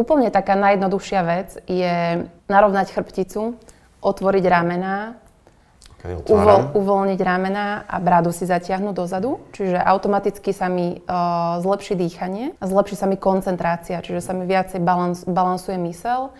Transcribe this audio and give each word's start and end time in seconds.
Úplne 0.00 0.32
taká 0.32 0.56
najjednoduchšia 0.56 1.20
vec 1.28 1.60
je 1.68 2.24
narovnať 2.48 2.96
chrbticu, 2.96 3.60
otvoriť 4.00 4.44
ramená, 4.48 5.20
Okay, 6.00 6.16
uvol, 6.16 6.72
uvoľniť 6.72 7.20
ramená 7.20 7.84
a 7.84 8.00
bradu 8.00 8.32
si 8.32 8.48
zatiahnuť 8.48 8.96
dozadu, 8.96 9.36
čiže 9.52 9.76
automaticky 9.76 10.56
sa 10.56 10.72
mi 10.72 10.96
uh, 10.96 11.60
zlepší 11.60 11.92
dýchanie 11.92 12.56
zlepší 12.56 12.96
sa 12.96 13.04
mi 13.04 13.20
koncentrácia, 13.20 14.00
čiže 14.00 14.24
sa 14.24 14.32
mi 14.32 14.48
viacej 14.48 14.80
balans, 14.80 15.28
balansuje 15.28 15.76
mysel. 15.92 16.32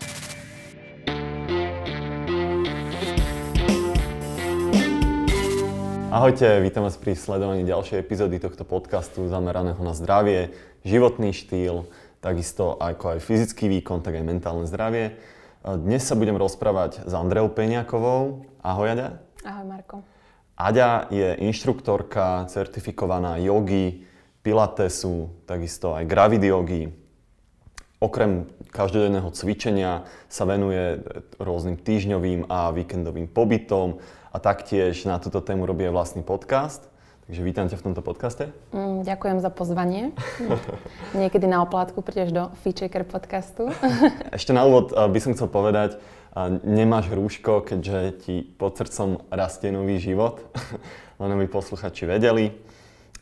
Ahojte, 6.09 6.57
vítam 6.65 6.89
vás 6.89 6.97
pri 6.97 7.13
sledovaní 7.13 7.61
ďalšej 7.69 8.01
epizódy 8.01 8.41
tohto 8.41 8.65
podcastu 8.65 9.29
zameraného 9.29 9.77
na 9.85 9.93
zdravie, 9.93 10.49
životný 10.81 11.37
štýl, 11.37 11.85
takisto 12.21 12.77
ako 12.77 13.17
aj 13.17 13.19
fyzický 13.25 13.65
výkon, 13.81 14.05
tak 14.05 14.21
aj 14.21 14.23
mentálne 14.23 14.69
zdravie. 14.69 15.17
Dnes 15.65 16.05
sa 16.05 16.13
budem 16.13 16.37
rozprávať 16.37 17.05
s 17.05 17.13
Andreou 17.17 17.49
Peňakovou. 17.49 18.45
Ahoj, 18.61 18.93
Aďa. 18.93 19.17
Ahoj 19.41 19.65
Marko. 19.65 20.05
Aďa 20.53 21.09
je 21.09 21.33
inštruktorka, 21.41 22.45
certifikovaná 22.45 23.41
jogy, 23.41 24.05
pilatesu, 24.45 25.33
takisto 25.49 25.97
aj 25.97 26.05
gravid 26.05 26.45
jogy. 26.45 26.93
Okrem 27.97 28.45
každodenného 28.69 29.29
cvičenia 29.33 30.05
sa 30.29 30.45
venuje 30.45 31.01
rôznym 31.41 31.77
týždňovým 31.81 32.49
a 32.49 32.69
víkendovým 32.69 33.25
pobytom 33.29 33.97
a 34.29 34.37
taktiež 34.37 35.09
na 35.09 35.17
túto 35.17 35.41
tému 35.41 35.65
robí 35.65 35.89
aj 35.89 35.93
vlastný 35.93 36.21
podcast. 36.21 36.90
Takže 37.31 37.47
vítam 37.47 37.71
ťa 37.71 37.79
v 37.79 37.85
tomto 37.87 38.03
podcaste. 38.03 38.51
Mm, 38.75 39.07
ďakujem 39.07 39.39
za 39.39 39.47
pozvanie. 39.47 40.11
Niekedy 41.15 41.47
na 41.47 41.63
oplátku 41.63 42.03
prídeš 42.03 42.35
do 42.35 42.51
Feature 42.59 43.07
podcastu. 43.07 43.71
Ešte 44.35 44.51
na 44.51 44.67
úvod 44.67 44.91
by 44.91 45.15
som 45.23 45.31
chcel 45.31 45.47
povedať, 45.47 45.95
nemáš 46.67 47.07
rúško, 47.07 47.63
keďže 47.63 47.99
ti 48.19 48.35
pod 48.43 48.75
srdcom 48.75 49.23
rastie 49.31 49.71
nový 49.71 49.95
život, 49.95 50.43
len 51.23 51.31
aby 51.31 51.47
posluchači 51.47 52.03
vedeli 52.03 52.51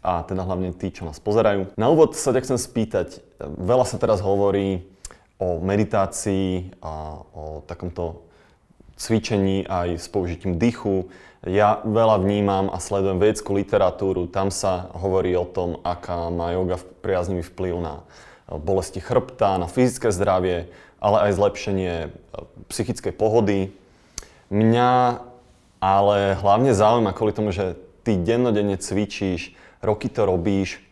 a 0.01 0.25
teda 0.25 0.41
hlavne 0.41 0.73
tí, 0.73 0.89
čo 0.89 1.05
nás 1.05 1.21
pozerajú. 1.21 1.77
Na 1.77 1.93
úvod 1.93 2.17
sa 2.17 2.33
ťa 2.33 2.49
chcem 2.49 2.57
spýtať, 2.57 3.21
veľa 3.61 3.85
sa 3.85 4.01
teraz 4.01 4.25
hovorí 4.25 4.89
o 5.37 5.61
meditácii 5.61 6.81
a 6.81 7.21
o 7.29 7.61
takomto 7.61 8.25
cvičení 8.97 9.69
aj 9.69 10.01
s 10.01 10.09
použitím 10.09 10.57
dychu. 10.57 11.13
Ja 11.47 11.79
veľa 11.87 12.19
vnímam 12.19 12.67
a 12.67 12.83
sledujem 12.83 13.15
vedeckú 13.15 13.55
literatúru, 13.55 14.27
tam 14.27 14.51
sa 14.51 14.91
hovorí 14.91 15.31
o 15.39 15.47
tom, 15.47 15.79
aká 15.87 16.27
má 16.27 16.51
yoga 16.51 16.75
priaznivý 16.99 17.47
vplyv 17.47 17.79
na 17.79 18.03
bolesti 18.59 18.99
chrbta, 18.99 19.55
na 19.55 19.71
fyzické 19.71 20.11
zdravie, 20.11 20.67
ale 20.99 21.17
aj 21.29 21.37
zlepšenie 21.39 21.93
e, 22.03 22.07
psychickej 22.67 23.13
pohody. 23.15 23.71
Mňa 24.51 25.23
ale 25.79 26.35
hlavne 26.35 26.75
zaujíma 26.75 27.15
kvôli 27.15 27.31
tomu, 27.31 27.55
že 27.55 27.79
ty 28.03 28.19
dennodenne 28.19 28.75
cvičíš, 28.75 29.55
roky 29.79 30.11
to 30.11 30.27
robíš. 30.27 30.83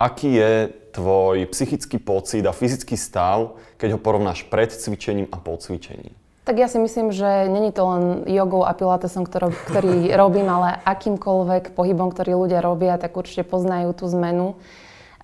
Aký 0.00 0.40
je 0.40 0.72
tvoj 0.96 1.52
psychický 1.52 2.00
pocit 2.00 2.44
a 2.48 2.56
fyzický 2.56 2.96
stav, 2.96 3.60
keď 3.76 3.96
ho 3.96 4.00
porovnáš 4.00 4.48
pred 4.48 4.72
cvičením 4.72 5.28
a 5.28 5.36
po 5.36 5.60
cvičení? 5.60 6.25
Tak 6.46 6.62
ja 6.62 6.70
si 6.70 6.78
myslím, 6.78 7.10
že 7.10 7.50
není 7.50 7.74
to 7.74 7.82
len 7.82 8.02
jogou 8.30 8.62
a 8.62 8.70
pilatesom, 8.70 9.26
ktorý, 9.26 9.50
ktorý 9.66 9.94
robím, 10.22 10.46
ale 10.46 10.78
akýmkoľvek 10.86 11.74
pohybom, 11.74 12.14
ktorý 12.14 12.38
ľudia 12.38 12.62
robia, 12.62 12.94
tak 13.02 13.18
určite 13.18 13.42
poznajú 13.42 13.90
tú 13.98 14.06
zmenu. 14.14 14.54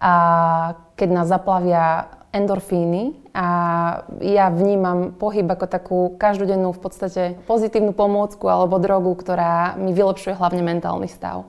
A 0.02 0.12
keď 0.98 1.08
nás 1.14 1.30
zaplavia 1.30 2.10
endorfíny 2.34 3.30
a 3.38 3.46
ja 4.18 4.50
vnímam 4.50 5.14
pohyb 5.14 5.46
ako 5.46 5.66
takú 5.70 5.98
každodennú 6.18 6.74
v 6.74 6.80
podstate 6.82 7.22
pozitívnu 7.46 7.94
pomôcku 7.94 8.50
alebo 8.50 8.82
drogu, 8.82 9.14
ktorá 9.14 9.78
mi 9.78 9.94
vylepšuje 9.94 10.34
hlavne 10.34 10.66
mentálny 10.66 11.06
stav. 11.06 11.46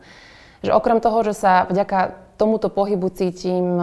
Že 0.61 0.75
okrem 0.75 1.01
toho, 1.01 1.25
že 1.25 1.33
sa 1.33 1.65
vďaka 1.65 2.13
tomuto 2.37 2.69
pohybu 2.69 3.09
cítim 3.09 3.79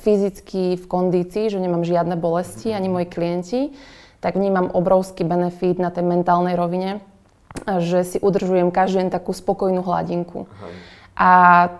fyzicky 0.00 0.80
v 0.80 0.84
kondícii, 0.88 1.52
že 1.52 1.60
nemám 1.60 1.84
žiadne 1.84 2.16
bolesti, 2.16 2.72
ani 2.72 2.88
moji 2.88 3.06
klienti, 3.10 3.60
tak 4.20 4.34
vnímam 4.34 4.72
obrovský 4.72 5.24
benefit 5.24 5.78
na 5.78 5.92
tej 5.92 6.04
mentálnej 6.04 6.56
rovine, 6.56 7.00
že 7.78 8.04
si 8.04 8.18
udržujem 8.20 8.74
každý 8.74 9.06
deň 9.06 9.08
takú 9.12 9.32
spokojnú 9.32 9.80
hladinku. 9.80 10.44
Aha. 10.48 10.96
A 11.16 11.30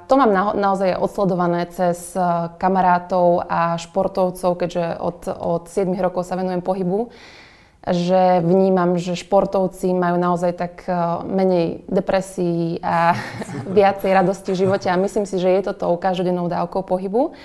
to 0.09 0.17
mám 0.17 0.33
na, 0.33 0.43
naozaj 0.57 0.97
odsledované 0.97 1.69
cez 1.69 2.17
eh, 2.17 2.25
kamarátov 2.57 3.45
a 3.45 3.77
športovcov, 3.77 4.57
keďže 4.57 4.97
od, 4.97 5.29
od 5.29 5.69
7 5.69 5.93
rokov 6.01 6.25
sa 6.25 6.41
venujem 6.41 6.65
pohybu, 6.65 7.13
že 7.85 8.41
vnímam, 8.41 8.97
že 8.97 9.15
športovci 9.15 9.93
majú 9.93 10.17
naozaj 10.17 10.53
tak 10.57 10.89
eh, 10.89 10.97
menej 11.29 11.85
depresí 11.85 12.81
a 12.81 13.13
viacej 13.77 14.09
radosti 14.17 14.57
v 14.57 14.61
živote 14.65 14.89
a 14.89 14.97
myslím 14.97 15.29
si, 15.29 15.37
že 15.37 15.53
je 15.53 15.63
to 15.69 15.73
tou 15.77 15.93
každodennou 16.01 16.49
dávkou 16.49 16.81
pohybu. 16.89 17.37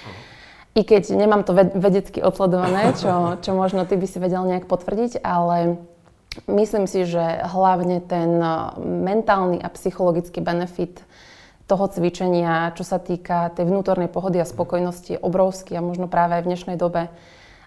I 0.72 0.82
keď 0.88 1.12
nemám 1.12 1.44
to 1.44 1.52
vedecky 1.56 2.24
odsledované, 2.24 2.96
čo, 2.96 3.36
čo 3.44 3.52
možno 3.52 3.84
ty 3.84 4.00
by 4.00 4.08
si 4.08 4.24
vedel 4.24 4.48
nejak 4.48 4.72
potvrdiť, 4.72 5.20
ale 5.20 5.84
myslím 6.48 6.88
si, 6.88 7.04
že 7.04 7.44
hlavne 7.44 8.00
ten 8.00 8.40
eh, 8.40 8.56
mentálny 8.80 9.60
a 9.60 9.68
psychologický 9.68 10.40
benefit 10.40 11.04
toho 11.68 11.88
cvičenia, 11.88 12.76
čo 12.76 12.84
sa 12.84 13.00
týka 13.00 13.52
tej 13.56 13.68
vnútornej 13.68 14.12
pohody 14.12 14.44
a 14.44 14.48
spokojnosti, 14.48 15.16
je 15.16 15.24
obrovský 15.24 15.80
a 15.80 15.86
možno 15.86 16.12
práve 16.12 16.36
aj 16.36 16.44
v 16.44 16.50
dnešnej 16.52 16.78
dobe. 16.80 17.08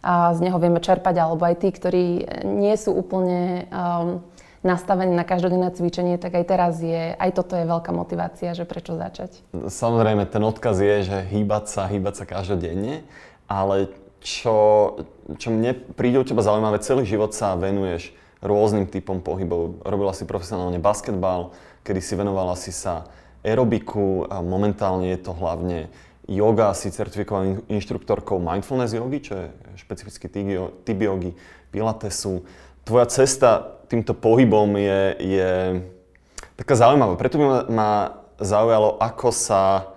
A 0.04 0.36
z 0.36 0.44
neho 0.44 0.60
vieme 0.60 0.84
čerpať, 0.84 1.16
alebo 1.16 1.48
aj 1.48 1.64
tí, 1.64 1.72
ktorí 1.72 2.28
nie 2.44 2.76
sú 2.76 2.92
úplne 2.92 3.64
um, 3.72 4.20
nastavení 4.64 5.12
na 5.12 5.28
každodenné 5.28 5.70
cvičenie, 5.76 6.16
tak 6.16 6.40
aj 6.40 6.44
teraz 6.48 6.80
je, 6.80 7.12
aj 7.14 7.30
toto 7.36 7.54
je 7.54 7.68
veľká 7.68 7.92
motivácia, 7.92 8.56
že 8.56 8.64
prečo 8.64 8.96
začať. 8.96 9.44
Samozrejme, 9.52 10.24
ten 10.24 10.40
odkaz 10.40 10.80
je, 10.80 10.96
že 11.04 11.18
hýbať 11.28 11.64
sa, 11.68 11.84
hýbať 11.84 12.14
sa 12.16 12.24
každodenne, 12.24 13.04
ale 13.44 13.92
čo, 14.24 14.56
čo 15.36 15.52
mne 15.52 15.76
príde 15.94 16.16
u 16.16 16.24
teba 16.24 16.40
zaujímavé, 16.40 16.80
celý 16.80 17.04
život 17.04 17.36
sa 17.36 17.52
venuješ 17.60 18.16
rôznym 18.40 18.88
typom 18.88 19.20
pohybov. 19.20 19.84
Robila 19.84 20.16
si 20.16 20.24
profesionálne 20.24 20.80
basketbal, 20.80 21.52
kedy 21.84 22.00
si 22.00 22.16
venovala 22.16 22.56
si 22.56 22.72
sa 22.72 23.04
aerobiku 23.44 24.24
a 24.32 24.40
momentálne 24.40 25.12
je 25.12 25.20
to 25.20 25.36
hlavne 25.36 25.92
yoga, 26.24 26.72
si 26.72 26.88
certifikovaný 26.88 27.60
inštruktorkou 27.68 28.40
mindfulness 28.40 28.96
yogi, 28.96 29.20
čo 29.20 29.32
je 29.36 29.46
špecificky 29.76 30.26
typ 30.88 30.98
yogi, 31.04 31.36
pilatesu. 31.68 32.48
Tvoja 32.88 33.08
cesta 33.08 33.80
týmto 33.86 34.12
pohybom 34.16 34.76
je, 34.76 35.00
je 35.20 35.50
taká 36.56 36.74
zaujímavá. 36.74 37.14
Preto 37.20 37.36
by 37.38 37.44
ma 37.70 37.90
zaujalo, 38.40 38.98
ako 38.98 39.28
sa 39.30 39.94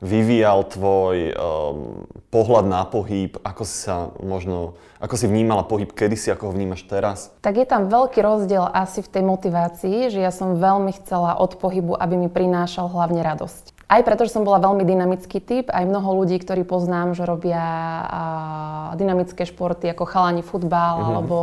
vyvíjal 0.00 0.64
tvoj 0.64 1.16
um, 1.36 2.08
pohľad 2.32 2.64
na 2.64 2.88
pohyb, 2.88 3.36
ako 3.44 3.62
si 3.68 3.84
sa 3.84 4.08
možno, 4.24 4.80
ako 4.96 5.14
si 5.20 5.28
vnímala 5.28 5.60
pohyb 5.68 5.92
kedysi, 5.92 6.32
ako 6.32 6.50
ho 6.50 6.56
vnímaš 6.56 6.88
teraz? 6.88 7.28
Tak 7.44 7.60
je 7.60 7.68
tam 7.68 7.92
veľký 7.92 8.24
rozdiel 8.24 8.64
asi 8.64 9.04
v 9.04 9.12
tej 9.12 9.22
motivácii, 9.28 10.08
že 10.08 10.24
ja 10.24 10.32
som 10.32 10.56
veľmi 10.56 10.96
chcela 11.04 11.36
od 11.36 11.60
pohybu, 11.60 12.00
aby 12.00 12.16
mi 12.16 12.32
prinášal 12.32 12.88
hlavne 12.88 13.20
radosť. 13.20 13.76
Aj 13.90 14.00
preto, 14.00 14.24
že 14.24 14.32
som 14.32 14.46
bola 14.46 14.62
veľmi 14.62 14.88
dynamický 14.88 15.42
typ, 15.42 15.66
aj 15.68 15.84
mnoho 15.84 16.24
ľudí, 16.24 16.40
ktorí 16.40 16.64
poznám, 16.64 17.12
že 17.12 17.28
robia 17.28 17.60
a, 17.60 18.22
dynamické 18.96 19.44
športy 19.44 19.92
ako 19.92 20.08
chalani 20.08 20.40
futbal 20.40 20.96
mm-hmm. 20.96 21.10
alebo 21.12 21.36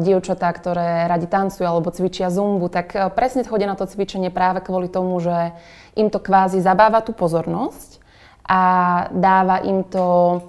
dievčatá, 0.00 0.48
ktoré 0.52 1.04
radi 1.06 1.28
tancujú 1.28 1.64
alebo 1.64 1.92
cvičia 1.92 2.32
zumbu, 2.32 2.72
tak 2.72 2.96
e, 2.96 3.08
presne 3.12 3.44
chodia 3.44 3.68
na 3.68 3.76
to 3.76 3.84
cvičenie 3.84 4.32
práve 4.32 4.64
kvôli 4.64 4.88
tomu, 4.88 5.20
že 5.20 5.52
im 5.98 6.08
to 6.08 6.22
kvázi 6.22 6.62
zabáva 6.64 7.04
tú 7.04 7.12
pozornosť 7.12 8.00
a 8.48 8.62
dáva 9.12 9.60
im 9.66 9.84
to 9.84 10.40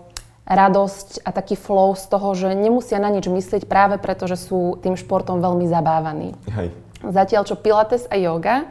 radosť 0.50 1.22
a 1.28 1.30
taký 1.30 1.53
flow 1.53 1.94
z 1.94 2.06
toho, 2.09 2.34
že 2.34 2.57
nemusia 2.57 2.97
na 2.97 3.13
nič 3.13 3.30
myslieť 3.30 3.69
práve 3.69 4.01
preto, 4.01 4.25
že 4.25 4.39
sú 4.39 4.81
tým 4.81 4.98
športom 4.98 5.44
veľmi 5.44 5.69
zabávaní. 5.69 6.33
Hej. 6.56 6.74
Zatiaľ 7.06 7.44
čo 7.45 7.56
pilates 7.60 8.10
a 8.10 8.16
yoga 8.18 8.66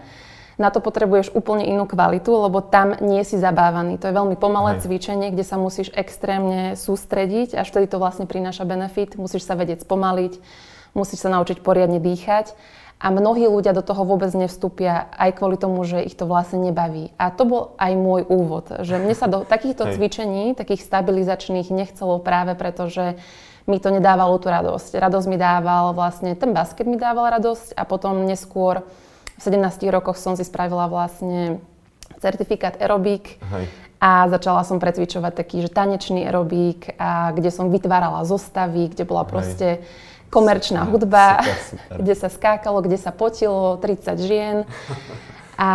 na 0.59 0.75
to 0.75 0.83
potrebuješ 0.83 1.31
úplne 1.39 1.63
inú 1.71 1.87
kvalitu, 1.87 2.35
lebo 2.35 2.59
tam 2.59 2.99
nie 2.99 3.23
si 3.23 3.39
zabávaný. 3.39 3.95
To 4.03 4.11
je 4.11 4.19
veľmi 4.19 4.35
pomalé 4.35 4.77
Hej. 4.77 4.91
cvičenie, 4.91 5.31
kde 5.31 5.47
sa 5.47 5.55
musíš 5.55 5.95
extrémne 5.95 6.75
sústrediť, 6.75 7.55
až 7.55 7.71
vtedy 7.71 7.87
to 7.87 8.03
vlastne 8.03 8.27
prináša 8.27 8.67
benefit. 8.67 9.15
Musíš 9.15 9.47
sa 9.47 9.55
vedieť 9.55 9.87
spomaliť, 9.87 10.43
musíš 10.99 11.23
sa 11.23 11.31
naučiť 11.31 11.63
poriadne 11.63 12.03
dýchať. 12.03 12.59
A 12.99 13.15
mnohí 13.15 13.47
ľudia 13.47 13.71
do 13.71 13.87
toho 13.87 14.03
vôbec 14.03 14.35
nevstúpia 14.35 15.07
aj 15.15 15.39
kvôli 15.39 15.55
tomu, 15.55 15.87
že 15.87 16.03
ich 16.03 16.19
to 16.19 16.27
vlastne 16.27 16.59
nebaví. 16.59 17.15
A 17.15 17.31
to 17.31 17.47
bol 17.47 17.63
aj 17.79 17.95
môj 17.95 18.27
úvod, 18.27 18.75
že 18.83 18.99
mne 18.99 19.15
sa 19.15 19.31
do 19.31 19.47
takýchto 19.55 19.87
Hej. 19.87 19.95
cvičení, 19.95 20.45
takých 20.59 20.83
stabilizačných 20.83 21.71
nechcelo 21.71 22.19
práve 22.19 22.59
preto, 22.59 22.91
že 22.91 23.15
mi 23.71 23.79
to 23.79 23.95
nedávalo 23.95 24.35
tú 24.43 24.51
radosť. 24.51 24.99
Radosť 24.99 25.27
mi 25.31 25.39
dával 25.39 25.95
vlastne, 25.95 26.35
ten 26.35 26.51
basket 26.51 26.91
mi 26.91 26.99
dával 26.99 27.31
radosť 27.39 27.79
a 27.79 27.87
potom 27.87 28.27
neskôr 28.27 28.83
v 29.39 29.41
17 29.43 29.87
rokoch 29.95 30.19
som 30.19 30.35
si 30.35 30.43
spravila 30.43 30.91
vlastne 30.91 31.63
certifikát 32.19 32.75
aerobik 32.83 33.39
A 33.99 34.31
začala 34.31 34.63
som 34.63 34.79
precvičovať 34.79 35.33
taký, 35.35 35.67
že 35.67 35.75
tanečný 35.75 36.23
aerobík, 36.23 36.95
a 37.03 37.35
kde 37.35 37.51
som 37.51 37.67
vytvárala 37.67 38.23
zostavy, 38.23 38.95
kde 38.95 39.03
bola 39.03 39.27
proste 39.27 39.83
komerčná 40.31 40.87
super, 40.87 40.93
hudba, 40.95 41.43
super, 41.43 41.59
super. 41.67 41.97
kde 42.07 42.15
sa 42.15 42.29
skákalo, 42.31 42.79
kde 42.87 42.99
sa 42.99 43.11
potilo 43.11 43.75
30 43.83 44.23
žien. 44.23 44.57
A 45.59 45.71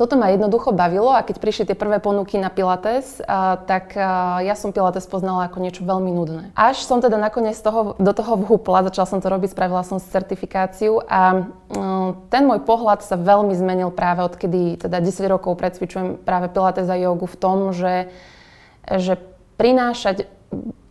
toto 0.00 0.16
ma 0.16 0.32
jednoducho 0.32 0.72
bavilo 0.72 1.12
a 1.12 1.20
keď 1.20 1.36
prišli 1.36 1.64
tie 1.68 1.76
prvé 1.76 2.00
ponuky 2.00 2.40
na 2.40 2.48
Pilates, 2.48 3.20
a, 3.22 3.60
tak 3.60 3.92
a, 3.94 4.40
ja 4.40 4.56
som 4.56 4.72
Pilates 4.72 5.04
poznala 5.04 5.52
ako 5.52 5.60
niečo 5.60 5.84
veľmi 5.84 6.10
nudné. 6.10 6.56
Až 6.56 6.82
som 6.88 7.04
teda 7.04 7.20
nakoniec 7.20 7.54
toho, 7.60 7.94
do 8.00 8.12
toho 8.16 8.34
vhúpla, 8.34 8.88
začala 8.88 9.06
som 9.06 9.22
to 9.22 9.30
robiť, 9.30 9.52
spravila 9.52 9.86
som 9.86 10.02
certifikáciu 10.02 10.98
a 11.06 11.20
a 11.20 11.52
ten 12.32 12.42
môj 12.48 12.64
pohľad 12.64 13.04
sa 13.04 13.20
veľmi 13.20 13.52
zmenil 13.52 13.92
práve 13.92 14.24
odkedy 14.24 14.80
teda 14.80 15.04
10 15.04 15.26
rokov 15.28 15.58
precvičujem 15.60 16.22
práve 16.22 16.48
Pilates 16.48 16.88
a 16.88 16.96
jogu 16.96 17.28
v 17.28 17.36
tom, 17.36 17.58
že, 17.76 18.08
že 18.88 19.20
prinášať 19.60 20.24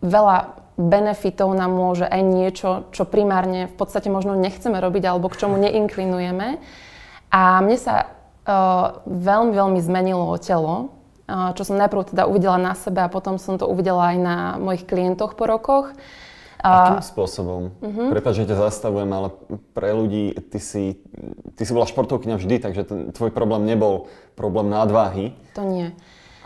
veľa 0.05 0.59
benefitov 0.79 1.51
nám 1.57 1.75
môže 1.75 2.07
aj 2.07 2.21
niečo, 2.23 2.69
čo 2.95 3.03
primárne 3.03 3.67
v 3.67 3.75
podstate 3.75 4.07
možno 4.07 4.37
nechceme 4.37 4.79
robiť 4.79 5.03
alebo 5.09 5.27
k 5.27 5.39
čomu 5.43 5.59
neinklinujeme. 5.59 6.61
A 7.33 7.59
mne 7.59 7.77
sa 7.77 8.18
veľmi, 9.05 9.53
veľmi 9.53 9.79
zmenilo 9.79 10.33
telo, 10.41 10.97
čo 11.29 11.61
som 11.61 11.77
najprv 11.77 12.09
teda 12.09 12.25
uvidela 12.25 12.57
na 12.57 12.73
sebe 12.73 13.05
a 13.05 13.11
potom 13.11 13.37
som 13.37 13.61
to 13.61 13.69
uvidela 13.69 14.13
aj 14.13 14.17
na 14.17 14.37
mojich 14.57 14.89
klientoch 14.89 15.37
po 15.37 15.45
rokoch. 15.45 15.93
Akým 16.59 16.99
spôsobom? 16.99 17.71
Uh-huh. 17.79 18.11
Prepač, 18.11 18.43
že 18.43 18.51
ťa 18.51 18.67
zastavujem, 18.67 19.07
ale 19.15 19.31
pre 19.71 19.95
ľudí, 19.95 20.35
ty 20.51 20.59
si, 20.59 20.99
ty 21.55 21.63
si 21.63 21.71
bola 21.71 21.87
športovkyňa 21.87 22.35
vždy, 22.35 22.55
takže 22.59 22.81
ten, 22.83 22.99
tvoj 23.15 23.31
problém 23.31 23.63
nebol 23.63 24.11
problém 24.35 24.67
nadváhy. 24.67 25.31
To 25.55 25.63
nie. 25.63 25.95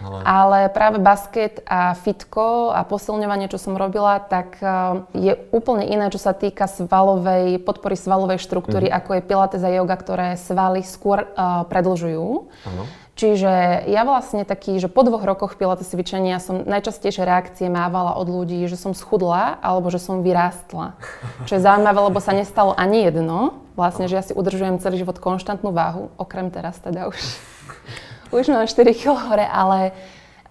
Ale... 0.02 0.20
Ale 0.26 0.60
práve 0.74 0.98
basket 0.98 1.62
a 1.70 1.94
fitko 1.94 2.74
a 2.74 2.82
posilňovanie, 2.82 3.46
čo 3.48 3.62
som 3.62 3.78
robila, 3.78 4.18
tak 4.18 4.58
eh, 4.58 4.70
je 5.14 5.34
úplne 5.54 5.86
iné, 5.86 6.10
čo 6.10 6.18
sa 6.18 6.34
týka 6.34 6.66
svalovej, 6.66 7.62
podpory 7.62 7.94
svalovej 7.94 8.42
štruktúry, 8.42 8.90
mm. 8.90 8.96
ako 8.98 9.10
je 9.14 9.22
pilates 9.22 9.62
a 9.62 9.70
yoga, 9.70 9.96
ktoré 9.96 10.28
svaly 10.36 10.82
skôr 10.82 11.30
uh, 11.38 11.64
predlžujú. 11.70 12.50
Ano. 12.66 12.84
Čiže 13.14 13.86
ja 13.94 14.02
vlastne 14.10 14.42
taký, 14.42 14.82
že 14.82 14.90
po 14.90 15.06
dvoch 15.06 15.22
rokoch 15.22 15.54
pilates 15.54 15.86
cvičenia 15.86 16.42
som 16.42 16.66
najčastejšie 16.66 17.22
reakcie 17.22 17.70
mávala 17.70 18.18
od 18.18 18.26
ľudí, 18.26 18.66
že 18.66 18.74
som 18.74 18.98
schudla 18.98 19.62
alebo 19.62 19.94
že 19.94 20.02
som 20.02 20.26
vyrástla. 20.26 20.98
Čo 21.48 21.62
je 21.62 21.62
zaujímavé, 21.62 22.00
lebo 22.10 22.18
sa 22.18 22.34
nestalo 22.34 22.74
ani 22.74 23.06
jedno. 23.06 23.62
Vlastne, 23.78 24.10
že 24.10 24.18
ja 24.18 24.26
si 24.26 24.34
udržujem 24.34 24.82
celý 24.82 25.02
život 25.02 25.22
konštantnú 25.22 25.70
váhu, 25.70 26.10
okrem 26.18 26.50
teraz 26.50 26.82
teda 26.82 27.10
už 27.10 27.18
už 28.34 28.50
mám 28.50 28.66
4 28.66 28.74
kg 29.00 29.14
hore, 29.14 29.46
ale 29.46 29.94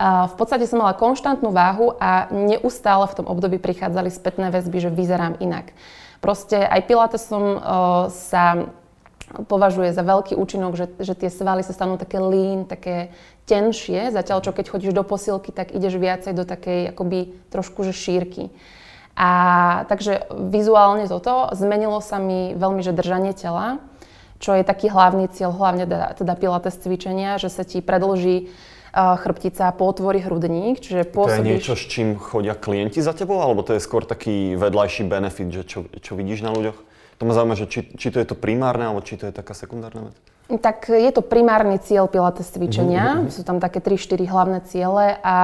v 0.03 0.35
podstate 0.35 0.67
som 0.67 0.83
mala 0.83 0.99
konštantnú 0.99 1.55
váhu 1.55 1.95
a 2.01 2.27
neustále 2.35 3.07
v 3.07 3.23
tom 3.23 3.27
období 3.31 3.63
prichádzali 3.63 4.11
spätné 4.11 4.51
väzby, 4.51 4.79
že 4.83 4.91
vyzerám 4.91 5.39
inak. 5.39 5.71
Proste 6.19 6.59
aj 6.59 6.87
pilatesom 6.87 7.45
uh, 7.59 7.61
sa 8.11 8.71
považuje 9.47 9.95
za 9.95 10.03
veľký 10.03 10.35
účinok, 10.35 10.75
že, 10.75 10.87
že 10.99 11.15
tie 11.15 11.31
svaly 11.31 11.63
sa 11.63 11.73
stanú 11.73 11.97
také 11.97 12.19
lean, 12.19 12.67
také 12.67 13.15
tenšie, 13.47 14.11
zatiaľ 14.13 14.45
čo 14.45 14.53
keď 14.55 14.71
chodíš 14.71 14.93
do 14.95 15.07
posilky, 15.07 15.55
tak 15.55 15.73
ideš 15.73 15.97
viacej 15.97 16.33
do 16.37 16.45
takej 16.45 16.93
akoby 16.93 17.33
trošku 17.51 17.87
že 17.87 17.95
šírky. 17.97 18.53
A 19.13 19.31
takže 19.93 20.25
vizuálne 20.33 21.05
toto 21.05 21.53
zmenilo 21.53 22.01
sa 22.01 22.17
mi 22.17 22.57
veľmi, 22.57 22.81
že 22.81 22.97
držanie 22.97 23.37
tela 23.37 23.83
čo 24.43 24.59
je 24.59 24.67
taký 24.67 24.91
hlavný 24.91 25.31
cieľ, 25.31 25.55
hlavne 25.55 25.87
teda, 25.87 26.19
teda 26.19 26.35
pilates 26.35 26.75
cvičenia, 26.83 27.39
že 27.39 27.47
sa 27.47 27.63
ti 27.63 27.79
predlží 27.79 28.51
uh, 28.51 29.15
chrbtica, 29.23 29.71
potvorí 29.71 30.19
hrudník, 30.19 30.83
čiže 30.83 31.07
pôsobíš... 31.07 31.39
To 31.39 31.47
je 31.47 31.53
niečo, 31.55 31.75
s 31.79 31.85
čím 31.87 32.19
chodia 32.19 32.59
klienti 32.59 32.99
za 32.99 33.15
tebou, 33.15 33.39
alebo 33.39 33.63
to 33.63 33.79
je 33.79 33.81
skôr 33.81 34.03
taký 34.03 34.59
vedľajší 34.59 35.07
benefit, 35.07 35.49
že 35.55 35.63
čo, 35.63 35.87
čo 35.87 36.19
vidíš 36.19 36.43
na 36.43 36.51
ľuďoch? 36.51 36.79
To 37.23 37.23
ma 37.23 37.39
zaujíma, 37.39 37.55
že 37.55 37.71
či, 37.71 37.81
či 37.95 38.11
to 38.11 38.19
je 38.19 38.27
to 38.27 38.35
primárne, 38.35 38.83
alebo 38.83 38.99
či 39.07 39.15
to 39.15 39.31
je 39.31 39.33
taká 39.33 39.55
sekundárna 39.55 40.11
vec. 40.11 40.17
Tak 40.61 40.93
je 40.93 41.11
to 41.15 41.25
primárny 41.25 41.81
cieľ 41.81 42.13
pilates 42.13 42.53
cvičenia. 42.53 43.25
Mm-hmm. 43.25 43.33
Sú 43.33 43.41
tam 43.41 43.57
také 43.57 43.81
3-4 43.81 44.29
hlavné 44.29 44.59
ciele 44.69 45.17
a 45.25 45.37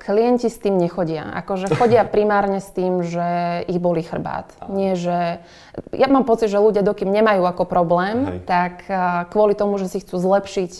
klienti 0.00 0.48
s 0.48 0.56
tým 0.56 0.80
nechodia. 0.80 1.28
Akože 1.44 1.68
chodia 1.76 2.08
primárne 2.14 2.64
s 2.64 2.72
tým, 2.72 3.04
že 3.04 3.60
ich 3.68 3.76
bolí 3.76 4.00
chrbát. 4.00 4.48
Nie, 4.72 4.96
že... 4.96 5.44
Ja 5.92 6.08
mám 6.08 6.24
pocit, 6.24 6.48
že 6.48 6.62
ľudia, 6.62 6.80
dokým 6.80 7.12
nemajú 7.12 7.44
ako 7.44 7.68
problém, 7.68 8.24
Hej. 8.24 8.38
tak 8.48 8.74
kvôli 9.34 9.52
tomu, 9.52 9.76
že 9.76 9.92
si 9.92 10.00
chcú 10.00 10.16
zlepšiť 10.16 10.72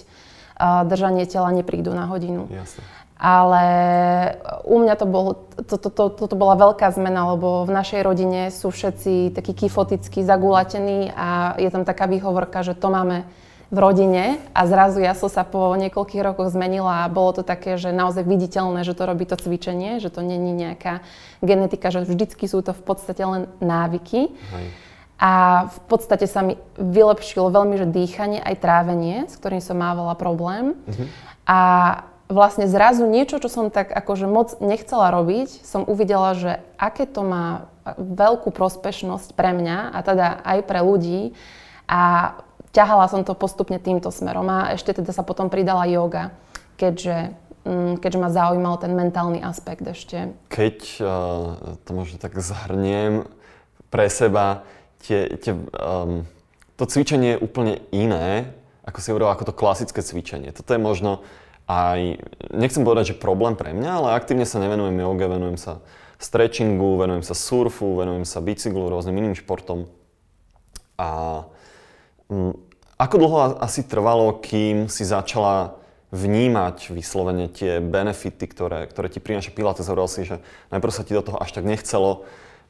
držanie 0.87 1.27
tela, 1.27 1.51
neprídu 1.51 1.91
na 1.93 2.07
hodinu. 2.07 2.47
Jasne. 2.49 2.83
Ale 3.15 3.65
u 4.67 4.83
mňa 4.83 4.95
to, 4.99 5.07
bol, 5.07 5.27
to, 5.65 5.79
to, 5.79 5.89
to, 5.89 6.05
to, 6.13 6.25
to 6.29 6.37
bola 6.37 6.59
veľká 6.59 6.91
zmena, 6.93 7.33
lebo 7.33 7.63
v 7.63 7.71
našej 7.73 8.01
rodine 8.03 8.51
sú 8.51 8.75
všetci 8.75 9.33
takí 9.33 9.55
kyfotickí, 9.55 10.27
zagulatení 10.27 11.15
a 11.15 11.55
je 11.57 11.71
tam 11.71 11.87
taká 11.87 12.11
výhovorka, 12.11 12.67
že 12.67 12.75
to 12.75 12.91
máme 12.91 13.25
v 13.73 13.79
rodine 13.79 14.39
a 14.53 14.69
zrazu 14.69 15.01
ja 15.01 15.17
som 15.17 15.33
sa 15.33 15.45
po 15.45 15.73
niekoľkých 15.77 16.25
rokoch 16.25 16.53
zmenila 16.53 17.05
a 17.05 17.13
bolo 17.13 17.41
to 17.41 17.43
také, 17.47 17.81
že 17.81 17.95
naozaj 17.95 18.25
viditeľné, 18.25 18.85
že 18.85 18.93
to 18.93 19.09
robí 19.09 19.25
to 19.25 19.37
cvičenie, 19.41 20.01
že 20.01 20.13
to 20.13 20.21
není 20.21 20.53
nejaká 20.53 21.01
genetika, 21.41 21.89
že 21.89 22.05
vždycky 22.05 22.45
sú 22.45 22.61
to 22.61 22.77
v 22.77 22.83
podstate 22.85 23.23
len 23.25 23.49
návyky. 23.61 24.33
Hej. 24.33 24.67
A 25.15 25.33
v 25.71 25.79
podstate 25.89 26.27
sa 26.27 26.43
mi 26.43 26.59
vylepšilo 26.77 27.49
veľmi, 27.49 27.79
že 27.79 27.87
dýchanie, 27.87 28.43
aj 28.43 28.61
trávenie, 28.61 29.17
s 29.31 29.39
ktorým 29.39 29.63
som 29.63 29.79
mávala 29.79 30.19
problém. 30.19 30.75
Uh-huh. 30.75 31.07
A 31.47 31.59
vlastne 32.27 32.67
zrazu 32.67 33.07
niečo, 33.07 33.39
čo 33.39 33.47
som 33.47 33.71
tak 33.71 33.95
akože 33.95 34.27
moc 34.27 34.59
nechcela 34.59 35.15
robiť, 35.15 35.63
som 35.63 35.87
uvidela, 35.87 36.35
že 36.35 36.53
aké 36.77 37.07
to 37.07 37.23
má 37.23 37.71
veľkú 37.95 38.51
prospešnosť 38.51 39.37
pre 39.37 39.55
mňa 39.55 39.93
a 39.93 39.99
teda 40.03 40.27
aj 40.41 40.59
pre 40.67 40.81
ľudí. 40.83 41.37
A 41.85 42.33
ťahala 42.75 43.07
som 43.07 43.23
to 43.23 43.39
postupne 43.39 43.79
týmto 43.79 44.11
smerom 44.11 44.45
a 44.51 44.75
ešte 44.75 44.99
teda 44.99 45.15
sa 45.15 45.23
potom 45.23 45.47
pridala 45.47 45.87
yoga, 45.87 46.35
keďže, 46.75 47.33
mm, 47.63 48.03
keďže 48.03 48.19
ma 48.19 48.29
zaujímal 48.35 48.77
ten 48.83 48.93
mentálny 48.93 49.41
aspekt 49.41 49.87
ešte. 49.87 50.35
Keď 50.51 50.79
uh, 50.99 51.79
to 51.87 51.91
možno 51.95 52.19
tak 52.19 52.35
zhrniem 52.35 53.31
pre 53.95 54.11
seba, 54.11 54.67
tie, 55.07 55.39
tie, 55.39 55.55
um, 55.55 56.27
to 56.75 56.85
cvičenie 56.91 57.39
je 57.39 57.43
úplne 57.47 57.79
iné, 57.95 58.51
ako 58.83 58.99
si 59.01 59.09
hovoril, 59.15 59.31
ako 59.31 59.49
to 59.49 59.55
klasické 59.57 60.03
cvičenie. 60.03 60.51
Toto 60.51 60.75
je 60.75 60.81
možno 60.83 61.23
aj, 61.65 62.21
nechcem 62.53 62.85
povedať, 62.85 63.15
že 63.15 63.23
problém 63.23 63.57
pre 63.57 63.73
mňa, 63.73 63.91
ale 64.03 64.09
aktívne 64.19 64.45
sa 64.45 64.61
nevenujem 64.61 65.01
joge, 65.01 65.25
venujem 65.25 65.57
sa 65.57 65.73
stretchingu, 66.21 67.01
venujem 67.01 67.25
sa 67.25 67.33
surfu, 67.33 67.97
venujem 67.97 68.29
sa 68.29 68.45
bicyklu, 68.45 68.93
rôznym 68.93 69.17
iným 69.17 69.39
športom. 69.39 69.89
A 71.01 71.43
mm, 72.29 72.55
ako 72.95 73.15
dlho 73.19 73.39
asi 73.59 73.83
trvalo, 73.83 74.39
kým 74.39 74.87
si 74.87 75.03
začala 75.03 75.75
vnímať 76.15 76.95
vyslovene 76.95 77.51
tie 77.51 77.83
benefity, 77.83 78.47
ktoré, 78.47 78.87
ktoré 78.87 79.11
ti 79.11 79.19
prináša 79.19 79.51
Pilates? 79.51 79.91
Hovoril 79.91 80.07
si, 80.07 80.23
že 80.23 80.39
najprv 80.71 80.93
sa 80.95 81.03
ti 81.03 81.11
do 81.11 81.27
toho 81.27 81.43
až 81.43 81.51
tak 81.51 81.67
nechcelo, 81.67 82.23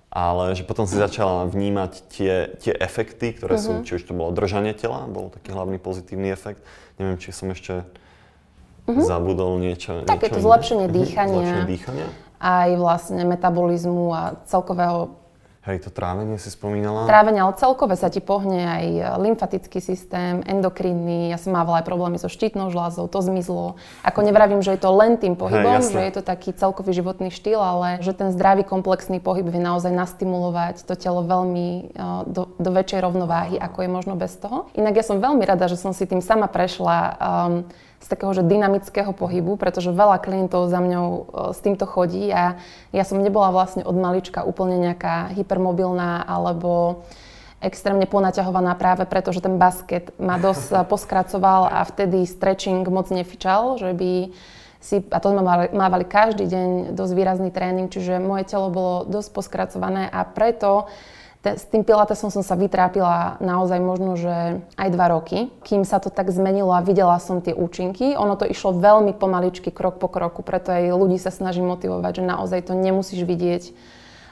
ale 0.09 0.57
že 0.57 0.65
potom 0.65 0.89
si 0.89 0.97
začala 0.97 1.45
vnímať 1.45 1.93
tie, 2.09 2.57
tie 2.57 2.73
efekty, 2.73 3.37
ktoré 3.37 3.61
uh-huh. 3.61 3.67
sú, 3.67 3.73
mhm. 3.79 3.85
či 3.85 3.93
už 4.01 4.03
to 4.09 4.17
bolo 4.17 4.33
držanie 4.33 4.73
tela, 4.73 5.05
bol 5.11 5.29
taký 5.29 5.53
hlavný 5.53 5.77
pozitívny 5.77 6.33
efekt. 6.33 6.65
Neviem, 6.97 7.21
či 7.21 7.35
som 7.35 7.53
ešte 7.53 7.85
uh-huh. 8.89 9.05
zabudol 9.05 9.61
niečo. 9.61 10.09
Tak 10.09 10.25
niečo 10.25 10.25
je 10.25 10.31
to 10.39 10.41
zlepšenie 10.41 10.87
uh-huh. 10.89 10.99
dýchania. 11.05 11.35
Zlepšenie 11.37 11.67
dýchania. 11.69 12.09
Aj 12.41 12.71
vlastne 12.81 13.23
metabolizmu 13.29 14.07
a 14.15 14.23
celkového 14.49 15.24
Hej, 15.65 15.89
to 15.89 15.91
trávenie 15.91 16.37
si 16.37 16.53
spomínala. 16.53 17.09
Trávenie, 17.09 17.41
ale 17.41 17.57
celkové 17.57 17.97
sa 17.97 18.13
ti 18.13 18.21
pohne 18.21 18.69
aj 18.69 18.85
lymfatický 19.17 19.81
systém, 19.81 20.45
endokrinný. 20.45 21.33
Ja 21.33 21.41
som 21.41 21.57
mávala 21.57 21.81
aj 21.81 21.89
problémy 21.89 22.21
so 22.21 22.29
štítnou 22.29 22.69
žľazou, 22.69 23.09
to 23.09 23.25
zmizlo. 23.25 23.81
Ako 24.05 24.21
nevravím, 24.21 24.61
že 24.61 24.77
je 24.77 24.85
to 24.85 24.93
len 24.93 25.17
tým 25.17 25.41
pohybom, 25.41 25.81
Hej, 25.81 25.89
že 25.89 26.01
je 26.05 26.13
to 26.21 26.23
taký 26.23 26.53
celkový 26.53 26.93
životný 26.93 27.33
štýl, 27.33 27.65
ale 27.65 28.05
že 28.05 28.13
ten 28.13 28.29
zdravý 28.29 28.69
komplexný 28.69 29.25
pohyb 29.25 29.49
vie 29.49 29.65
naozaj 29.65 29.89
nastimulovať 29.89 30.85
to 30.85 31.01
telo 31.01 31.25
veľmi 31.25 31.97
do, 32.29 32.53
do 32.61 32.71
väčšej 32.71 33.01
rovnováhy, 33.01 33.57
ako 33.57 33.79
je 33.81 33.89
možno 33.89 34.21
bez 34.21 34.37
toho. 34.37 34.69
Inak 34.77 35.01
ja 35.01 35.05
som 35.09 35.17
veľmi 35.17 35.49
rada, 35.49 35.65
že 35.65 35.81
som 35.81 35.97
si 35.97 36.05
tým 36.05 36.21
sama 36.21 36.45
prešla 36.45 36.97
um, 37.17 37.65
z 38.05 38.09
takého 38.13 38.37
že 38.37 38.45
dynamického 38.45 39.17
pohybu, 39.17 39.57
pretože 39.57 39.89
veľa 39.89 40.21
klientov 40.21 40.69
za 40.69 40.77
mňou 40.77 41.07
e, 41.09 41.21
s 41.57 41.59
týmto 41.65 41.89
chodí 41.89 42.29
a 42.29 42.61
ja 42.93 43.05
som 43.09 43.17
nebola 43.25 43.49
vlastne 43.49 43.81
od 43.81 43.97
malička 43.97 44.45
úplne 44.45 44.77
nejaká 44.77 45.33
hypermobilná 45.33 46.29
alebo 46.29 47.01
extrémne 47.65 48.05
ponaťahovaná 48.05 48.77
práve 48.77 49.09
preto, 49.09 49.33
že 49.33 49.41
ten 49.41 49.57
basket 49.57 50.13
ma 50.21 50.37
dosť 50.37 50.69
e, 50.69 50.75
poskracoval 50.85 51.73
a 51.73 51.81
vtedy 51.89 52.29
stretching 52.29 52.85
moc 52.93 53.09
nefičal, 53.09 53.81
že 53.81 53.97
by 53.97 54.37
si, 54.85 55.01
a 55.01 55.17
to 55.17 55.33
sme 55.33 55.41
mávali, 55.73 56.05
každý 56.05 56.45
deň 56.45 56.69
dosť 56.93 57.13
výrazný 57.17 57.49
tréning, 57.49 57.89
čiže 57.89 58.21
moje 58.21 58.45
telo 58.45 58.69
bolo 58.69 59.09
dosť 59.09 59.33
poskracované 59.33 60.13
a 60.13 60.29
preto 60.29 60.85
Te, 60.85 61.24
s 61.45 61.69
tým 61.69 61.85
pilatesom 61.85 62.33
som 62.33 62.41
sa 62.41 62.57
vytrápila 62.57 63.37
naozaj 63.45 63.77
možno, 63.77 64.17
že 64.17 64.65
aj 64.81 64.89
dva 64.89 65.13
roky, 65.13 65.53
kým 65.61 65.85
sa 65.85 66.01
to 66.01 66.09
tak 66.09 66.33
zmenilo 66.33 66.73
a 66.73 66.81
videla 66.81 67.21
som 67.21 67.45
tie 67.45 67.53
účinky. 67.53 68.17
Ono 68.17 68.33
to 68.41 68.49
išlo 68.49 68.73
veľmi 68.81 69.13
pomaličky, 69.13 69.69
krok 69.69 70.01
po 70.01 70.09
kroku, 70.09 70.41
preto 70.41 70.73
aj 70.73 70.97
ľudí 70.97 71.21
sa 71.21 71.29
snažím 71.29 71.69
motivovať, 71.69 72.25
že 72.25 72.25
naozaj 72.25 72.61
to 72.65 72.73
nemusíš 72.73 73.29
vidieť 73.29 73.63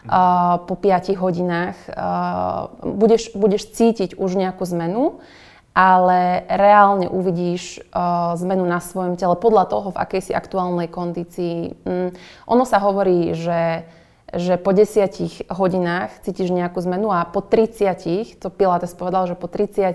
uh, 0.08 0.64
po 0.64 0.74
5 0.74 1.12
hodinách. 1.20 1.76
Uh, 1.92 2.72
budeš, 2.80 3.36
budeš 3.36 3.68
cítiť 3.76 4.16
už 4.16 4.32
nejakú 4.32 4.64
zmenu, 4.64 5.20
ale 5.76 6.44
reálne 6.48 7.08
uvidíš 7.08 7.80
uh, 7.92 8.36
zmenu 8.40 8.64
na 8.64 8.80
svojom 8.80 9.20
tele 9.20 9.36
podľa 9.36 9.68
toho, 9.68 9.88
v 9.92 10.00
akej 10.00 10.20
si 10.28 10.32
aktuálnej 10.32 10.88
kondícii. 10.88 11.76
Mm, 11.84 12.10
ono 12.48 12.64
sa 12.64 12.80
hovorí, 12.80 13.36
že 13.36 13.84
že 14.32 14.56
po 14.56 14.72
desiatich 14.72 15.44
hodinách 15.52 16.08
cítiš 16.24 16.48
nejakú 16.48 16.80
zmenu 16.80 17.12
a 17.12 17.28
po 17.28 17.44
30, 17.44 18.40
to 18.40 18.48
Pilates 18.48 18.96
povedal, 18.96 19.28
že 19.28 19.36
po 19.36 19.44
30 19.44 19.92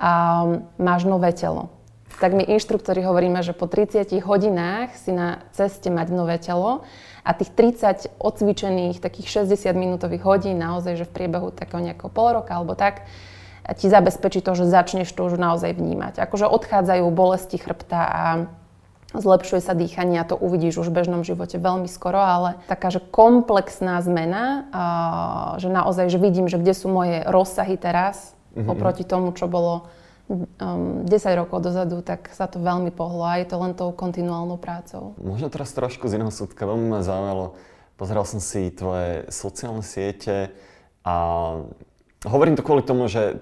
um, 0.00 0.64
máš 0.80 1.04
nové 1.04 1.36
telo. 1.36 1.68
Tak 2.16 2.32
my 2.32 2.48
inštruktori 2.48 3.04
hovoríme, 3.04 3.44
že 3.44 3.52
po 3.52 3.68
30 3.68 4.08
hodinách 4.24 4.96
si 4.96 5.12
na 5.12 5.44
ceste 5.52 5.92
mať 5.92 6.08
nové 6.16 6.40
telo 6.40 6.88
a 7.20 7.30
tých 7.36 7.52
30 7.52 8.16
odcvičených, 8.16 9.04
takých 9.04 9.44
60 9.44 9.68
minútových 9.76 10.24
hodín, 10.24 10.56
naozaj, 10.56 10.96
že 10.96 11.04
v 11.04 11.12
priebehu 11.12 11.52
takého 11.52 11.84
nejakého 11.84 12.08
pol 12.08 12.40
roka 12.40 12.56
alebo 12.56 12.72
tak, 12.72 13.04
ti 13.76 13.90
zabezpečí 13.90 14.40
to, 14.40 14.54
že 14.54 14.70
začneš 14.70 15.10
to 15.10 15.26
už 15.26 15.36
naozaj 15.36 15.74
vnímať. 15.74 16.22
Akože 16.22 16.46
odchádzajú 16.48 17.04
bolesti 17.12 17.58
chrbta 17.58 18.00
a 18.00 18.24
zlepšuje 19.20 19.60
sa 19.64 19.72
dýchanie 19.72 20.20
a 20.20 20.28
to 20.28 20.36
uvidíš 20.36 20.84
už 20.84 20.88
v 20.92 20.96
bežnom 21.02 21.22
živote 21.24 21.56
veľmi 21.56 21.88
skoro, 21.88 22.20
ale 22.20 22.60
taká, 22.68 22.92
že 22.92 23.00
komplexná 23.00 24.00
zmena, 24.04 24.68
že 25.60 25.68
naozaj, 25.68 26.12
že 26.12 26.18
vidím, 26.20 26.46
že 26.46 26.60
kde 26.60 26.74
sú 26.76 26.88
moje 26.92 27.24
rozsahy 27.24 27.76
teraz 27.80 28.36
mm-hmm. 28.56 28.68
oproti 28.72 29.04
tomu, 29.04 29.32
čo 29.36 29.48
bolo 29.48 29.88
um, 30.28 31.04
10 31.04 31.40
rokov 31.40 31.62
dozadu, 31.62 32.00
tak 32.00 32.32
sa 32.32 32.48
to 32.48 32.58
veľmi 32.58 32.90
pohlo 32.90 33.24
a 33.26 33.38
je 33.40 33.46
to 33.46 33.56
len 33.60 33.72
tou 33.76 33.92
kontinuálnou 33.92 34.56
prácou. 34.56 35.16
Možno 35.20 35.52
teraz 35.52 35.72
trošku 35.76 36.08
z 36.08 36.20
iného 36.20 36.32
súdka, 36.32 36.66
veľmi 36.66 36.88
ma 36.88 37.00
zaujalo, 37.04 37.56
pozeral 38.00 38.24
som 38.24 38.40
si 38.40 38.72
tvoje 38.72 39.28
sociálne 39.32 39.84
siete 39.84 40.52
a 41.06 41.16
hovorím 42.26 42.58
to 42.58 42.66
kvôli 42.66 42.82
tomu, 42.82 43.06
že 43.06 43.38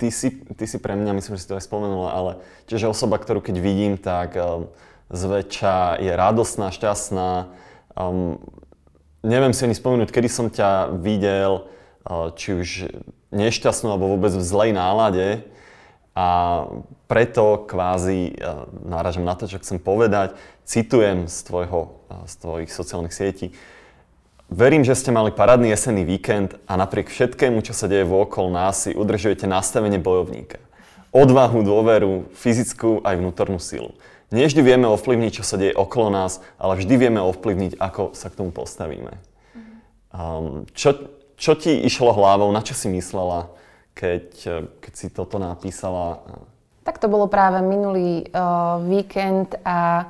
ty 0.00 0.10
si, 0.10 0.34
ty 0.34 0.64
si 0.66 0.82
pre 0.82 0.98
mňa, 0.98 1.14
myslím, 1.14 1.38
že 1.38 1.42
si 1.46 1.50
to 1.50 1.58
aj 1.58 1.66
spomenula, 1.66 2.10
ale 2.10 2.32
tiež 2.66 2.90
osoba, 2.90 3.22
ktorú 3.22 3.38
keď 3.38 3.56
vidím, 3.62 3.94
tak 4.00 4.34
um, 4.34 4.66
zväčša 5.12 6.00
je 6.00 6.12
radosná, 6.16 6.72
šťastná. 6.72 7.52
Um, 7.92 8.40
neviem 9.20 9.52
si 9.52 9.68
ani 9.68 9.76
spomenúť, 9.76 10.08
kedy 10.08 10.28
som 10.32 10.48
ťa 10.48 10.96
videl, 10.98 11.68
uh, 12.08 12.32
či 12.32 12.56
už 12.56 12.68
nešťastnú 13.30 13.92
alebo 13.92 14.16
vôbec 14.16 14.32
v 14.32 14.42
zlej 14.42 14.72
nálade. 14.72 15.44
A 16.12 16.68
preto 17.08 17.64
kvázi 17.68 18.36
uh, 18.36 18.68
náražam 18.84 19.24
na 19.24 19.36
to, 19.36 19.44
čo 19.44 19.60
chcem 19.60 19.76
povedať. 19.76 20.32
Citujem 20.64 21.28
z, 21.28 21.38
tvojho, 21.44 22.00
uh, 22.08 22.24
z 22.24 22.34
tvojich 22.40 22.70
sociálnych 22.72 23.12
sietí. 23.12 23.52
Verím, 24.52 24.84
že 24.84 24.92
ste 24.92 25.08
mali 25.08 25.32
parádny 25.32 25.72
jesenný 25.72 26.04
víkend 26.04 26.60
a 26.68 26.76
napriek 26.76 27.08
všetkému, 27.08 27.64
čo 27.64 27.72
sa 27.72 27.88
deje 27.88 28.04
vôkol 28.04 28.52
nás, 28.52 28.84
si 28.84 28.92
udržujete 28.92 29.48
nastavenie 29.48 29.96
bojovníka. 29.96 30.60
Odvahu, 31.08 31.64
dôveru, 31.64 32.28
fyzickú 32.36 33.00
aj 33.00 33.16
vnútornú 33.16 33.56
silu. 33.56 33.96
Nie 34.32 34.48
vždy 34.48 34.64
vieme 34.64 34.88
ovplyvniť, 34.88 35.30
čo 35.36 35.44
sa 35.44 35.60
deje 35.60 35.76
okolo 35.76 36.08
nás, 36.08 36.40
ale 36.56 36.80
vždy 36.80 36.94
vieme 36.96 37.20
ovplyvniť, 37.20 37.76
ako 37.76 38.16
sa 38.16 38.32
k 38.32 38.36
tomu 38.40 38.50
postavíme. 38.50 39.20
Um, 40.12 40.64
čo, 40.72 40.96
čo 41.36 41.52
ti 41.52 41.84
išlo 41.84 42.16
hlavou, 42.16 42.48
na 42.48 42.64
čo 42.64 42.72
si 42.72 42.88
myslela, 42.88 43.52
keď, 43.92 44.24
keď 44.80 44.92
si 44.96 45.12
toto 45.12 45.36
napísala? 45.36 46.24
Tak 46.82 46.96
to 46.96 47.12
bolo 47.12 47.28
práve 47.28 47.60
minulý 47.60 48.26
uh, 48.32 48.80
víkend 48.82 49.54
a 49.62 50.08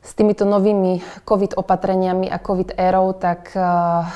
s 0.00 0.16
týmito 0.16 0.48
novými 0.48 1.04
COVID 1.28 1.60
opatreniami 1.60 2.32
a 2.32 2.40
COVID 2.40 2.80
érou, 2.80 3.12
tak 3.12 3.52
uh, 3.52 4.08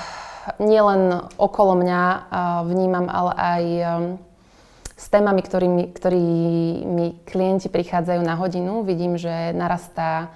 nielen 0.57 1.21
okolo 1.37 1.76
mňa 1.76 2.02
uh, 2.02 2.21
vnímam, 2.64 3.07
ale 3.12 3.33
aj 3.37 3.62
um, 3.69 3.92
s 5.03 5.07
témami, 5.11 5.43
ktorými, 5.43 5.85
ktorými 5.91 7.07
klienti 7.27 7.67
prichádzajú 7.67 8.23
na 8.23 8.39
hodinu. 8.39 8.87
Vidím, 8.87 9.19
že 9.19 9.51
narastá 9.51 10.31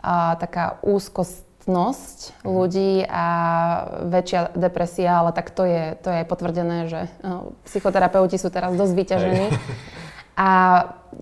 a, 0.00 0.40
taká 0.40 0.80
úzkostnosť 0.80 2.40
mm. 2.40 2.48
ľudí 2.48 3.04
a 3.04 3.26
väčšia 4.08 4.56
depresia, 4.56 5.20
ale 5.20 5.36
tak 5.36 5.52
to 5.52 5.68
je, 5.68 6.00
to 6.00 6.08
je 6.08 6.22
potvrdené, 6.24 6.88
že 6.88 7.12
uh, 7.20 7.52
psychoterapeuti 7.68 8.40
sú 8.40 8.48
teraz 8.48 8.72
dosť 8.72 8.94
vyťažení. 8.96 9.46
A 10.36 10.48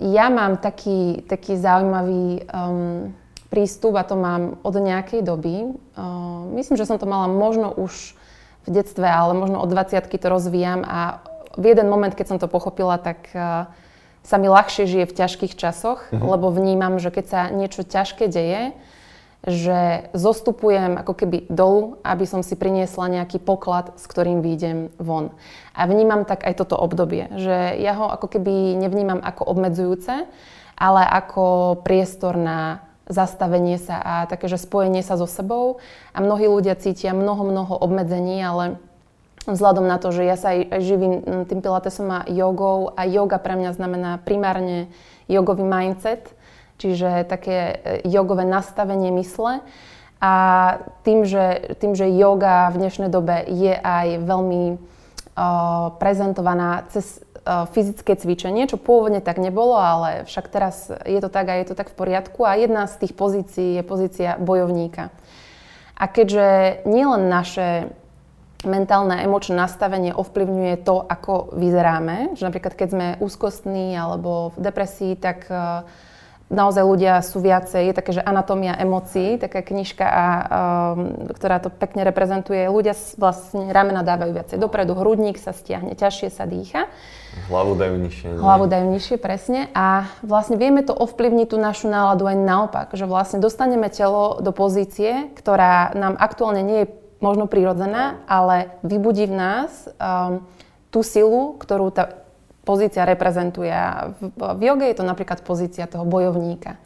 ja 0.02 0.26
mám 0.26 0.58
taký, 0.58 1.22
taký 1.30 1.54
zaujímavý 1.54 2.50
um, 2.50 3.14
prístup 3.46 3.94
a 3.94 4.02
to 4.02 4.18
mám 4.18 4.58
od 4.66 4.74
nejakej 4.74 5.22
doby. 5.22 5.70
Uh, 5.94 6.50
myslím, 6.58 6.74
že 6.74 6.82
som 6.82 6.98
to 6.98 7.06
mala 7.06 7.30
možno 7.30 7.70
už 7.70 8.18
v 8.66 8.68
detstve, 8.74 9.06
ale 9.06 9.38
možno 9.38 9.62
od 9.62 9.70
20 9.70 10.10
to 10.10 10.26
rozvíjam 10.26 10.82
a 10.82 11.22
v 11.54 11.64
jeden 11.70 11.86
moment, 11.86 12.14
keď 12.14 12.26
som 12.34 12.38
to 12.38 12.50
pochopila, 12.50 12.98
tak 12.98 13.30
uh, 13.34 13.70
sa 14.24 14.36
mi 14.40 14.48
ľahšie 14.48 14.88
žije 14.88 15.04
v 15.06 15.16
ťažkých 15.16 15.54
časoch, 15.54 16.08
mm-hmm. 16.08 16.24
lebo 16.24 16.48
vnímam, 16.48 16.96
že 16.96 17.12
keď 17.12 17.24
sa 17.28 17.40
niečo 17.52 17.84
ťažké 17.84 18.26
deje, 18.26 18.72
že 19.44 20.08
zostupujem 20.16 20.96
ako 20.96 21.12
keby 21.12 21.52
dolu, 21.52 22.00
aby 22.00 22.24
som 22.24 22.40
si 22.40 22.56
priniesla 22.56 23.12
nejaký 23.12 23.36
poklad, 23.36 23.92
s 24.00 24.08
ktorým 24.08 24.40
výjdem 24.40 24.88
von. 24.96 25.36
A 25.76 25.84
vnímam 25.84 26.24
tak 26.24 26.48
aj 26.48 26.64
toto 26.64 26.80
obdobie, 26.80 27.28
že 27.36 27.76
ja 27.76 27.92
ho 27.92 28.08
ako 28.08 28.40
keby 28.40 28.72
nevnímam 28.80 29.20
ako 29.20 29.44
obmedzujúce, 29.44 30.24
ale 30.80 31.02
ako 31.04 31.76
priestor 31.84 32.40
na 32.40 32.80
zastavenie 33.04 33.76
sa 33.76 34.00
a 34.00 34.12
také, 34.24 34.48
že 34.48 34.56
spojenie 34.56 35.04
sa 35.04 35.20
so 35.20 35.28
sebou. 35.28 35.76
A 36.16 36.24
mnohí 36.24 36.48
ľudia 36.48 36.72
cítia 36.72 37.12
mnoho, 37.12 37.44
mnoho 37.44 37.76
obmedzení, 37.76 38.40
ale 38.40 38.80
vzhľadom 39.46 39.84
na 39.84 40.00
to, 40.00 40.12
že 40.12 40.22
ja 40.24 40.36
sa 40.40 40.56
aj, 40.56 40.80
živím 40.80 41.44
tým 41.44 41.60
pilatesom 41.60 42.08
a 42.10 42.26
jogou 42.28 42.92
a 42.96 43.04
yoga 43.04 43.36
pre 43.36 43.56
mňa 43.56 43.70
znamená 43.76 44.10
primárne 44.24 44.88
jogový 45.28 45.64
mindset, 45.64 46.32
čiže 46.80 47.28
také 47.28 47.58
e, 47.58 47.74
jogové 48.08 48.44
nastavenie 48.48 49.12
mysle. 49.20 49.60
A 50.24 50.32
tým 51.04 51.28
že, 51.28 51.76
tým, 51.76 51.92
že 51.92 52.08
yoga 52.08 52.72
v 52.72 52.80
dnešnej 52.80 53.12
dobe 53.12 53.44
je 53.44 53.76
aj 53.76 54.24
veľmi 54.24 54.62
uh, 54.72 55.92
prezentovaná 56.00 56.88
cez 56.88 57.20
uh, 57.44 57.68
fyzické 57.68 58.16
cvičenie, 58.16 58.64
čo 58.64 58.80
pôvodne 58.80 59.20
tak 59.20 59.36
nebolo, 59.36 59.76
ale 59.76 60.24
však 60.24 60.48
teraz 60.48 60.88
je 61.04 61.20
to 61.20 61.28
tak 61.28 61.52
a 61.52 61.60
je 61.60 61.68
to 61.68 61.76
tak 61.76 61.92
v 61.92 61.98
poriadku. 62.00 62.40
A 62.40 62.56
jedna 62.56 62.88
z 62.88 63.04
tých 63.04 63.12
pozícií 63.12 63.76
je 63.76 63.82
pozícia 63.84 64.40
bojovníka. 64.40 65.12
A 65.92 66.08
keďže 66.08 66.80
nielen 66.88 67.28
naše 67.28 67.92
mentálne 68.66 69.18
a 69.18 69.24
emočné 69.24 69.54
nastavenie 69.56 70.12
ovplyvňuje 70.12 70.84
to, 70.84 71.04
ako 71.04 71.54
vyzeráme. 71.56 72.36
Že 72.36 72.46
napríklad, 72.50 72.74
keď 72.76 72.88
sme 72.90 73.06
úzkostní 73.20 73.96
alebo 73.96 74.52
v 74.56 74.58
depresii, 74.64 75.14
tak 75.16 75.46
uh, 75.48 75.86
naozaj 76.52 76.84
ľudia 76.84 77.24
sú 77.24 77.40
viacej, 77.40 77.90
je 77.90 77.94
také, 77.96 78.10
že 78.14 78.22
anatómia 78.22 78.76
emócií, 78.76 79.40
taká 79.40 79.64
knižka, 79.64 80.04
a, 80.04 80.26
um, 80.94 81.28
ktorá 81.32 81.58
to 81.60 81.72
pekne 81.72 82.04
reprezentuje. 82.04 82.68
Ľudia 82.68 82.92
vlastne 83.16 83.72
ramena 83.72 84.04
dávajú 84.04 84.32
viacej 84.36 84.58
dopredu, 84.60 84.92
hrudník 84.92 85.40
sa 85.40 85.56
stiahne, 85.56 85.96
ťažšie 85.96 86.28
sa 86.28 86.44
dýcha. 86.44 86.86
Hlavu 87.50 87.74
dajú 87.74 87.96
nižšie. 87.98 88.26
Nie? 88.30 88.38
Hlavu 88.38 88.64
dajú 88.70 88.86
nižšie, 88.94 89.16
presne. 89.18 89.60
A 89.74 90.06
vlastne 90.22 90.54
vieme 90.54 90.86
to 90.86 90.94
ovplyvniť 90.94 91.46
tú 91.50 91.56
našu 91.58 91.90
náladu 91.90 92.28
aj 92.30 92.36
naopak, 92.38 92.88
že 92.94 93.08
vlastne 93.08 93.42
dostaneme 93.42 93.90
telo 93.90 94.38
do 94.38 94.54
pozície, 94.54 95.34
ktorá 95.34 95.96
nám 95.98 96.14
aktuálne 96.20 96.62
nie 96.62 96.78
je 96.84 96.92
možno 97.24 97.48
prirodzená, 97.48 98.20
ale 98.28 98.76
vybudí 98.84 99.24
v 99.24 99.34
nás 99.40 99.88
um, 99.96 100.44
tú 100.92 101.00
silu, 101.00 101.56
ktorú 101.56 101.88
tá 101.88 102.20
pozícia 102.68 103.08
reprezentuje. 103.08 103.72
V, 104.20 104.40
v 104.40 104.60
joge 104.60 104.92
je 104.92 104.96
to 105.00 105.04
napríklad 105.08 105.40
pozícia 105.40 105.88
toho 105.88 106.04
bojovníka. 106.04 106.76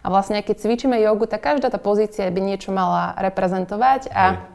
A 0.00 0.08
vlastne, 0.08 0.40
keď 0.40 0.56
cvičíme 0.64 0.96
jogu, 0.98 1.28
tak 1.28 1.44
každá 1.44 1.68
tá 1.68 1.78
pozícia 1.78 2.26
by 2.32 2.40
niečo 2.40 2.72
mala 2.72 3.12
reprezentovať 3.20 4.08
a 4.10 4.48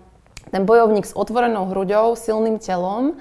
ten 0.50 0.65
bojovník 0.65 1.06
s 1.06 1.13
otvorenou 1.13 1.70
hruďou, 1.70 2.17
silným 2.17 2.58
telom, 2.58 3.15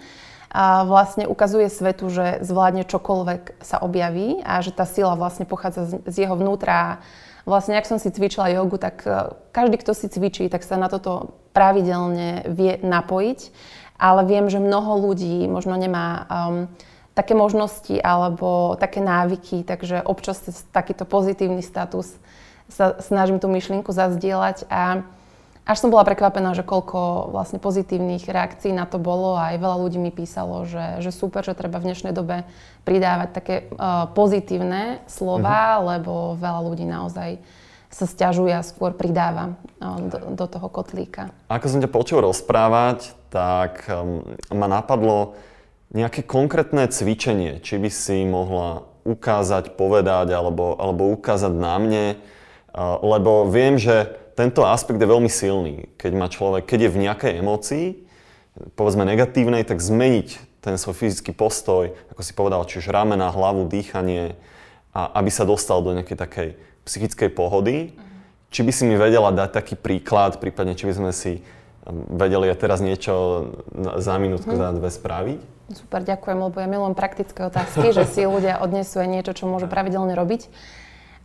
a 0.57 0.89
vlastne 0.89 1.29
ukazuje 1.29 1.69
svetu, 1.69 2.09
že 2.09 2.41
zvládne 2.41 2.89
čokoľvek 2.89 3.61
sa 3.61 3.77
objaví 3.77 4.41
a 4.41 4.65
že 4.65 4.73
tá 4.73 4.89
sila 4.89 5.13
vlastne 5.13 5.45
pochádza 5.45 5.85
z, 5.85 5.93
z 6.09 6.17
jeho 6.25 6.33
vnútra 6.33 7.05
vlastne, 7.47 7.79
ak 7.79 7.87
som 7.87 8.03
si 8.03 8.11
cvičila 8.11 8.51
jogu, 8.53 8.77
tak 8.77 9.07
e, 9.07 9.33
každý, 9.55 9.79
kto 9.79 9.95
si 9.95 10.11
cvičí, 10.11 10.51
tak 10.51 10.67
sa 10.67 10.77
na 10.77 10.91
toto 10.91 11.39
pravidelne 11.57 12.45
vie 12.51 12.77
napojiť. 12.83 13.41
Ale 13.97 14.29
viem, 14.29 14.53
že 14.53 14.61
mnoho 14.61 15.01
ľudí 15.09 15.49
možno 15.49 15.73
nemá 15.73 16.29
um, 16.29 16.69
také 17.17 17.33
možnosti 17.33 17.97
alebo 17.97 18.77
také 18.77 19.01
návyky, 19.01 19.65
takže 19.65 20.05
občas 20.05 20.45
takýto 20.69 21.09
pozitívny 21.09 21.65
status 21.65 22.13
sa 22.69 23.01
snažím 23.01 23.41
tú 23.41 23.49
myšlienku 23.49 23.89
zazdieľať 23.89 24.69
a 24.69 25.01
až 25.67 25.83
som 25.83 25.91
bola 25.91 26.07
prekvapená, 26.07 26.55
že 26.55 26.63
koľko 26.63 27.35
vlastne 27.35 27.59
pozitívnych 27.59 28.31
reakcií 28.31 28.71
na 28.71 28.87
to 28.87 29.03
bolo 29.03 29.35
a 29.35 29.51
aj 29.53 29.57
veľa 29.59 29.77
ľudí 29.83 29.99
mi 29.99 30.15
písalo, 30.15 30.63
že, 30.63 31.03
že 31.03 31.11
super, 31.11 31.43
že 31.43 31.59
treba 31.59 31.83
v 31.83 31.91
dnešnej 31.91 32.15
dobe 32.15 32.47
pridávať 32.87 33.29
také 33.35 33.55
uh, 33.75 34.07
pozitívne 34.15 35.03
slova, 35.11 35.77
mm-hmm. 35.77 35.87
lebo 35.91 36.13
veľa 36.39 36.61
ľudí 36.63 36.87
naozaj 36.87 37.43
sa 37.91 38.07
stiažuje 38.07 38.55
a 38.55 38.63
skôr 38.63 38.95
pridáva 38.95 39.59
uh, 39.83 39.99
do, 40.07 40.39
do 40.39 40.47
toho 40.47 40.71
kotlíka. 40.71 41.35
Ako 41.51 41.67
som 41.67 41.83
ťa 41.83 41.91
počul 41.91 42.23
rozprávať, 42.23 43.19
tak 43.35 43.91
um, 43.91 44.23
ma 44.55 44.71
napadlo 44.71 45.35
nejaké 45.91 46.23
konkrétne 46.23 46.87
cvičenie, 46.87 47.59
či 47.59 47.83
by 47.83 47.91
si 47.91 48.23
mohla 48.23 48.87
ukázať, 49.03 49.75
povedať 49.75 50.31
alebo, 50.31 50.79
alebo 50.79 51.11
ukázať 51.11 51.51
na 51.51 51.75
mne, 51.83 52.07
uh, 52.15 53.03
lebo 53.03 53.51
viem, 53.51 53.83
že 53.83 54.15
tento 54.37 54.69
aspekt 54.69 55.01
je 55.01 55.09
veľmi 55.09 55.33
silný. 55.33 55.89
Keď 55.97 56.13
má 56.13 56.29
človek, 56.29 56.69
keď 56.69 56.87
je 56.87 56.93
v 56.93 57.03
nejakej 57.09 57.33
emócii, 57.41 57.87
povedzme 58.77 59.09
negatívnej, 59.09 59.65
tak 59.65 59.81
zmeniť 59.81 60.61
ten 60.61 60.77
svoj 60.77 60.99
fyzický 60.99 61.33
postoj, 61.33 61.97
ako 62.13 62.21
si 62.21 62.33
povedal, 62.37 62.63
či 62.69 62.85
už 62.85 62.93
ramena, 62.93 63.33
hlavu, 63.33 63.65
dýchanie, 63.71 64.37
a 64.97 65.21
aby 65.21 65.29
sa 65.29 65.45
dostal 65.45 65.85
do 65.85 65.93
nejakej 65.93 66.17
takej 66.17 66.49
psychickej 66.89 67.31
pohody. 67.37 67.93
Či 68.49 68.61
by 68.65 68.73
si 68.73 68.83
mi 68.89 68.97
vedela 68.97 69.29
dať 69.29 69.53
taký 69.53 69.75
príklad, 69.77 70.41
prípadne 70.41 70.73
či 70.73 70.89
by 70.89 70.95
sme 70.97 71.11
si 71.13 71.45
um, 71.85 72.17
vedeli 72.17 72.49
aj 72.49 72.57
teraz 72.57 72.81
niečo 72.81 73.47
za 74.01 74.17
minútku, 74.17 74.57
hmm. 74.57 74.61
za 74.61 74.69
dve 74.73 74.89
spraviť? 74.89 75.41
Super, 75.67 76.01
ďakujem, 76.07 76.39
lebo 76.41 76.57
ja 76.63 76.69
milujem 76.71 76.95
praktické 76.95 77.43
otázky, 77.45 77.91
že 77.91 78.07
si 78.07 78.23
ľudia 78.23 78.63
odnesú 78.63 79.03
aj 79.03 79.09
niečo, 79.11 79.33
čo 79.35 79.51
môžu 79.51 79.67
pravidelne 79.67 80.15
robiť. 80.15 80.49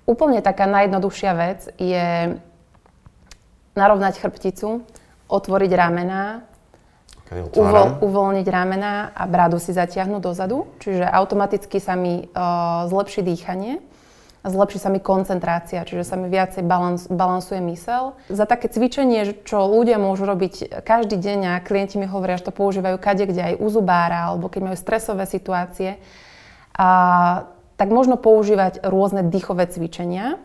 Úplne 0.10 0.42
taká 0.42 0.66
najjednoduchšia 0.66 1.32
vec 1.38 1.70
je 1.78 2.42
narovnať 3.76 4.20
chrbticu, 4.20 4.84
otvoriť 5.32 5.72
ramená, 5.72 6.44
okay, 7.32 7.48
uvoľniť 8.04 8.48
ramená 8.52 9.16
a 9.16 9.24
bradu 9.28 9.58
si 9.58 9.72
zatiahnuť 9.72 10.22
dozadu. 10.22 10.68
Čiže 10.84 11.08
automaticky 11.08 11.80
sa 11.80 11.96
mi 11.96 12.28
uh, 12.28 12.86
zlepší 12.92 13.24
dýchanie 13.24 13.80
a 14.42 14.50
zlepší 14.50 14.82
sa 14.82 14.90
mi 14.90 14.98
koncentrácia, 14.98 15.86
čiže 15.86 16.02
sa 16.02 16.18
mi 16.18 16.26
viacej 16.26 16.66
balans, 16.66 17.06
balansuje 17.06 17.62
mysel. 17.72 18.18
Za 18.26 18.50
také 18.50 18.74
cvičenie, 18.74 19.38
čo 19.46 19.70
ľudia 19.70 20.02
môžu 20.02 20.26
robiť 20.26 20.82
každý 20.82 21.22
deň 21.22 21.40
a 21.56 21.62
klienti 21.62 22.02
mi 22.02 22.10
hovoria, 22.10 22.42
že 22.42 22.50
to 22.50 22.54
používajú 22.54 22.98
kade, 22.98 23.30
kde 23.30 23.54
aj 23.54 23.62
u 23.62 23.68
zubára, 23.70 24.34
alebo 24.34 24.50
keď 24.50 24.74
majú 24.74 24.78
stresové 24.82 25.30
situácie, 25.30 26.02
a, 26.74 27.46
tak 27.78 27.94
možno 27.94 28.18
používať 28.18 28.82
rôzne 28.82 29.22
dýchové 29.30 29.70
cvičenia. 29.70 30.42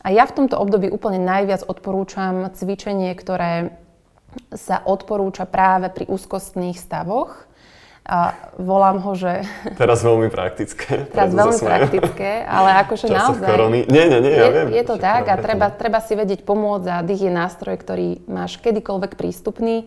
A 0.00 0.08
ja 0.08 0.24
v 0.24 0.32
tomto 0.32 0.56
období 0.56 0.88
úplne 0.88 1.20
najviac 1.20 1.68
odporúčam 1.68 2.48
cvičenie, 2.56 3.12
ktoré 3.12 3.76
sa 4.54 4.80
odporúča 4.80 5.44
práve 5.44 5.92
pri 5.92 6.08
úzkostných 6.08 6.78
stavoch. 6.78 7.50
A 8.10 8.34
volám 8.58 8.98
ho, 9.04 9.12
že... 9.14 9.44
Teraz 9.80 10.02
veľmi 10.02 10.32
praktické. 10.32 11.06
Teraz 11.12 11.30
veľmi 11.30 11.60
praktické, 11.60 12.42
ale 12.42 12.82
akože 12.82 13.06
naozaj... 13.06 13.46
Korony. 13.46 13.86
Nie, 13.86 14.08
nie, 14.08 14.18
nie, 14.24 14.34
ja 14.34 14.50
je, 14.50 14.54
viem. 14.56 14.66
Je 14.72 14.84
to 14.88 14.96
tak 14.98 15.28
a 15.30 15.38
treba, 15.38 15.70
treba 15.70 16.00
si 16.02 16.16
vedieť 16.16 16.42
pomôcť 16.42 16.86
a 16.90 16.96
dých 17.06 17.28
je 17.28 17.32
nástroj, 17.32 17.76
ktorý 17.78 18.24
máš 18.26 18.58
kedykoľvek 18.58 19.14
prístupný. 19.14 19.86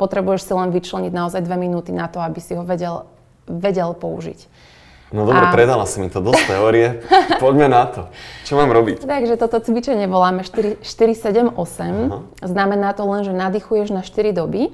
Potrebuješ 0.00 0.48
si 0.48 0.52
len 0.54 0.70
vyčleniť 0.70 1.12
naozaj 1.12 1.44
dve 1.44 1.58
minúty 1.58 1.90
na 1.90 2.06
to, 2.06 2.22
aby 2.22 2.38
si 2.38 2.54
ho 2.54 2.62
vedel, 2.62 3.04
vedel 3.50 3.92
použiť. 3.92 4.48
No 5.08 5.24
dobre, 5.24 5.40
a... 5.40 5.52
predala 5.52 5.88
si 5.88 6.04
mi 6.04 6.12
to 6.12 6.20
dosť 6.20 6.42
teórie. 6.52 7.00
Poďme 7.42 7.72
na 7.72 7.88
to. 7.88 8.02
Čo 8.44 8.60
mám 8.60 8.68
robiť? 8.68 9.08
Takže 9.08 9.40
toto 9.40 9.56
cvičenie 9.56 10.04
voláme 10.04 10.44
4, 10.44 10.84
4 10.84 11.54
7, 11.54 11.56
8. 11.56 11.56
Aha. 11.56 12.18
Znamená 12.44 12.92
to 12.92 13.08
len, 13.08 13.24
že 13.24 13.32
nadýchuješ 13.32 13.88
na 13.88 14.04
4 14.04 14.36
doby, 14.36 14.68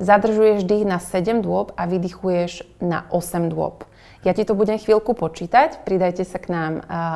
zadržuješ 0.00 0.64
dých 0.64 0.88
na 0.88 0.96
7 0.96 1.44
dôb 1.44 1.76
a 1.76 1.84
vydychuješ 1.84 2.64
na 2.80 3.04
8 3.12 3.52
dôb. 3.52 3.84
Ja 4.26 4.34
ti 4.34 4.42
to 4.42 4.58
budem 4.58 4.82
chvíľku 4.82 5.14
počítať, 5.14 5.86
pridajte 5.86 6.26
sa 6.26 6.42
k 6.42 6.50
nám 6.50 6.72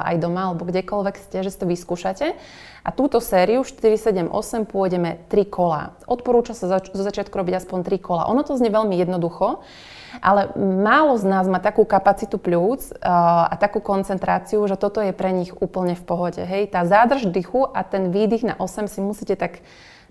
aj 0.06 0.22
doma 0.22 0.54
alebo 0.54 0.62
kdekoľvek 0.62 1.18
ste, 1.18 1.42
že 1.42 1.50
si 1.50 1.58
to 1.58 1.66
vyskúšate. 1.66 2.38
A 2.82 2.90
túto 2.94 3.18
sériu 3.18 3.66
4, 3.66 3.94
7, 3.98 4.30
8 4.30 4.70
pôjdeme 4.70 5.18
3 5.26 5.46
kola. 5.46 5.98
Odporúča 6.06 6.54
sa 6.54 6.70
zo 6.70 7.02
začiatku 7.02 7.34
robiť 7.34 7.62
aspoň 7.62 7.78
3 7.86 7.98
kola. 7.98 8.30
Ono 8.30 8.46
to 8.46 8.54
znie 8.54 8.70
veľmi 8.70 8.94
jednoducho, 8.98 9.66
ale 10.22 10.54
málo 10.58 11.18
z 11.18 11.26
nás 11.26 11.50
má 11.50 11.58
takú 11.58 11.82
kapacitu 11.82 12.38
pľúc 12.38 12.94
a 13.02 13.54
takú 13.58 13.82
koncentráciu, 13.82 14.62
že 14.70 14.78
toto 14.78 15.02
je 15.02 15.10
pre 15.10 15.34
nich 15.34 15.50
úplne 15.58 15.98
v 15.98 16.06
pohode. 16.06 16.42
Hej, 16.42 16.70
tá 16.70 16.86
zádrž 16.86 17.34
dychu 17.34 17.66
a 17.66 17.82
ten 17.82 18.14
výdych 18.14 18.46
na 18.46 18.54
8 18.58 18.86
si 18.86 19.02
musíte 19.02 19.34
tak 19.34 19.62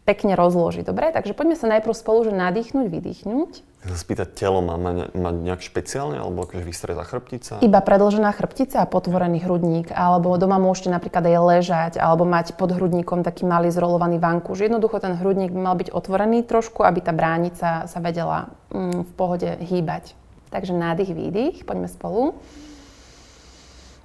pekne 0.04 0.36
rozložiť. 0.36 0.84
Dobre? 0.84 1.15
Takže 1.15 1.32
poďme 1.36 1.56
sa 1.56 1.71
najprv 1.71 1.95
spolu, 1.95 2.27
že 2.27 2.36
nadýchnuť, 2.36 2.86
vydýchnuť. 2.88 3.70
Sa 3.81 3.97
spýtať, 3.97 4.37
telo 4.37 4.61
má 4.61 4.77
mať 4.77 5.35
nejak 5.41 5.65
špeciálne, 5.65 6.21
alebo 6.21 6.45
akože 6.45 6.61
vystretá 6.61 7.01
chrbtica? 7.01 7.57
Iba 7.65 7.81
predlžená 7.81 8.29
chrbtica 8.29 8.85
a 8.85 8.85
potvorený 8.85 9.41
hrudník, 9.41 9.89
alebo 9.89 10.37
doma 10.37 10.61
môžete 10.61 10.93
napríklad 10.93 11.25
aj 11.25 11.37
ležať, 11.41 11.93
alebo 11.97 12.21
mať 12.21 12.53
pod 12.61 12.77
hrudníkom 12.77 13.25
taký 13.25 13.49
malý 13.49 13.73
zrolovaný 13.73 14.21
vankúš. 14.21 14.69
Jednoducho 14.69 15.01
ten 15.01 15.17
hrudník 15.17 15.49
mal 15.49 15.73
byť 15.73 15.89
otvorený 15.97 16.45
trošku, 16.45 16.85
aby 16.85 17.01
tá 17.01 17.09
bránica 17.09 17.89
sa 17.89 17.99
vedela 18.05 18.53
mm, 18.69 19.01
v 19.01 19.11
pohode 19.17 19.49
hýbať. 19.49 20.13
Takže 20.53 20.77
nádych, 20.77 21.17
výdych, 21.17 21.65
poďme 21.65 21.89
spolu. 21.89 22.37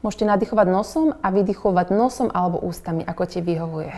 Môžete 0.00 0.24
nadýchovať 0.24 0.72
nosom 0.72 1.12
a 1.20 1.28
vydychovať 1.28 1.92
nosom 1.92 2.32
alebo 2.32 2.64
ústami, 2.64 3.04
ako 3.04 3.28
ti 3.28 3.44
vyhovuje. 3.44 3.92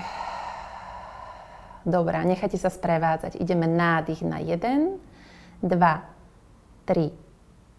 Dobre, 1.87 2.19
nechajte 2.27 2.59
sa 2.59 2.67
sprevádzať. 2.67 3.39
Ideme 3.39 3.71
nádych 3.71 4.27
na 4.27 4.43
1, 4.43 5.08
2, 5.63 6.11
3, 6.85 7.11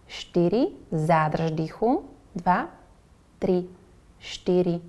4, 0.08 0.68
zádrž 0.92 1.52
dýchu, 1.52 2.06
2, 2.36 2.70
3, 3.40 3.66
4, 4.20 4.82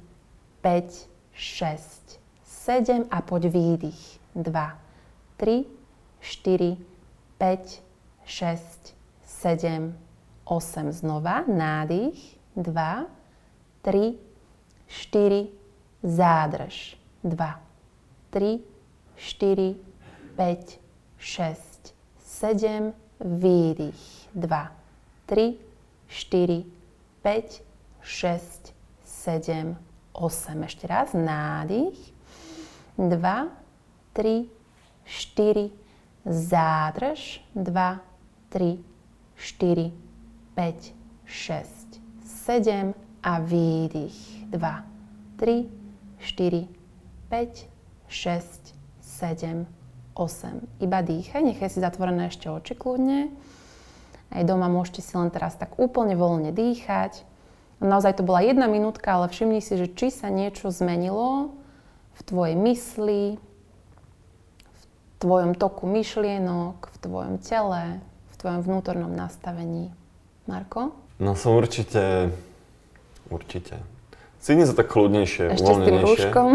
5, 0.61 1.09
6, 1.33 2.21
7 2.45 3.05
a 3.11 3.23
poď 3.23 3.45
výdych. 3.45 4.21
2, 4.35 4.79
3, 5.37 5.65
4, 6.21 6.77
5, 7.39 7.83
6, 8.25 8.97
7, 9.25 9.99
8. 10.45 10.93
Znova 10.93 11.45
nádych. 11.47 12.39
2, 12.57 13.07
3, 13.83 14.15
4, 14.87 15.49
zádrž. 16.03 16.99
2, 17.25 17.61
3, 18.31 18.61
4, 19.17 19.75
5, 20.37 20.81
6, 21.19 21.70
7, 22.41 22.93
výdych. 23.21 24.29
2, 24.35 24.73
3, 25.27 25.59
4, 26.09 26.65
5, 27.23 27.63
6, 28.01 28.75
7, 29.05 29.77
8. 30.13 30.63
Ešte 30.65 30.87
raz. 30.89 31.13
Nádych. 31.13 32.01
2, 32.97 33.49
3, 34.13 34.49
4, 35.05 35.71
zádrž. 36.25 37.45
2, 37.53 38.01
3, 38.49 38.79
4, 39.37 39.93
5, 40.57 40.95
6, 41.25 42.01
7 42.25 42.95
a 43.23 43.39
výdych. 43.41 44.49
2, 44.49 44.85
3, 45.37 45.69
4, 46.19 46.69
5, 47.29 47.69
6, 48.09 48.75
7, 49.01 49.67
8. 49.67 49.80
Iba 50.83 51.01
dýchaj, 51.01 51.41
nechaj 51.41 51.73
si 51.73 51.79
zatvorené 51.81 52.29
ešte 52.29 52.53
oči 52.53 52.77
kľudne. 52.77 53.33
Aj 54.31 54.43
doma 54.45 54.69
môžete 54.69 55.01
si 55.01 55.17
len 55.17 55.33
teraz 55.33 55.57
tak 55.57 55.81
úplne 55.81 56.15
voľne 56.15 56.53
dýchať. 56.53 57.25
Naozaj 57.81 58.21
to 58.21 58.27
bola 58.29 58.45
jedna 58.45 58.69
minútka, 58.69 59.17
ale 59.17 59.33
všimni 59.33 59.65
si, 59.65 59.81
že 59.81 59.89
či 59.89 60.13
sa 60.13 60.29
niečo 60.29 60.69
zmenilo 60.69 61.57
v 62.15 62.21
tvojej 62.29 62.57
mysli, 62.61 63.41
v 64.69 64.83
tvojom 65.25 65.57
toku 65.57 65.89
myšlienok, 65.89 66.93
v 66.93 66.97
tvojom 67.01 67.35
tele, 67.41 68.05
v 68.05 68.35
tvojom 68.37 68.61
vnútornom 68.61 69.13
nastavení. 69.13 69.89
Marko? 70.45 70.93
No 71.17 71.33
som 71.37 71.57
určite, 71.57 72.33
určite. 73.33 73.81
Cítim 74.41 74.65
sa 74.65 74.73
tak 74.73 74.89
kľudnejšie, 74.89 75.53
Ešte 75.53 75.69
s 75.69 75.79
tým 75.85 76.01
rúškom. 76.01 76.49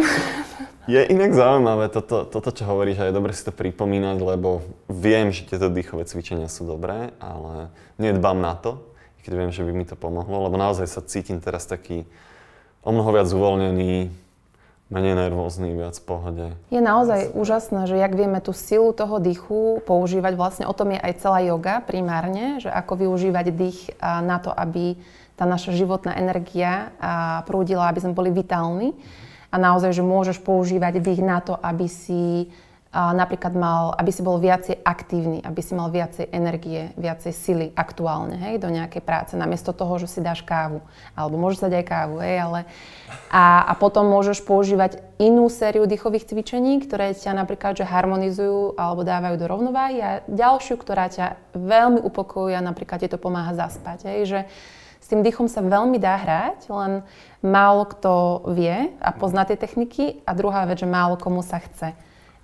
Je 0.90 1.02
inak 1.06 1.38
zaujímavé 1.38 1.94
toto, 1.94 2.26
toto, 2.26 2.50
čo 2.50 2.66
hovoríš, 2.66 2.98
a 3.02 3.10
je 3.10 3.14
dobre 3.14 3.30
si 3.34 3.46
to 3.46 3.54
pripomínať, 3.54 4.18
lebo 4.22 4.66
viem, 4.90 5.30
že 5.30 5.46
tieto 5.46 5.70
dýchové 5.70 6.06
cvičenia 6.10 6.50
sú 6.50 6.66
dobré, 6.66 7.14
ale 7.22 7.70
nedbám 8.02 8.42
na 8.42 8.58
to, 8.58 8.82
keď 9.22 9.32
viem, 9.38 9.52
že 9.54 9.62
by 9.62 9.72
mi 9.74 9.86
to 9.86 9.94
pomohlo, 9.94 10.50
lebo 10.50 10.58
naozaj 10.58 10.90
sa 10.90 11.02
cítim 11.06 11.38
teraz 11.38 11.70
taký 11.70 12.10
o 12.82 12.90
mnoho 12.90 13.22
viac 13.22 13.30
uvoľnený, 13.30 14.10
menej 14.94 15.18
nervózny, 15.18 15.74
viac 15.74 15.98
v 15.98 16.06
pohode. 16.06 16.46
Je 16.70 16.82
naozaj 16.82 17.34
úžasné, 17.34 17.90
že 17.90 17.98
jak 17.98 18.14
vieme 18.14 18.38
tú 18.38 18.54
silu 18.54 18.94
toho 18.94 19.18
dýchu 19.18 19.82
používať, 19.86 20.34
vlastne 20.38 20.66
o 20.70 20.74
tom 20.78 20.94
je 20.94 21.02
aj 21.02 21.14
celá 21.22 21.42
yoga 21.42 21.82
primárne, 21.82 22.62
že 22.62 22.70
ako 22.70 23.10
využívať 23.10 23.46
dých 23.50 23.80
na 24.02 24.38
to, 24.38 24.54
aby 24.54 25.02
tá 25.36 25.44
naša 25.44 25.76
životná 25.76 26.16
energia 26.16 26.96
prúdila, 27.44 27.92
aby 27.92 28.00
sme 28.00 28.16
boli 28.16 28.32
vitálni 28.32 28.96
a 29.52 29.60
naozaj, 29.60 29.96
že 29.96 30.04
môžeš 30.04 30.40
používať 30.44 31.04
dých 31.04 31.22
na 31.24 31.44
to, 31.44 31.56
aby 31.60 31.88
si 31.92 32.52
napríklad 32.96 33.52
mal, 33.52 33.92
aby 34.00 34.08
si 34.08 34.24
bol 34.24 34.40
viacej 34.40 34.80
aktívny, 34.80 35.44
aby 35.44 35.60
si 35.60 35.76
mal 35.76 35.92
viacej 35.92 36.32
energie, 36.32 36.96
viacej 36.96 37.34
sily 37.36 37.68
aktuálne, 37.76 38.40
hej, 38.40 38.56
do 38.64 38.72
nejakej 38.72 39.04
práce, 39.04 39.36
namiesto 39.36 39.76
toho, 39.76 40.00
že 40.00 40.08
si 40.08 40.24
dáš 40.24 40.48
kávu. 40.48 40.80
Alebo 41.12 41.36
môžeš 41.36 41.68
dať 41.68 41.74
aj 41.76 41.86
kávu, 41.92 42.16
hej, 42.24 42.36
ale... 42.40 42.60
A, 43.28 43.68
a 43.68 43.74
potom 43.76 44.08
môžeš 44.08 44.48
používať 44.48 45.04
inú 45.20 45.52
sériu 45.52 45.84
dýchových 45.84 46.24
cvičení, 46.24 46.80
ktoré 46.88 47.12
ťa 47.12 47.36
napríklad, 47.36 47.76
že 47.76 47.84
harmonizujú 47.84 48.80
alebo 48.80 49.04
dávajú 49.04 49.36
do 49.44 49.46
rovnováhy 49.52 49.98
a 50.00 50.10
ďalšiu, 50.32 50.80
ktorá 50.80 51.12
ťa 51.12 51.36
veľmi 51.52 52.00
upokojuje 52.00 52.56
a 52.56 52.64
napríklad 52.64 53.04
ti 53.04 53.12
to 53.12 53.20
pomáha 53.20 53.52
zaspať, 53.60 54.08
hej, 54.08 54.20
že 54.24 54.40
s 55.06 55.08
tým 55.14 55.22
dýchom 55.22 55.46
sa 55.46 55.62
veľmi 55.62 56.02
dá 56.02 56.18
hrať, 56.18 56.66
len 56.74 57.06
málo 57.46 57.86
kto 57.86 58.42
vie 58.58 58.90
a 58.98 59.14
pozná 59.14 59.46
tie 59.46 59.54
techniky 59.54 60.26
a 60.26 60.34
druhá 60.34 60.66
vec, 60.66 60.82
že 60.82 60.90
málo 60.90 61.14
komu 61.14 61.46
sa 61.46 61.62
chce 61.62 61.94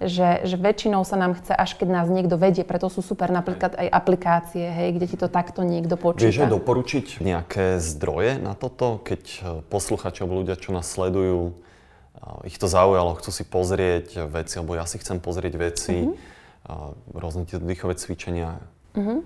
že, 0.02 0.42
že 0.50 0.58
väčšinou 0.58 1.06
sa 1.06 1.14
nám 1.14 1.38
chce, 1.38 1.54
až 1.54 1.78
keď 1.78 2.02
nás 2.02 2.08
niekto 2.10 2.34
vedie. 2.34 2.66
Preto 2.66 2.90
sú 2.90 3.06
super 3.06 3.30
napríklad 3.30 3.78
aj 3.78 3.88
aplikácie, 3.94 4.66
hej, 4.66 4.98
kde 4.98 5.06
ti 5.06 5.18
to 5.18 5.30
takto 5.30 5.62
niekto 5.62 5.94
počíta. 5.94 6.26
Vieš 6.26 6.42
aj 6.42 6.54
doporučiť 6.58 7.06
nejaké 7.22 7.78
zdroje 7.78 8.42
na 8.42 8.58
toto, 8.58 8.98
keď 8.98 9.22
e, 9.22 9.40
posluchači 9.70 10.26
alebo 10.26 10.42
ľudia, 10.42 10.58
čo 10.58 10.74
nás 10.74 10.90
sledujú, 10.90 11.54
e, 11.54 12.50
ich 12.50 12.58
to 12.58 12.66
zaujalo, 12.66 13.14
chcú 13.22 13.30
si 13.30 13.46
pozrieť 13.46 14.26
veci, 14.26 14.58
alebo 14.58 14.74
ja 14.74 14.90
si 14.90 14.98
chcem 14.98 15.22
pozrieť 15.22 15.54
veci, 15.62 16.10
mm-hmm. 16.10 17.14
rôzne 17.14 17.46
tie 17.46 17.62
dýchové 17.62 17.94
cvičenia. 17.94 18.58
Mm-hmm. 18.98 19.20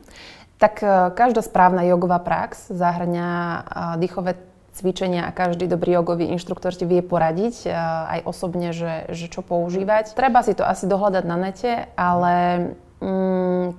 Tak 0.56 0.80
každá 1.20 1.44
správna 1.44 1.84
jogová 1.84 2.20
prax 2.24 2.72
zahrňa 2.72 3.28
dýchové 4.00 4.40
cvičenia 4.76 5.28
a 5.28 5.36
každý 5.36 5.72
dobrý 5.72 5.96
jogový 5.96 6.32
inštruktor 6.36 6.76
ti 6.76 6.84
vie 6.84 7.00
poradiť 7.00 7.72
aj 8.12 8.20
osobne, 8.28 8.76
že, 8.76 9.08
že 9.12 9.32
čo 9.32 9.40
používať. 9.40 10.12
Treba 10.12 10.44
si 10.44 10.52
to 10.52 10.68
asi 10.68 10.84
dohľadať 10.88 11.24
na 11.24 11.38
nete, 11.40 11.72
ale 11.96 12.36
mm, 13.00 13.72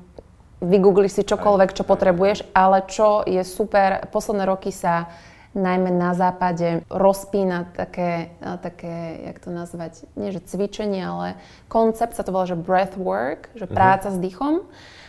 vygoogliš 0.65 1.21
si 1.21 1.23
čokoľvek, 1.29 1.77
čo 1.77 1.85
potrebuješ, 1.85 2.49
ale 2.57 2.85
čo 2.89 3.29
je 3.29 3.45
super, 3.45 4.09
posledné 4.09 4.49
roky 4.49 4.73
sa 4.73 5.13
najmä 5.57 5.89
na 5.89 6.13
západe 6.13 6.85
rozpína 6.93 7.73
také, 7.73 8.37
také, 8.61 9.25
jak 9.25 9.41
to 9.41 9.49
nazvať, 9.49 10.05
nie 10.13 10.29
že 10.29 10.45
cvičenie, 10.45 11.01
ale 11.01 11.41
koncept 11.73 12.13
sa 12.13 12.25
to 12.25 12.33
volá, 12.33 12.45
že 12.45 12.61
breathwork, 12.61 13.49
že 13.57 13.65
mhm. 13.69 13.73
práca 13.73 14.09
uh-huh. 14.09 14.17
s 14.17 14.23
dýchom 14.25 14.55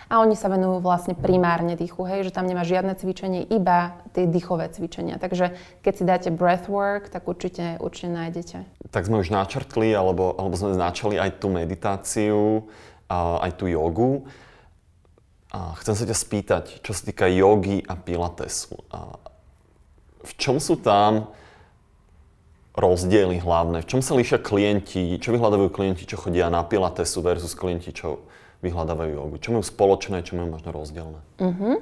a 0.07 0.23
oni 0.23 0.39
sa 0.39 0.47
venujú 0.47 0.79
vlastne 0.79 1.19
primárne 1.19 1.75
dýchu, 1.75 2.07
hej, 2.07 2.27
že 2.27 2.31
tam 2.31 2.47
nemá 2.47 2.63
žiadne 2.63 2.95
cvičenie, 2.95 3.43
iba 3.43 3.99
tie 4.15 4.23
dýchové 4.23 4.71
cvičenia. 4.71 5.19
Takže 5.19 5.59
keď 5.83 5.93
si 5.93 6.03
dáte 6.07 6.29
breathwork, 6.31 7.11
tak 7.11 7.27
určite, 7.27 7.75
určite 7.83 8.15
nájdete. 8.15 8.57
Tak 8.87 9.03
sme 9.03 9.19
už 9.19 9.35
načrtli, 9.35 9.91
alebo, 9.91 10.31
alebo 10.39 10.55
sme 10.55 10.79
načali 10.79 11.19
aj 11.19 11.43
tú 11.43 11.51
meditáciu, 11.51 12.71
aj 13.11 13.51
tú 13.59 13.67
jogu. 13.67 14.23
A 15.51 15.75
chcem 15.83 15.95
sa 15.95 16.03
ťa 16.07 16.15
spýtať, 16.15 16.63
čo 16.83 16.91
sa 16.95 17.07
týka 17.07 17.27
jogy 17.27 17.83
a 17.83 17.95
pilatesu. 17.99 18.79
A 18.91 19.15
v 20.23 20.31
čom 20.39 20.59
sú 20.59 20.79
tam 20.79 21.31
rozdiely 22.75 23.43
hlavné? 23.43 23.83
V 23.83 23.89
čom 23.91 24.01
sa 24.03 24.15
líšia 24.15 24.39
klienti? 24.43 25.19
Čo 25.19 25.35
vyhľadávajú 25.35 25.71
klienti, 25.71 26.03
čo 26.07 26.19
chodia 26.19 26.51
na 26.51 26.63
pilatesu 26.63 27.23
versus 27.23 27.55
klienti, 27.55 27.95
čo 27.95 28.23
vyhľadávajú 28.61 29.11
jogu? 29.13 29.35
Čo 29.37 29.49
majú 29.57 29.63
spoločné, 29.65 30.25
čo 30.25 30.37
majú 30.37 30.57
možno 30.57 30.69
rozdielne? 30.73 31.21
Uh-huh. 31.37 31.77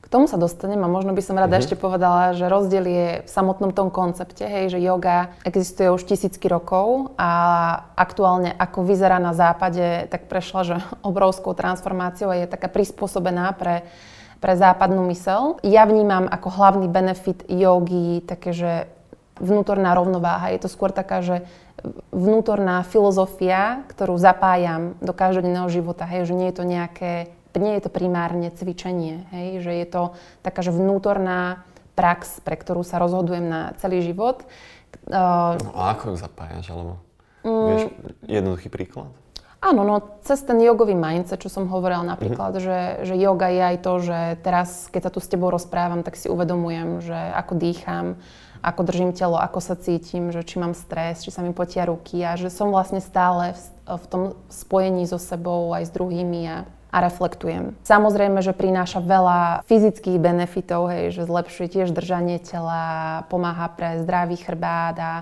K 0.00 0.06
tomu 0.08 0.26
sa 0.26 0.40
dostanem 0.40 0.80
a 0.82 0.88
možno 0.90 1.14
by 1.14 1.22
som 1.22 1.38
rada 1.38 1.54
uh-huh. 1.54 1.62
ešte 1.62 1.76
povedala, 1.78 2.34
že 2.34 2.50
rozdiel 2.50 2.84
je 2.84 3.06
v 3.24 3.30
samotnom 3.30 3.70
tom 3.70 3.88
koncepte, 3.88 4.42
hej, 4.42 4.74
že 4.74 4.82
yoga 4.82 5.32
existuje 5.46 5.88
už 5.92 6.02
tisícky 6.04 6.50
rokov 6.50 7.14
a 7.16 7.30
aktuálne 7.94 8.52
ako 8.52 8.84
vyzerá 8.84 9.22
na 9.22 9.32
západe, 9.32 10.08
tak 10.10 10.28
prešla 10.28 10.60
že 10.66 10.76
obrovskou 11.06 11.56
transformáciou 11.56 12.32
a 12.32 12.40
je 12.42 12.46
taká 12.50 12.68
prispôsobená 12.68 13.54
pre 13.56 13.86
pre 14.40 14.56
západnú 14.56 15.04
mysel. 15.12 15.60
Ja 15.60 15.84
vnímam 15.84 16.24
ako 16.24 16.48
hlavný 16.48 16.88
benefit 16.88 17.44
jogy 17.46 18.24
také, 18.24 18.56
že 18.56 18.72
vnútorná 19.40 19.96
rovnováha. 19.96 20.52
Je 20.52 20.60
to 20.60 20.68
skôr 20.68 20.92
taká, 20.92 21.24
že 21.24 21.48
vnútorná 22.12 22.84
filozofia, 22.84 23.82
ktorú 23.88 24.20
zapájam 24.20 24.94
do 25.00 25.16
každodenného 25.16 25.66
života, 25.72 26.04
hej, 26.04 26.28
že 26.28 26.36
nie 26.36 26.52
je 26.52 26.56
to 26.60 26.64
nejaké, 26.68 27.12
nie 27.56 27.74
je 27.80 27.82
to 27.82 27.90
primárne 27.90 28.52
cvičenie, 28.52 29.26
hej, 29.32 29.64
že 29.64 29.72
je 29.72 29.86
to 29.88 30.02
taká, 30.44 30.60
že 30.60 30.76
vnútorná 30.76 31.64
prax, 31.96 32.44
pre 32.44 32.54
ktorú 32.56 32.84
sa 32.84 33.00
rozhodujem 33.00 33.48
na 33.48 33.60
celý 33.80 34.04
život. 34.04 34.44
Uh, 35.08 35.56
no 35.60 35.72
a 35.74 35.96
ako 35.96 36.14
ju 36.14 36.16
zapájaš, 36.20 36.66
alebo 36.70 37.00
mm, 37.42 37.66
vieš 37.66 37.82
jednoduchý 38.28 38.68
príklad? 38.68 39.10
Áno, 39.60 39.84
no 39.84 40.00
cez 40.24 40.40
ten 40.40 40.56
jogový 40.56 40.96
mindset, 40.96 41.44
čo 41.44 41.52
som 41.52 41.68
hovorila 41.68 42.00
napríklad, 42.00 42.56
mm-hmm. 42.56 42.64
že, 42.64 42.80
že 43.12 43.14
yoga 43.20 43.52
je 43.52 43.60
aj 43.60 43.76
to, 43.84 43.92
že 44.00 44.18
teraz, 44.40 44.88
keď 44.88 45.00
sa 45.04 45.12
tu 45.12 45.20
s 45.20 45.28
tebou 45.28 45.52
rozprávam, 45.52 46.00
tak 46.00 46.16
si 46.16 46.32
uvedomujem, 46.32 47.04
že 47.04 47.18
ako 47.36 47.60
dýcham, 47.60 48.16
ako 48.60 48.80
držím 48.84 49.12
telo, 49.16 49.40
ako 49.40 49.60
sa 49.60 49.74
cítim, 49.76 50.32
že 50.32 50.44
či 50.44 50.60
mám 50.60 50.76
stres, 50.76 51.24
či 51.24 51.32
sa 51.32 51.40
mi 51.40 51.52
potia 51.56 51.88
ruky 51.88 52.20
a 52.24 52.36
že 52.36 52.52
som 52.52 52.72
vlastne 52.72 53.00
stále 53.00 53.56
v, 53.56 53.62
v 53.96 54.04
tom 54.08 54.22
spojení 54.52 55.04
so 55.08 55.16
sebou 55.16 55.72
aj 55.72 55.88
s 55.88 55.94
druhými 55.94 56.40
a 56.48 56.56
a 56.90 57.06
reflektujem. 57.06 57.78
Samozrejme, 57.86 58.42
že 58.42 58.50
prináša 58.50 58.98
veľa 58.98 59.62
fyzických 59.70 60.18
benefitov, 60.18 60.90
hej, 60.90 61.14
že 61.14 61.22
zlepšuje 61.30 61.66
tiež 61.70 61.94
držanie 61.94 62.42
tela, 62.42 63.22
pomáha 63.30 63.70
pre 63.70 64.02
zdravý 64.02 64.34
chrbát 64.42 64.96
a 64.98 65.12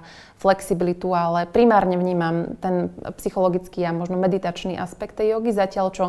flexibilitu, 0.40 1.12
ale 1.12 1.44
primárne 1.44 2.00
vnímam 2.00 2.56
ten 2.64 2.88
psychologický 3.20 3.84
a 3.84 3.92
možno 3.92 4.16
meditačný 4.16 4.80
aspekt 4.80 5.20
tej 5.20 5.36
jogy, 5.36 5.52
zatiaľ 5.52 5.86
čo 5.92 6.06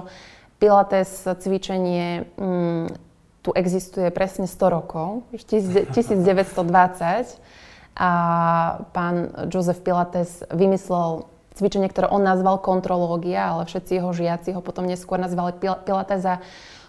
Pilates 0.59 1.23
cvičenie 1.23 2.27
mm, 2.35 3.08
tu 3.39 3.55
existuje 3.55 4.11
presne 4.11 4.47
100 4.47 4.75
rokov, 4.75 5.23
1920 5.31 7.39
a 7.99 8.11
pán 8.91 9.15
Joseph 9.51 9.83
Pilates 9.83 10.43
vymyslel 10.51 11.23
cvičenie, 11.55 11.91
ktoré 11.91 12.07
on 12.07 12.23
nazval 12.23 12.63
kontrológia, 12.63 13.51
ale 13.51 13.67
všetci 13.67 13.99
jeho 13.99 14.11
žiaci 14.15 14.55
ho 14.55 14.63
potom 14.63 14.87
neskôr 14.87 15.19
nazvali 15.19 15.51
Pilates 15.59 16.23
a 16.23 16.39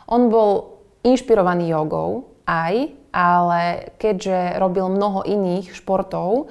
on 0.07 0.31
bol 0.31 0.79
inšpirovaný 1.03 1.71
jogou 1.71 2.31
aj, 2.47 2.95
ale 3.11 3.91
keďže 3.99 4.59
robil 4.59 4.87
mnoho 4.87 5.27
iných 5.27 5.75
športov, 5.75 6.47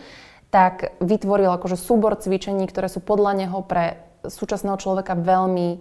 tak 0.49 0.97
vytvoril 0.99 1.55
akože 1.55 1.77
súbor 1.77 2.17
cvičení, 2.17 2.67
ktoré 2.67 2.89
sú 2.91 2.99
podľa 2.99 3.45
neho 3.45 3.61
pre 3.63 4.03
súčasného 4.25 4.75
človeka 4.75 5.15
veľmi 5.15 5.79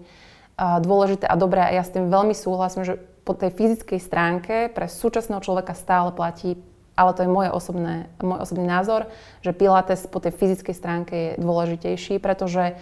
dôležité 0.59 1.26
a 1.26 1.38
dobré. 1.38 1.62
A 1.64 1.74
ja 1.74 1.83
s 1.87 1.94
tým 1.94 2.11
veľmi 2.11 2.35
súhlasím, 2.35 2.85
že 2.87 2.98
po 3.28 3.36
tej 3.36 3.52
fyzickej 3.52 4.00
stránke 4.00 4.72
pre 4.72 4.88
súčasného 4.88 5.44
človeka 5.44 5.76
stále 5.76 6.16
platí 6.16 6.56
ale 6.98 7.14
to 7.14 7.22
je 7.22 7.30
moje 7.30 7.54
osobné, 7.54 8.10
môj 8.18 8.42
osobný 8.42 8.66
názor, 8.66 9.06
že 9.38 9.54
Pilates 9.54 10.10
po 10.10 10.18
tej 10.18 10.34
fyzickej 10.34 10.74
stránke 10.74 11.14
je 11.14 11.30
dôležitejší, 11.38 12.18
pretože 12.18 12.74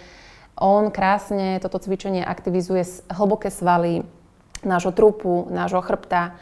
on 0.56 0.88
krásne 0.88 1.60
toto 1.60 1.76
cvičenie 1.76 2.24
aktivizuje 2.24 2.80
hlboké 3.12 3.52
svaly 3.52 4.08
nášho 4.64 4.96
trupu, 4.96 5.52
nášho 5.52 5.84
chrbta 5.84 6.32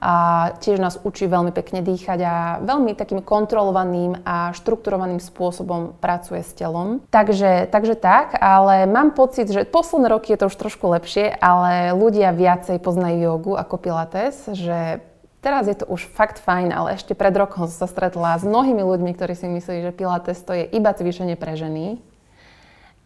a 0.00 0.14
tiež 0.60 0.76
nás 0.76 1.00
učí 1.00 1.24
veľmi 1.24 1.50
pekne 1.50 1.80
dýchať 1.80 2.18
a 2.22 2.34
veľmi 2.60 2.92
takým 2.92 3.24
kontrolovaným 3.24 4.22
a 4.22 4.52
štrukturovaným 4.52 5.18
spôsobom 5.18 5.96
pracuje 5.96 6.44
s 6.44 6.52
telom. 6.52 7.00
Takže, 7.08 7.68
takže 7.72 7.96
tak, 7.96 8.36
ale 8.36 8.84
mám 8.84 9.16
pocit, 9.16 9.48
že 9.48 9.64
posledné 9.64 10.12
roky 10.12 10.36
je 10.36 10.40
to 10.44 10.48
už 10.52 10.56
trošku 10.56 10.92
lepšie, 10.92 11.32
ale 11.40 11.96
ľudia 11.96 12.36
viacej 12.36 12.76
poznajú 12.80 13.16
jogu 13.18 13.52
ako 13.56 13.74
pilates, 13.80 14.48
že 14.52 15.00
Teraz 15.46 15.70
je 15.70 15.78
to 15.78 15.86
už 15.86 16.10
fakt 16.10 16.42
fajn, 16.42 16.74
ale 16.74 16.98
ešte 16.98 17.14
pred 17.14 17.30
rokom 17.30 17.70
som 17.70 17.86
sa 17.86 17.86
stretla 17.86 18.34
s 18.34 18.42
mnohými 18.42 18.82
ľuďmi, 18.82 19.14
ktorí 19.14 19.38
si 19.38 19.46
mysleli, 19.46 19.86
že 19.86 19.94
Pilates 19.94 20.42
to 20.42 20.50
je 20.50 20.66
iba 20.66 20.90
cvičenie 20.90 21.38
pre 21.38 21.54
ženy, 21.54 22.02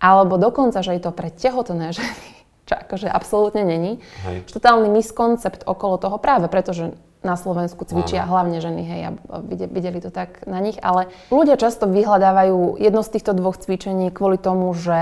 alebo 0.00 0.40
dokonca, 0.40 0.81
že 0.81 0.96
je 0.96 1.05
to 1.05 1.12
pre 1.12 1.29
tehotné 1.29 1.92
ženy, 1.92 2.39
čo 2.66 2.75
akože 2.77 3.09
absolútne 3.09 3.62
není. 3.64 3.99
Hej. 4.27 4.49
Totálny 4.51 4.88
miskoncept 4.90 5.64
okolo 5.64 5.96
toho 5.99 6.16
práve, 6.18 6.49
pretože 6.49 6.92
na 7.20 7.37
Slovensku 7.37 7.85
cvičia 7.85 8.25
Áno. 8.25 8.33
hlavne 8.33 8.64
ženy, 8.64 8.81
hej, 8.81 9.01
a 9.05 9.11
videli 9.53 10.01
to 10.01 10.09
tak 10.09 10.40
na 10.49 10.57
nich, 10.57 10.81
ale 10.81 11.12
ľudia 11.29 11.61
často 11.61 11.85
vyhľadávajú 11.85 12.81
jedno 12.81 13.05
z 13.05 13.12
týchto 13.12 13.37
dvoch 13.37 13.61
cvičení 13.61 14.09
kvôli 14.09 14.40
tomu, 14.40 14.73
že 14.73 15.01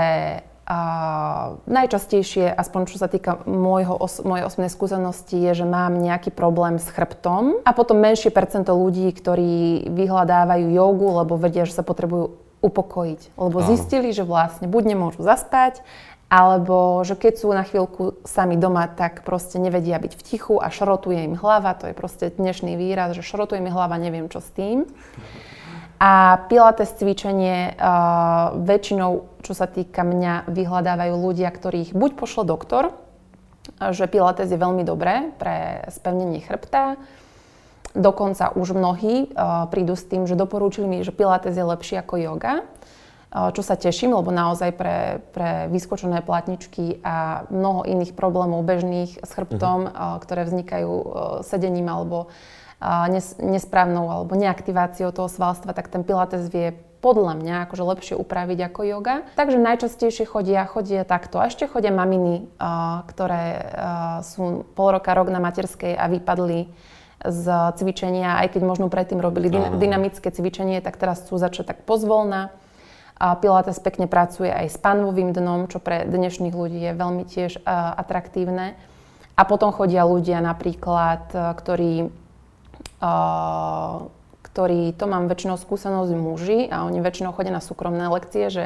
a 0.69 1.57
najčastejšie, 1.65 2.45
aspoň 2.53 2.81
čo 2.93 3.01
sa 3.01 3.09
týka 3.09 3.41
môjho 3.49 3.97
os- 3.97 4.21
mojej 4.21 4.45
osobnej 4.45 4.69
skúsenosti, 4.69 5.33
je, 5.33 5.57
že 5.57 5.65
mám 5.65 5.97
nejaký 5.97 6.29
problém 6.29 6.77
s 6.77 6.85
chrbtom 6.93 7.65
a 7.65 7.73
potom 7.73 7.97
menšie 7.97 8.29
percento 8.29 8.77
ľudí, 8.77 9.09
ktorí 9.09 9.89
vyhľadávajú 9.89 10.69
jogu, 10.69 11.25
lebo 11.25 11.41
vedia, 11.41 11.65
že 11.65 11.73
sa 11.73 11.81
potrebujú 11.81 12.37
upokojiť. 12.61 13.33
Lebo 13.33 13.57
Áno. 13.57 13.69
zistili, 13.71 14.13
že 14.13 14.21
vlastne 14.21 14.69
buď 14.69 14.93
nemôžu 14.93 15.25
zaspať, 15.25 15.81
alebo 16.29 17.01
že 17.01 17.17
keď 17.17 17.33
sú 17.41 17.49
na 17.49 17.65
chvíľku 17.65 18.21
sami 18.21 18.53
doma, 18.53 18.85
tak 18.85 19.25
proste 19.25 19.57
nevedia 19.57 19.97
byť 19.97 20.13
v 20.13 20.21
tichu 20.21 20.55
a 20.61 20.69
šrotuje 20.69 21.25
im 21.25 21.33
hlava. 21.33 21.73
To 21.81 21.89
je 21.89 21.97
proste 21.97 22.29
dnešný 22.29 22.77
výraz, 22.77 23.17
že 23.17 23.25
šrotuje 23.25 23.57
mi 23.57 23.73
hlava, 23.73 23.97
neviem 23.97 24.29
čo 24.29 24.37
s 24.37 24.53
tým. 24.53 24.85
A 25.99 26.45
pilates 26.47 26.95
cvičenie 26.95 27.75
uh, 27.75 28.55
väčšinou 28.55 29.29
čo 29.43 29.53
sa 29.55 29.67
týka 29.67 30.03
mňa, 30.03 30.51
vyhľadávajú 30.51 31.15
ľudia, 31.15 31.49
ktorých 31.51 31.95
buď 31.95 32.11
pošlo 32.15 32.43
doktor, 32.43 32.91
že 33.79 34.09
pilates 34.11 34.51
je 34.51 34.59
veľmi 34.59 34.83
dobré 34.83 35.31
pre 35.39 35.87
spevnenie 35.87 36.43
chrbta, 36.43 36.99
dokonca 37.95 38.51
už 38.53 38.75
mnohí 38.75 39.31
uh, 39.31 39.65
prídu 39.71 39.95
s 39.95 40.05
tým, 40.05 40.27
že 40.27 40.37
doporúčili 40.37 40.85
mi, 40.85 40.97
že 41.01 41.15
pilates 41.15 41.55
je 41.55 41.63
lepší 41.63 41.95
ako 42.03 42.15
yoga, 42.19 42.67
čo 43.29 43.61
sa 43.61 43.77
teším, 43.77 44.17
lebo 44.17 44.33
naozaj 44.33 44.73
pre, 44.73 45.21
pre 45.37 45.69
vyskočené 45.69 46.25
platničky 46.25 46.97
a 47.05 47.45
mnoho 47.53 47.85
iných 47.85 48.17
problémov 48.17 48.65
bežných 48.65 49.21
s 49.21 49.29
chrbtom, 49.37 49.85
uh-huh. 49.85 49.93
uh, 49.93 50.17
ktoré 50.17 50.49
vznikajú 50.49 50.93
sedením 51.45 51.93
alebo 51.93 52.33
nes, 52.81 53.35
nesprávnou 53.37 54.07
alebo 54.07 54.33
neaktiváciou 54.39 55.11
toho 55.11 55.27
svalstva, 55.27 55.75
tak 55.75 55.91
ten 55.91 56.01
pilates 56.07 56.47
vie 56.47 56.73
podľa 56.99 57.39
mňa 57.39 57.55
akože 57.67 57.83
lepšie 57.83 58.15
upraviť 58.19 58.59
ako 58.71 58.81
yoga. 58.83 59.15
Takže 59.39 59.55
najčastejšie 59.55 60.27
chodia, 60.27 60.67
chodia 60.67 61.07
takto. 61.07 61.39
A 61.39 61.47
ešte 61.47 61.63
chodia 61.67 61.95
maminy, 61.95 62.51
ktoré 63.07 63.71
sú 64.27 64.67
pol 64.75 64.99
roka, 64.99 65.15
rok 65.15 65.31
na 65.31 65.39
materskej 65.39 65.95
a 65.95 66.11
vypadli 66.11 66.71
z 67.19 67.45
cvičenia, 67.75 68.39
aj 68.43 68.55
keď 68.55 68.61
možno 68.63 68.87
predtým 68.87 69.19
robili 69.19 69.51
dyna- 69.51 69.75
dynamické 69.75 70.31
cvičenie, 70.31 70.79
tak 70.79 70.95
teraz 70.95 71.23
chcú 71.23 71.35
začať 71.35 71.75
tak 71.75 71.79
pozvolna. 71.83 72.51
A 73.19 73.35
Pilates 73.35 73.83
pekne 73.83 74.07
pracuje 74.07 74.47
aj 74.47 74.71
s 74.71 74.77
panvovým 74.79 75.35
dnom, 75.35 75.67
čo 75.67 75.83
pre 75.83 76.07
dnešných 76.07 76.55
ľudí 76.55 76.79
je 76.79 76.93
veľmi 76.95 77.23
tiež 77.27 77.59
uh, 77.61 77.99
atraktívne. 77.99 78.79
A 79.35 79.41
potom 79.43 79.71
chodia 79.71 80.03
ľudia 80.03 80.43
napríklad, 80.43 81.31
ktorí 81.31 82.11
ktorí 84.49 84.97
to 84.97 85.05
mám 85.05 85.29
väčšinou 85.29 85.61
skúsenosť 85.61 86.11
muži 86.17 86.59
a 86.73 86.89
oni 86.89 86.99
väčšinou 86.99 87.31
chodia 87.37 87.53
na 87.53 87.61
súkromné 87.61 88.09
lekcie, 88.09 88.49
že 88.49 88.65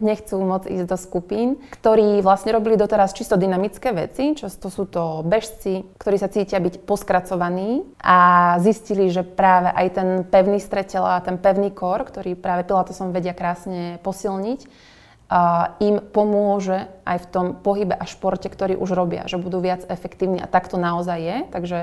nechcú 0.00 0.40
moc 0.40 0.64
ísť 0.64 0.88
do 0.88 0.96
skupín, 0.96 1.60
ktorí 1.78 2.24
vlastne 2.24 2.56
robili 2.56 2.80
doteraz 2.80 3.12
čisto 3.12 3.36
dynamické 3.36 3.92
veci, 3.92 4.32
často 4.32 4.72
sú 4.72 4.88
to 4.88 5.20
bežci, 5.22 5.84
ktorí 6.00 6.16
sa 6.16 6.32
cítia 6.32 6.58
byť 6.58 6.88
poskracovaní 6.88 7.84
a 8.00 8.56
zistili, 8.64 9.12
že 9.12 9.20
práve 9.22 9.68
aj 9.68 9.86
ten 9.92 10.08
pevný 10.24 10.58
stretel 10.58 11.04
a 11.04 11.20
ten 11.20 11.36
pevný 11.36 11.70
kor, 11.70 12.08
ktorý 12.08 12.32
práve 12.32 12.64
Pilatesom 12.64 13.12
vedia 13.12 13.36
krásne 13.36 14.00
posilniť, 14.00 14.88
a 15.28 15.76
im 15.84 16.00
pomôže 16.00 16.88
aj 17.04 17.18
v 17.20 17.26
tom 17.28 17.46
pohybe 17.52 17.92
a 17.92 18.08
športe, 18.08 18.48
ktorý 18.48 18.80
už 18.80 18.96
robia, 18.96 19.28
že 19.28 19.36
budú 19.36 19.60
viac 19.60 19.84
efektívni 19.84 20.40
a 20.40 20.48
tak 20.48 20.72
to 20.72 20.80
naozaj 20.80 21.20
je, 21.20 21.36
takže 21.52 21.78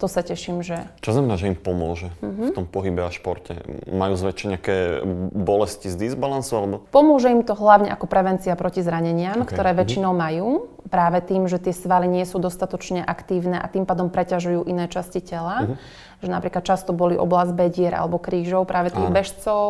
to 0.00 0.08
sa 0.08 0.24
teším, 0.24 0.64
že... 0.64 0.88
Čo 1.04 1.12
znamená, 1.12 1.36
že 1.36 1.52
im 1.52 1.58
pomôže 1.60 2.08
uh-huh. 2.24 2.50
v 2.50 2.56
tom 2.56 2.64
pohybe 2.64 3.04
a 3.04 3.12
športe? 3.12 3.60
Majú 3.84 4.16
zväčšie 4.16 4.46
nejaké 4.56 4.76
bolesti 5.36 5.92
z 5.92 6.08
disbalansu? 6.08 6.52
Alebo... 6.56 6.74
Pomôže 6.88 7.28
im 7.28 7.44
to 7.44 7.52
hlavne 7.52 7.92
ako 7.92 8.08
prevencia 8.08 8.56
proti 8.56 8.80
zraneniam, 8.80 9.44
okay. 9.44 9.52
ktoré 9.52 9.76
mhm. 9.76 9.78
väčšinou 9.84 10.12
uh-huh. 10.16 10.24
majú, 10.24 10.48
práve 10.88 11.20
tým, 11.20 11.44
že 11.44 11.60
tie 11.60 11.76
svaly 11.76 12.08
nie 12.08 12.24
sú 12.24 12.40
dostatočne 12.40 13.04
aktívne 13.04 13.60
a 13.60 13.68
tým 13.68 13.84
pádom 13.84 14.08
preťažujú 14.08 14.64
iné 14.64 14.88
časti 14.88 15.20
tela. 15.20 15.68
Uh-huh 15.68 16.08
že 16.20 16.28
napríklad 16.28 16.62
často 16.62 16.92
boli 16.92 17.16
oblasť 17.16 17.52
bedier 17.56 17.96
alebo 17.96 18.20
krížov 18.20 18.68
práve 18.68 18.92
tých 18.92 19.08
Áno. 19.08 19.16
bežcov, 19.16 19.68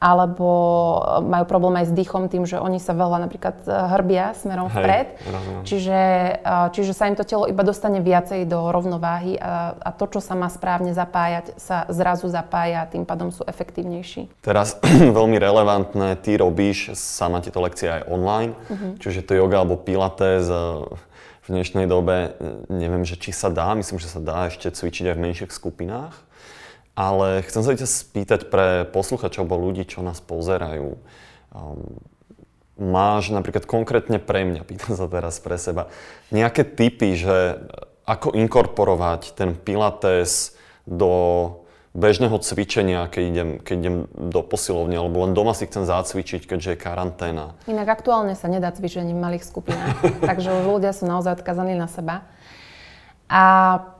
alebo 0.00 0.50
e, 0.50 1.00
majú 1.28 1.44
problém 1.44 1.84
aj 1.84 1.86
s 1.88 1.96
dýchom 1.96 2.32
tým, 2.32 2.48
že 2.48 2.56
oni 2.56 2.80
sa 2.80 2.96
veľa 2.96 3.28
napríklad 3.28 3.56
e, 3.64 3.70
hrbia 3.70 4.32
smerom 4.32 4.72
Hej, 4.72 4.76
vpred. 4.80 5.08
Čiže, 5.68 6.00
e, 6.40 6.54
čiže 6.72 6.92
sa 6.96 7.12
im 7.12 7.16
to 7.20 7.24
telo 7.28 7.44
iba 7.44 7.60
dostane 7.60 8.00
viacej 8.00 8.48
do 8.48 8.72
rovnováhy 8.72 9.36
a, 9.36 9.76
a 9.76 9.90
to, 9.92 10.08
čo 10.08 10.20
sa 10.24 10.32
má 10.32 10.48
správne 10.48 10.96
zapájať, 10.96 11.60
sa 11.60 11.84
zrazu 11.92 12.32
zapája 12.32 12.84
a 12.84 12.88
tým 12.88 13.04
pádom 13.04 13.28
sú 13.28 13.44
efektívnejší. 13.44 14.40
Teraz 14.40 14.80
veľmi 15.18 15.36
relevantné, 15.36 16.16
ty 16.24 16.40
robíš 16.40 16.96
sama 16.96 17.44
tieto 17.44 17.60
lekcie 17.60 17.92
aj 17.92 18.08
online, 18.08 18.56
uh-huh. 18.56 18.96
čiže 18.96 19.20
to 19.28 19.36
yoga 19.36 19.60
alebo 19.60 19.76
pilates, 19.76 20.48
dnešnej 21.50 21.90
dobe 21.90 22.38
neviem, 22.70 23.02
že 23.02 23.18
či 23.18 23.34
sa 23.34 23.50
dá, 23.50 23.74
myslím, 23.74 23.98
že 23.98 24.08
sa 24.08 24.22
dá 24.22 24.46
ešte 24.46 24.70
cvičiť 24.70 25.10
aj 25.10 25.16
v 25.18 25.24
menších 25.26 25.52
skupinách. 25.52 26.14
Ale 26.94 27.42
chcem 27.46 27.62
sa 27.66 27.74
ťa 27.74 27.88
spýtať 27.90 28.40
pre 28.50 28.86
posluchačov 28.88 29.46
alebo 29.46 29.58
ľudí, 29.58 29.84
čo 29.86 30.06
nás 30.06 30.22
pozerajú. 30.22 30.98
Um, 31.50 31.98
máš 32.80 33.28
napríklad 33.34 33.68
konkrétne 33.68 34.16
pre 34.16 34.48
mňa, 34.48 34.64
pýtam 34.70 34.96
sa 34.96 35.10
teraz 35.10 35.42
pre 35.42 35.60
seba, 35.60 35.92
nejaké 36.32 36.64
typy, 36.64 37.18
že 37.18 37.60
ako 38.08 38.34
inkorporovať 38.34 39.36
ten 39.36 39.54
pilates 39.54 40.56
do 40.88 41.59
bežného 41.90 42.38
cvičenia, 42.38 43.10
keď 43.10 43.22
idem, 43.26 43.50
keď 43.58 43.74
idem 43.76 43.96
do 44.14 44.40
posilovne, 44.46 44.94
alebo 44.94 45.26
len 45.26 45.34
doma 45.34 45.50
si 45.58 45.66
chcem 45.66 45.82
zacvičiť, 45.82 46.46
keďže 46.46 46.74
je 46.74 46.78
karanténa. 46.78 47.58
Inak 47.66 47.98
aktuálne 47.98 48.38
sa 48.38 48.46
nedá 48.46 48.70
cvičenie 48.70 49.10
v 49.10 49.22
malých 49.22 49.42
skupinách, 49.42 49.98
takže 50.30 50.54
už 50.62 50.64
ľudia 50.70 50.94
sú 50.94 51.10
naozaj 51.10 51.42
odkazaní 51.42 51.74
na 51.74 51.90
seba. 51.90 52.22
A 53.30 53.42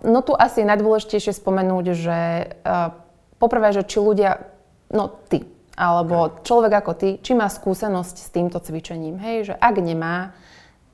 no 0.02 0.22
tu 0.26 0.34
asi 0.34 0.62
je 0.62 0.70
najdôležitejšie 0.70 1.38
spomenúť, 1.38 1.84
že 1.94 2.18
uh, 2.66 2.94
poprvé, 3.38 3.70
že 3.70 3.86
či 3.86 4.02
ľudia, 4.02 4.42
no 4.90 5.10
ty, 5.30 5.46
alebo 5.78 6.42
človek 6.42 6.82
ako 6.82 6.92
ty, 6.98 7.08
či 7.22 7.38
má 7.38 7.46
skúsenosť 7.46 8.16
s 8.18 8.28
týmto 8.30 8.58
cvičením. 8.58 9.22
Hej, 9.22 9.36
že 9.50 9.54
ak 9.54 9.74
nemá, 9.78 10.34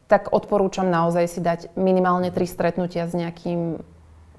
tak 0.07 0.31
odporúčam 0.31 0.87
naozaj 0.87 1.25
si 1.27 1.41
dať 1.43 1.75
minimálne 1.75 2.31
tri 2.31 2.47
stretnutia 2.47 3.11
s 3.11 3.17
nejakým 3.17 3.83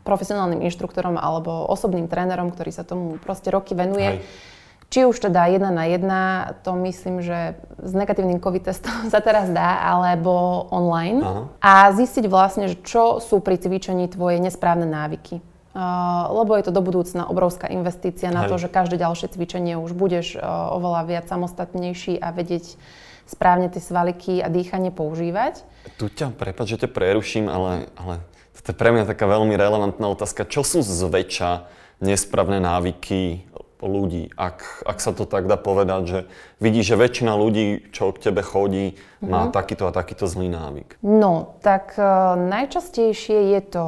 profesionálnym 0.07 0.63
inštruktorom 0.63 1.19
alebo 1.19 1.67
osobným 1.67 2.07
trénerom, 2.07 2.55
ktorý 2.55 2.71
sa 2.71 2.87
tomu 2.87 3.19
proste 3.19 3.51
roky 3.51 3.75
venuje. 3.75 4.23
Hej. 4.23 4.55
Či 4.87 5.03
už 5.03 5.19
teda 5.19 5.51
jedna 5.51 5.67
na 5.67 5.83
jedna, 5.83 6.21
to 6.63 6.71
myslím, 6.87 7.19
že 7.19 7.59
s 7.75 7.91
negatívnym 7.91 8.39
COVID 8.39 8.71
testom 8.71 8.95
sa 9.13 9.19
teraz 9.19 9.51
dá, 9.51 9.83
alebo 9.83 10.63
online. 10.71 11.19
Aha. 11.19 11.43
A 11.59 11.71
zistiť 11.91 12.31
vlastne, 12.31 12.71
že 12.71 12.79
čo 12.79 13.19
sú 13.19 13.43
pri 13.43 13.59
cvičení 13.59 14.07
tvoje 14.07 14.39
nesprávne 14.39 14.87
návyky. 14.87 15.43
Uh, 15.77 16.25
lebo 16.33 16.57
je 16.57 16.65
to 16.65 16.73
do 16.73 16.81
budúcna 16.81 17.29
obrovská 17.29 17.69
investícia 17.69 18.33
na 18.33 18.47
Hej. 18.47 18.49
to, 18.49 18.55
že 18.65 18.73
každé 18.73 18.97
ďalšie 18.97 19.29
cvičenie 19.29 19.77
už 19.77 19.93
budeš 19.93 20.33
uh, 20.33 20.73
oveľa 20.73 21.05
viac 21.05 21.25
samostatnejší 21.29 22.17
a 22.17 22.33
vedieť 22.33 22.81
správne 23.29 23.69
tie 23.69 23.83
svaliky 23.83 24.41
a 24.41 24.49
dýchanie 24.49 24.89
používať. 24.89 25.61
Tu 26.01 26.09
ťa, 26.09 26.33
prepáč, 26.33 26.73
že 26.73 26.87
ťa 26.87 26.89
preruším, 26.89 27.45
ale, 27.45 27.93
ale 27.93 28.25
to 28.63 28.73
je 28.73 28.77
pre 28.77 28.89
mňa 28.93 29.09
taká 29.09 29.25
veľmi 29.27 29.53
relevantná 29.53 30.07
otázka. 30.09 30.47
Čo 30.47 30.65
sú 30.65 30.79
zväčša 30.81 31.69
nesprávne 32.01 32.61
návyky 32.61 33.47
ľudí, 33.81 34.33
ak, 34.33 34.85
ak 34.89 34.97
sa 34.97 35.13
to 35.13 35.29
tak 35.29 35.45
dá 35.45 35.53
povedať, 35.53 36.01
že 36.09 36.19
vidíš, 36.57 36.93
že 36.93 36.95
väčšina 36.97 37.33
ľudí, 37.37 37.93
čo 37.93 38.09
k 38.09 38.29
tebe 38.29 38.41
chodí, 38.41 38.97
má 39.21 39.45
mm-hmm. 39.45 39.53
takýto 39.53 39.85
a 39.85 39.93
takýto 39.93 40.25
zlý 40.25 40.49
návyk? 40.49 40.97
No, 41.05 41.57
tak 41.61 41.93
uh, 41.97 42.33
najčastejšie 42.33 43.53
je 43.53 43.61
to 43.69 43.85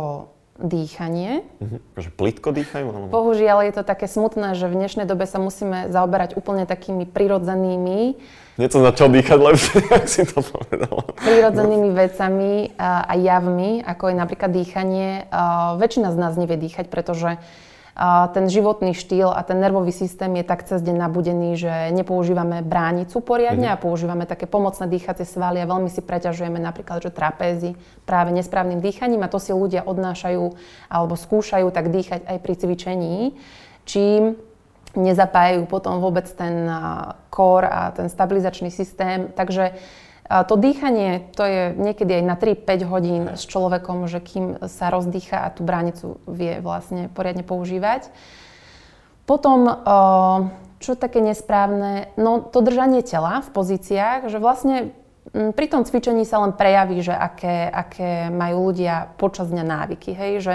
dýchanie. 0.60 1.48
Mm-hmm. 1.64 1.80
Akože 1.96 2.12
plitko 2.14 2.50
dýchajú? 2.52 2.86
Alebo? 2.92 3.12
Bohužiaľ 3.12 3.72
je 3.72 3.74
to 3.80 3.84
také 3.88 4.06
smutné, 4.12 4.54
že 4.60 4.68
v 4.68 4.76
dnešnej 4.76 5.08
dobe 5.08 5.24
sa 5.26 5.40
musíme 5.40 5.88
zaoberať 5.90 6.36
úplne 6.36 6.68
takými 6.68 7.08
prirodzenými 7.08 8.20
Niečo 8.60 8.84
na 8.84 8.92
čo 8.92 9.08
dýchať 9.08 9.40
lepšie, 9.40 9.88
ak 10.04 10.06
si 10.12 10.28
to 10.28 10.44
povedala. 10.44 11.16
Prírodzenými 11.16 11.96
vecami 11.96 12.76
a, 12.76 13.16
javmi, 13.16 13.80
ako 13.88 14.12
je 14.12 14.16
napríklad 14.20 14.52
dýchanie. 14.52 15.32
Väčšina 15.80 16.12
z 16.12 16.18
nás 16.20 16.36
nevie 16.36 16.60
dýchať, 16.60 16.92
pretože 16.92 17.40
ten 18.32 18.48
životný 18.48 18.96
štýl 18.96 19.28
a 19.28 19.44
ten 19.44 19.60
nervový 19.60 19.92
systém 19.92 20.32
je 20.40 20.48
tak 20.48 20.64
cez 20.64 20.80
deň 20.80 20.96
nabudený, 20.96 21.60
že 21.60 21.72
nepoužívame 21.92 22.64
bránicu 22.64 23.20
poriadne 23.20 23.68
mm-hmm. 23.68 23.80
a 23.80 23.84
používame 23.84 24.24
také 24.24 24.48
pomocné 24.48 24.88
dýchacie 24.88 25.28
svaly 25.28 25.60
a 25.60 25.68
veľmi 25.68 25.92
si 25.92 26.00
preťažujeme 26.00 26.64
napríklad 26.64 27.04
že 27.04 27.12
trapézy 27.12 27.76
práve 28.08 28.32
nesprávnym 28.32 28.80
dýchaním 28.80 29.28
a 29.28 29.32
to 29.32 29.36
si 29.36 29.52
ľudia 29.52 29.84
odnášajú 29.84 30.44
alebo 30.88 31.14
skúšajú 31.20 31.68
tak 31.76 31.92
dýchať 31.92 32.24
aj 32.24 32.38
pri 32.40 32.54
cvičení, 32.56 33.16
čím 33.84 34.40
nezapájajú 34.96 35.68
potom 35.68 36.00
vôbec 36.00 36.26
ten 36.32 36.72
core 37.30 37.68
a 37.68 37.92
ten 37.92 38.08
stabilizačný 38.08 38.72
systém. 38.72 39.30
Takže 39.36 39.76
to 40.30 40.54
dýchanie, 40.62 41.34
to 41.34 41.42
je 41.42 41.62
niekedy 41.74 42.22
aj 42.22 42.24
na 42.24 42.36
3-5 42.38 42.86
hodín 42.86 43.24
s 43.34 43.50
človekom, 43.50 44.06
že 44.06 44.22
kým 44.22 44.62
sa 44.70 44.94
rozdýcha 44.94 45.42
a 45.42 45.50
tú 45.50 45.66
bránicu 45.66 46.22
vie 46.30 46.62
vlastne 46.62 47.10
poriadne 47.10 47.42
používať. 47.42 48.14
Potom, 49.26 49.66
čo 50.78 50.94
také 50.94 51.26
nesprávne, 51.26 52.14
no 52.14 52.46
to 52.46 52.62
držanie 52.62 53.02
tela 53.02 53.42
v 53.42 53.50
pozíciách, 53.50 54.30
že 54.30 54.38
vlastne 54.38 54.94
pri 55.34 55.66
tom 55.70 55.86
cvičení 55.86 56.26
sa 56.26 56.42
len 56.42 56.54
prejaví, 56.54 57.02
že 57.06 57.14
aké, 57.14 57.70
aké 57.70 58.34
majú 58.34 58.70
ľudia 58.70 59.14
počas 59.18 59.50
dňa 59.50 59.66
návyky. 59.66 60.14
Hej? 60.14 60.34
Že 60.42 60.54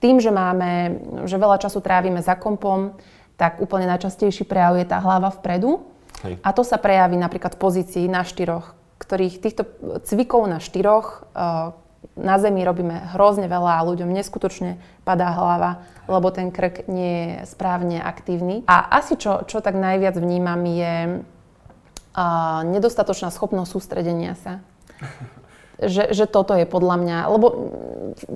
tým, 0.00 0.20
že 0.20 0.28
máme, 0.34 1.00
že 1.24 1.40
veľa 1.40 1.56
času 1.62 1.80
trávime 1.80 2.20
za 2.20 2.36
kompom, 2.36 2.96
tak 3.40 3.60
úplne 3.64 3.88
najčastejší 3.88 4.44
prejav 4.44 4.76
je 4.76 4.86
tá 4.88 5.00
hlava 5.00 5.32
vpredu. 5.32 5.80
Hej. 6.26 6.36
A 6.44 6.48
to 6.52 6.60
sa 6.60 6.76
prejaví 6.76 7.16
napríklad 7.16 7.56
v 7.56 7.62
pozícii 7.62 8.04
na 8.10 8.20
štyroch, 8.26 8.76
ktorých 9.12 9.44
týchto 9.44 9.68
cvikov 10.08 10.48
na 10.48 10.56
štyroch 10.56 11.28
uh, 11.36 11.76
na 12.16 12.40
zemi 12.40 12.64
robíme 12.64 13.12
hrozne 13.12 13.44
veľa 13.44 13.76
a 13.76 13.86
ľuďom 13.86 14.08
neskutočne 14.08 14.80
padá 15.04 15.36
hlava, 15.36 15.84
lebo 16.08 16.32
ten 16.32 16.48
krk 16.48 16.88
nie 16.88 17.12
je 17.12 17.32
správne 17.44 18.00
aktívny. 18.00 18.64
A 18.64 18.88
asi 18.88 19.20
čo, 19.20 19.44
čo 19.44 19.60
tak 19.60 19.76
najviac 19.76 20.16
vnímam 20.16 20.64
je 20.64 21.20
uh, 21.20 22.60
nedostatočná 22.64 23.28
schopnosť 23.28 23.68
sústredenia 23.68 24.32
sa. 24.40 24.64
Že, 25.82 26.14
že 26.14 26.30
toto 26.30 26.54
je 26.54 26.62
podľa 26.62 26.94
mňa, 26.94 27.18
lebo 27.26 27.46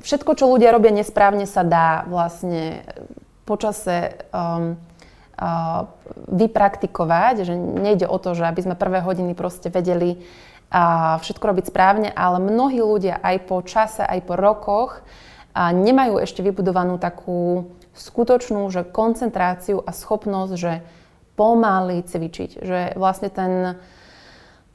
všetko, 0.02 0.34
čo 0.34 0.50
ľudia 0.50 0.74
robia 0.74 0.90
nesprávne, 0.90 1.46
sa 1.46 1.62
dá 1.62 2.02
vlastne 2.10 2.82
počase 3.46 4.26
um, 4.34 4.74
uh, 5.38 5.86
vypraktikovať, 6.26 7.46
že 7.46 7.54
nejde 7.54 8.10
o 8.10 8.18
to, 8.18 8.34
že 8.34 8.50
aby 8.50 8.66
sme 8.66 8.74
prvé 8.74 8.98
hodiny 8.98 9.38
proste 9.38 9.70
vedeli 9.70 10.26
uh, 10.76 11.16
všetko 11.24 11.56
robiť 11.56 11.72
správne, 11.72 12.12
ale 12.12 12.36
mnohí 12.44 12.84
ľudia 12.84 13.16
aj 13.24 13.48
po 13.48 13.64
čase, 13.64 14.04
aj 14.04 14.20
po 14.28 14.36
rokoch 14.36 15.00
uh, 15.00 15.72
nemajú 15.72 16.20
ešte 16.20 16.44
vybudovanú 16.44 17.00
takú 17.00 17.72
skutočnú 17.96 18.68
že 18.68 18.84
koncentráciu 18.84 19.80
a 19.80 19.90
schopnosť, 19.96 20.52
že 20.60 20.84
pomaly 21.36 22.04
cvičiť. 22.04 22.60
Že 22.60 22.80
vlastne 22.96 23.28
ten 23.32 23.80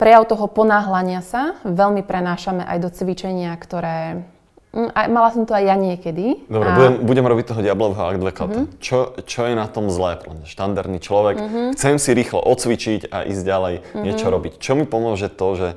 prejav 0.01 0.25
toho 0.25 0.49
ponáhľania 0.49 1.21
sa 1.21 1.61
veľmi 1.61 2.01
prenášame 2.01 2.65
aj 2.65 2.77
do 2.81 2.89
cvičenia, 2.89 3.53
ktoré... 3.57 4.25
Mm, 4.73 4.89
aj, 4.89 5.05
mala 5.13 5.29
som 5.29 5.45
to 5.45 5.53
aj 5.53 5.69
ja 5.69 5.77
niekedy. 5.77 6.49
Dobre, 6.49 6.69
a... 6.69 6.73
budem, 6.73 6.93
budem 7.05 7.25
robiť 7.29 7.45
toho 7.53 7.61
diablového 7.61 8.09
advokáta. 8.09 8.65
Mm-hmm. 8.65 8.81
Čo, 8.81 9.21
čo 9.21 9.41
je 9.45 9.53
na 9.53 9.69
tom 9.69 9.93
zlé? 9.93 10.17
Štandardný 10.49 10.97
človek, 10.97 11.37
mm-hmm. 11.37 11.67
chcem 11.77 12.01
si 12.01 12.17
rýchlo 12.17 12.41
odcvičiť 12.41 13.13
a 13.13 13.21
ísť 13.29 13.43
ďalej, 13.45 13.73
mm-hmm. 13.81 14.01
niečo 14.01 14.27
robiť. 14.33 14.53
Čo 14.57 14.73
mi 14.73 14.89
pomôže 14.89 15.29
to, 15.29 15.47
že 15.53 15.69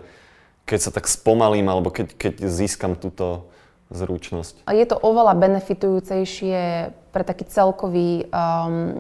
keď 0.65 0.79
sa 0.81 0.91
tak 0.91 1.09
spomalím, 1.09 1.69
alebo 1.69 1.93
keď, 1.93 2.17
keď 2.17 2.35
získam 2.49 2.97
túto 2.97 3.49
zručnosť? 3.93 4.65
Je 4.73 4.87
to 4.89 4.97
oveľa 4.97 5.37
benefitujúcejšie 5.37 6.61
pre 7.15 7.23
taký 7.23 7.47
celkový 7.47 8.27
um, 8.33 8.99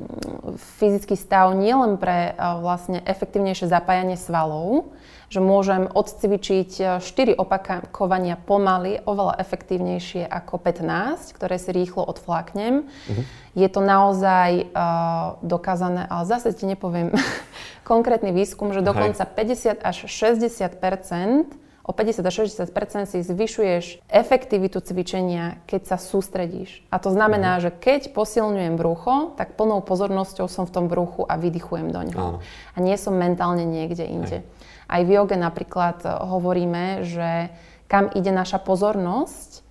fyzický 0.78 1.18
stav, 1.18 1.50
nielen 1.56 1.98
pre 1.98 2.36
uh, 2.36 2.62
vlastne 2.62 3.02
efektívnejšie 3.02 3.66
zapájanie 3.66 4.14
svalov, 4.14 4.94
že 5.28 5.40
môžem 5.40 5.88
odcvičiť 5.88 7.00
4 7.00 7.02
uh, 7.02 7.38
opakovania 7.40 8.36
pomaly 8.36 9.00
oveľa 9.04 9.40
efektívnejšie 9.40 10.26
ako 10.26 10.60
15, 10.60 11.34
ktoré 11.36 11.56
si 11.56 11.70
rýchlo 11.72 12.04
odfláknem. 12.04 12.84
Uh-huh. 12.84 13.24
Je 13.54 13.68
to 13.70 13.80
naozaj 13.80 14.70
uh, 14.74 15.38
dokázané, 15.46 16.06
ale 16.10 16.26
zase 16.26 16.52
ti 16.54 16.66
nepoviem 16.66 17.14
konkrétny 17.90 18.34
výskum, 18.34 18.74
že 18.74 18.82
dokonca 18.82 19.24
Hej. 19.24 19.78
50 19.78 19.84
až 19.84 19.96
60% 20.10 21.64
o 21.84 21.92
50 21.92 22.24
až 22.24 22.34
60% 22.48 23.12
si 23.12 23.18
zvyšuješ 23.20 23.84
efektivitu 24.08 24.80
cvičenia, 24.80 25.60
keď 25.68 25.94
sa 25.94 25.96
sústredíš. 26.00 26.80
A 26.88 26.96
to 26.96 27.12
znamená, 27.12 27.60
mm-hmm. 27.60 27.64
že 27.68 27.70
keď 27.76 28.00
posilňujem 28.16 28.74
brucho, 28.80 29.36
tak 29.36 29.52
plnou 29.60 29.84
pozornosťou 29.84 30.48
som 30.48 30.64
v 30.64 30.72
tom 30.72 30.88
bruchu 30.88 31.28
a 31.28 31.36
vydychujem 31.36 31.92
do 31.92 32.00
neho. 32.00 32.24
Áno. 32.24 32.38
A 32.72 32.76
nie 32.80 32.96
som 32.96 33.12
mentálne 33.12 33.68
niekde 33.68 34.08
inde. 34.08 34.38
Aj. 34.40 34.72
Aj 34.88 35.00
v 35.02 35.10
joge 35.16 35.36
napríklad 35.36 36.04
e, 36.04 36.08
hovoríme, 36.08 37.04
že 37.06 37.54
kam 37.88 38.10
ide 38.12 38.32
naša 38.32 38.60
pozornosť, 38.60 39.64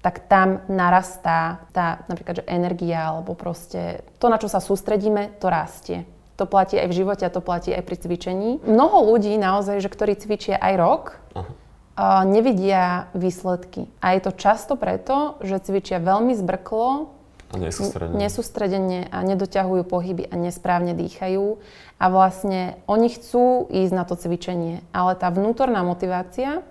tak 0.00 0.24
tam 0.32 0.64
narastá 0.68 1.60
tá 1.76 2.04
napríklad, 2.08 2.40
že 2.40 2.48
energia 2.48 3.12
alebo 3.12 3.36
proste 3.36 4.00
to, 4.16 4.32
na 4.32 4.40
čo 4.40 4.48
sa 4.48 4.58
sústredíme, 4.58 5.36
to 5.38 5.52
rastie. 5.52 6.08
To 6.40 6.48
platí 6.48 6.80
aj 6.80 6.88
v 6.88 6.96
živote 7.04 7.28
a 7.28 7.32
to 7.32 7.44
platí 7.44 7.68
aj 7.68 7.84
pri 7.84 7.96
cvičení. 8.00 8.64
Mnoho 8.64 9.12
ľudí 9.12 9.36
naozaj, 9.36 9.84
že 9.84 9.92
ktorí 9.92 10.16
cvičia 10.16 10.56
aj 10.56 10.74
rok, 10.80 11.04
Aha. 11.36 11.52
Uh, 12.00 12.24
nevidia 12.24 13.12
výsledky. 13.12 13.92
A 14.00 14.16
je 14.16 14.24
to 14.24 14.32
často 14.32 14.72
preto, 14.72 15.36
že 15.44 15.60
cvičia 15.60 16.00
veľmi 16.00 16.32
zbrklo, 16.32 17.12
a 17.50 17.54
nesústredenie. 17.58 18.16
nesústredenie 18.16 19.00
a 19.10 19.18
nedoťahujú 19.26 19.82
pohyby 19.84 20.24
a 20.30 20.34
nesprávne 20.38 20.94
dýchajú. 20.94 21.58
A 22.00 22.04
vlastne 22.08 22.78
oni 22.86 23.10
chcú 23.12 23.66
ísť 23.68 23.92
na 23.92 24.06
to 24.06 24.14
cvičenie, 24.14 24.86
ale 24.94 25.18
tá 25.18 25.28
vnútorná 25.28 25.82
motivácia, 25.82 26.62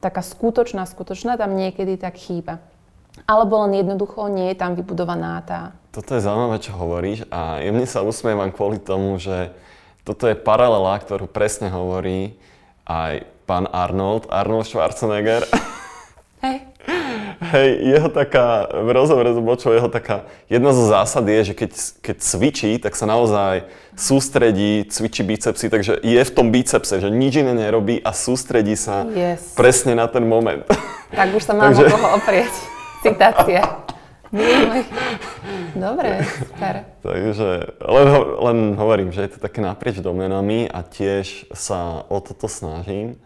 taká 0.00 0.22
skutočná, 0.22 0.86
skutočná, 0.86 1.36
tam 1.36 1.58
niekedy 1.58 1.98
tak 1.98 2.16
chýba. 2.16 2.62
Alebo 3.28 3.60
len 3.66 3.76
jednoducho 3.76 4.32
nie 4.32 4.54
je 4.54 4.56
tam 4.56 4.72
vybudovaná 4.72 5.44
tá 5.44 5.76
toto 5.92 6.16
je 6.16 6.24
zaujímavé, 6.24 6.56
čo 6.56 6.72
hovoríš 6.72 7.28
a 7.28 7.60
jemne 7.60 7.84
sa 7.84 8.00
usmievam 8.00 8.48
kvôli 8.48 8.80
tomu, 8.80 9.20
že 9.20 9.52
toto 10.08 10.24
je 10.24 10.32
paralela, 10.32 10.96
ktorú 10.96 11.28
presne 11.28 11.68
hovorí 11.68 12.32
aj 12.88 13.28
pán 13.44 13.68
Arnold, 13.68 14.24
Arnold 14.32 14.64
Schwarzenegger. 14.64 15.44
Hej. 16.40 16.71
Hej, 17.42 17.82
jeho 17.82 18.06
taká, 18.06 18.70
v 18.70 18.88
rozhovore 18.94 19.34
z 19.34 19.42
jeho 19.74 19.90
taká, 19.90 20.30
jedna 20.46 20.70
zo 20.70 20.86
zásad 20.86 21.26
je, 21.26 21.50
že 21.50 21.54
keď, 21.58 21.70
keď 21.98 22.16
cvičí, 22.22 22.70
tak 22.78 22.94
sa 22.94 23.02
naozaj 23.02 23.66
sústredí, 23.98 24.86
cvičí 24.86 25.26
bicepsy, 25.26 25.66
takže 25.66 25.98
je 26.06 26.22
v 26.22 26.30
tom 26.30 26.54
bicepse, 26.54 27.02
že 27.02 27.10
nič 27.10 27.42
iné 27.42 27.50
nerobí 27.50 27.98
a 27.98 28.14
sústredí 28.14 28.78
sa 28.78 29.02
yes. 29.10 29.58
presne 29.58 29.98
na 29.98 30.06
ten 30.06 30.22
moment. 30.22 30.62
Tak 31.10 31.34
už 31.34 31.42
sa 31.42 31.52
mám 31.58 31.74
takže... 31.74 31.90
o 31.90 31.92
koho 31.98 32.08
oprieť. 32.22 32.52
Citácia. 33.02 33.62
Dobre, 35.74 36.24
super. 36.24 36.74
Takže 37.02 37.48
len, 37.84 38.08
len 38.38 38.58
hovorím, 38.78 39.10
že 39.10 39.26
je 39.26 39.30
to 39.36 39.38
také 39.42 39.60
naprieč 39.60 40.00
domenami 40.00 40.70
a 40.70 40.80
tiež 40.80 41.52
sa 41.52 42.06
o 42.06 42.22
toto 42.22 42.46
snažím. 42.46 43.18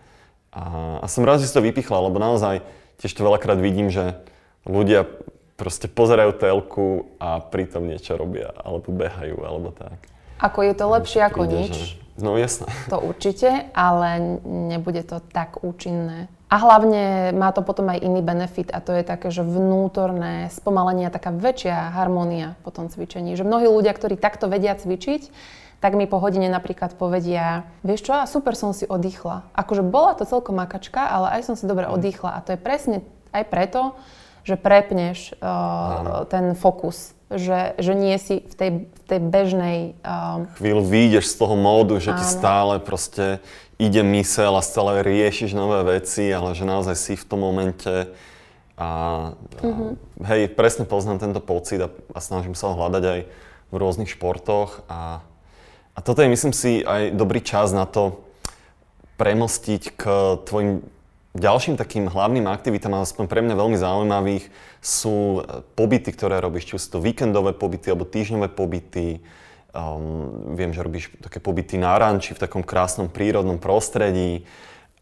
A, 0.51 0.99
a 1.05 1.07
som 1.07 1.23
rád, 1.23 1.45
že 1.45 1.53
si 1.53 1.55
to 1.55 1.63
vypichla, 1.63 2.01
lebo 2.01 2.17
naozaj 2.17 2.65
tiež 3.01 3.13
to 3.13 3.27
veľakrát 3.27 3.61
vidím, 3.61 3.93
že 3.93 4.21
ľudia 4.67 5.09
proste 5.57 5.89
pozerajú 5.89 6.37
telku 6.37 7.09
a 7.17 7.41
pritom 7.41 7.89
niečo 7.89 8.21
robia, 8.21 8.53
alebo 8.61 8.93
behajú, 8.93 9.41
alebo 9.41 9.73
tak. 9.73 9.97
Ako 10.37 10.61
je 10.61 10.75
to 10.77 10.85
lepšie 10.93 11.21
ako 11.25 11.49
príde, 11.49 11.57
nič. 11.57 11.75
Že... 11.77 11.87
No 12.21 12.37
jasné. 12.37 12.69
To 12.93 13.01
určite, 13.01 13.73
ale 13.73 14.41
nebude 14.45 15.01
to 15.05 15.25
tak 15.33 15.65
účinné. 15.65 16.29
A 16.47 16.63
hlavne 16.63 17.35
má 17.35 17.51
to 17.51 17.67
potom 17.67 17.91
aj 17.91 17.99
iný 17.99 18.23
benefit 18.23 18.71
a 18.71 18.79
to 18.79 18.95
je 18.95 19.03
také, 19.03 19.35
že 19.35 19.43
vnútorné 19.43 20.47
spomalenie 20.55 21.11
taká 21.11 21.35
väčšia 21.35 21.91
harmónia 21.91 22.55
po 22.63 22.71
tom 22.71 22.87
cvičení. 22.87 23.35
Že 23.35 23.51
mnohí 23.51 23.67
ľudia, 23.67 23.91
ktorí 23.91 24.15
takto 24.15 24.47
vedia 24.47 24.79
cvičiť, 24.79 25.35
tak 25.81 25.93
mi 25.95 26.09
po 26.09 26.17
hodine 26.19 26.49
napríklad 26.49 26.97
povedia, 26.97 27.69
vieš 27.85 28.09
čo, 28.09 28.15
super 28.25 28.57
som 28.57 28.73
si 28.73 28.89
oddychla. 28.89 29.45
Akože 29.53 29.85
bola 29.85 30.17
to 30.17 30.25
celkom 30.25 30.57
makačka, 30.57 31.05
ale 31.05 31.37
aj 31.37 31.53
som 31.53 31.55
si 31.55 31.69
dobre 31.69 31.85
oddychla. 31.87 32.37
A 32.37 32.43
to 32.43 32.57
je 32.57 32.61
presne 32.61 33.05
aj 33.31 33.45
preto, 33.47 33.93
že 34.47 34.57
prepneš 34.57 35.37
uh, 35.43 36.25
ten 36.31 36.57
fokus. 36.57 37.13
Že, 37.27 37.75
že 37.83 37.93
nie 37.99 38.15
si 38.23 38.47
v 38.47 38.55
tej, 38.55 38.71
v 38.87 39.03
tej 39.03 39.21
bežnej... 39.21 39.79
Uh... 40.07 40.47
Chvíľu 40.63 40.87
vyjdeš 40.87 41.35
z 41.35 41.37
toho 41.43 41.59
módu, 41.59 41.99
že 41.99 42.15
áno. 42.15 42.23
ti 42.23 42.25
stále 42.25 42.75
proste 42.79 43.43
ide 43.77 44.01
mysel 44.17 44.55
a 44.55 44.63
stále 44.63 45.03
riešiš 45.03 45.51
nové 45.53 45.99
veci, 45.99 46.31
ale 46.31 46.55
že 46.55 46.63
naozaj 46.63 46.97
si 46.97 47.13
v 47.19 47.27
tom 47.27 47.43
momente 47.43 48.15
a, 48.77 48.89
a 49.33 49.65
mm-hmm. 49.65 49.91
hej, 50.29 50.41
presne 50.53 50.85
poznám 50.85 51.19
tento 51.19 51.41
pocit 51.41 51.81
a, 51.81 51.89
a 52.13 52.19
snažím 52.21 52.53
sa 52.53 52.71
ho 52.71 52.79
hľadať 52.79 53.05
aj 53.05 53.21
v 53.73 53.75
rôznych 53.75 54.13
športoch 54.13 54.85
a, 54.87 55.25
a 55.97 55.99
toto 56.05 56.21
je 56.21 56.29
myslím 56.29 56.53
si 56.53 56.85
aj 56.85 57.17
dobrý 57.17 57.41
čas 57.41 57.73
na 57.73 57.89
to 57.89 58.21
premostiť 59.17 59.83
k 59.97 60.03
tvojim 60.45 60.85
ďalším 61.33 61.81
takým 61.81 62.13
hlavným 62.13 62.45
aktivitám, 62.49 63.01
aspoň 63.01 63.25
pre 63.29 63.41
mňa 63.41 63.57
veľmi 63.57 63.77
zaujímavých, 63.81 64.45
sú 64.85 65.41
pobyty, 65.73 66.13
ktoré 66.13 66.41
robíš, 66.41 66.69
či 66.69 66.81
sú 66.81 66.97
to 66.97 67.05
víkendové 67.05 67.57
pobyty 67.57 67.93
alebo 67.93 68.05
týždňové 68.05 68.53
pobyty, 68.53 69.25
Um, 69.77 70.57
viem, 70.57 70.73
že 70.73 70.81
robíš 70.81 71.13
také 71.21 71.37
pobyty 71.37 71.77
na 71.77 71.93
ranči 72.01 72.33
v 72.33 72.41
takom 72.41 72.65
krásnom 72.65 73.13
prírodnom 73.13 73.61
prostredí. 73.61 74.49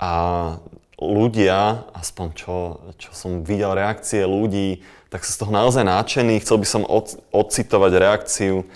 A 0.03 0.59
ľudia, 0.99 1.87
aspoň 1.95 2.27
čo, 2.35 2.55
čo 2.99 3.15
som 3.15 3.47
videl 3.47 3.71
reakcie 3.71 4.27
ľudí, 4.27 4.83
tak 5.15 5.23
sa 5.23 5.31
z 5.31 5.39
toho 5.47 5.55
naozaj 5.55 5.87
náčený. 5.87 6.43
Chcel 6.43 6.59
by 6.59 6.67
som 6.67 6.83
od, 6.83 7.23
odcitovať 7.31 7.93
reakciu 7.95 8.67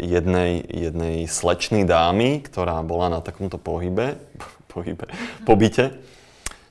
jednej, 0.00 0.64
jednej 0.64 1.16
slečnej 1.28 1.84
dámy, 1.84 2.40
ktorá 2.44 2.80
bola 2.80 3.12
na 3.12 3.20
takomto 3.20 3.60
pohybe, 3.60 4.16
pohybe, 4.72 5.08
pobyte. 5.44 6.00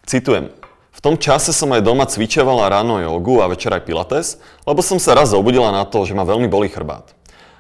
Citujem. 0.04 0.52
V 0.94 1.00
tom 1.02 1.16
čase 1.20 1.52
som 1.52 1.72
aj 1.74 1.84
doma 1.84 2.08
cvičovala 2.08 2.72
ráno 2.72 3.00
jogu 3.02 3.44
a 3.44 3.50
večer 3.50 3.74
aj 3.76 3.84
pilates, 3.84 4.28
lebo 4.64 4.80
som 4.80 5.02
sa 5.02 5.18
raz 5.18 5.36
zobudila 5.36 5.74
na 5.74 5.84
to, 5.84 6.06
že 6.08 6.16
ma 6.16 6.24
veľmi 6.24 6.48
bolí 6.48 6.72
chrbát. 6.72 7.12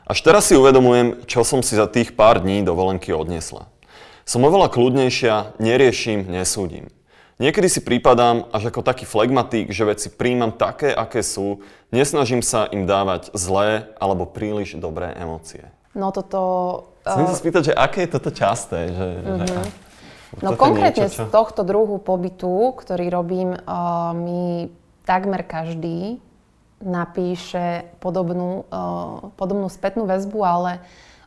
Až 0.03 0.19
teraz 0.19 0.51
si 0.51 0.59
uvedomujem, 0.59 1.23
čo 1.27 1.47
som 1.47 1.63
si 1.63 1.79
za 1.79 1.87
tých 1.87 2.13
pár 2.13 2.43
dní 2.43 2.63
dovolenky 2.63 3.15
odniesla. 3.15 3.71
Som 4.23 4.47
oveľa 4.47 4.71
kľudnejšia, 4.71 5.59
neriešim, 5.59 6.27
nesúdim. 6.27 6.87
Niekedy 7.43 7.67
si 7.67 7.83
prípadám 7.83 8.47
až 8.55 8.71
ako 8.71 8.87
taký 8.87 9.03
flegmatik, 9.03 9.67
že 9.67 9.83
veci 9.83 10.07
príjmam 10.07 10.55
také, 10.55 10.95
aké 10.95 11.19
sú, 11.19 11.59
nesnažím 11.91 12.39
sa 12.39 12.71
im 12.71 12.87
dávať 12.87 13.35
zlé 13.35 13.91
alebo 13.99 14.23
príliš 14.23 14.79
dobré 14.79 15.11
emócie. 15.19 15.67
No 15.91 16.15
toto... 16.15 16.39
Chcem 17.03 17.27
uh... 17.27 17.31
sa 17.31 17.35
spýtať, 17.35 17.61
že 17.67 17.73
aké 17.75 18.07
je 18.07 18.15
toto 18.15 18.31
časté? 18.31 18.95
Že, 18.95 19.07
uh-huh. 19.19 19.43
že, 19.43 19.59
no 20.39 20.55
konkrétne 20.55 21.11
niečo, 21.11 21.19
čo? 21.19 21.27
z 21.27 21.35
tohto 21.35 21.67
druhu 21.67 21.99
pobytu, 21.99 22.79
ktorý 22.79 23.11
robím, 23.11 23.59
uh, 23.59 24.15
mi 24.15 24.71
takmer 25.03 25.43
každý 25.43 26.23
napíše 26.79 27.91
podobnú, 27.99 28.63
uh, 28.71 29.35
podobnú 29.35 29.67
spätnú 29.67 30.07
väzbu, 30.07 30.39
ale 30.47 30.79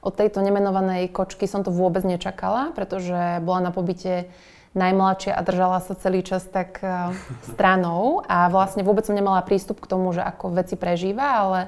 Od 0.07 0.15
tejto 0.15 0.39
nemenovanej 0.39 1.11
kočky 1.11 1.51
som 1.51 1.67
to 1.67 1.75
vôbec 1.75 2.07
nečakala, 2.07 2.71
pretože 2.79 3.43
bola 3.43 3.59
na 3.59 3.73
pobyte 3.75 4.31
najmladšia 4.77 5.33
a 5.33 5.41
držala 5.41 5.81
sa 5.81 5.97
celý 5.97 6.21
čas 6.21 6.45
tak 6.45 6.79
uh, 6.85 7.11
stranou. 7.49 8.21
A 8.29 8.47
vlastne 8.53 8.85
vôbec 8.85 9.09
som 9.09 9.17
nemala 9.17 9.41
prístup 9.43 9.81
k 9.81 9.91
tomu, 9.91 10.13
že 10.13 10.21
ako 10.21 10.53
veci 10.53 10.77
prežíva, 10.77 11.43
ale 11.43 11.59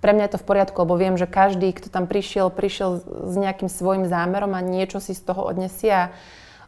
pre 0.00 0.16
mňa 0.16 0.28
je 0.28 0.32
to 0.36 0.42
v 0.42 0.48
poriadku, 0.48 0.76
lebo 0.82 0.96
viem, 0.96 1.14
že 1.20 1.28
každý, 1.28 1.72
kto 1.76 1.92
tam 1.92 2.08
prišiel, 2.08 2.48
prišiel 2.48 3.00
s 3.04 3.34
nejakým 3.36 3.68
svojim 3.68 4.08
zámerom 4.08 4.56
a 4.56 4.64
niečo 4.64 4.98
si 4.98 5.12
z 5.12 5.22
toho 5.22 5.44
odnesie. 5.44 5.92
A 5.92 6.04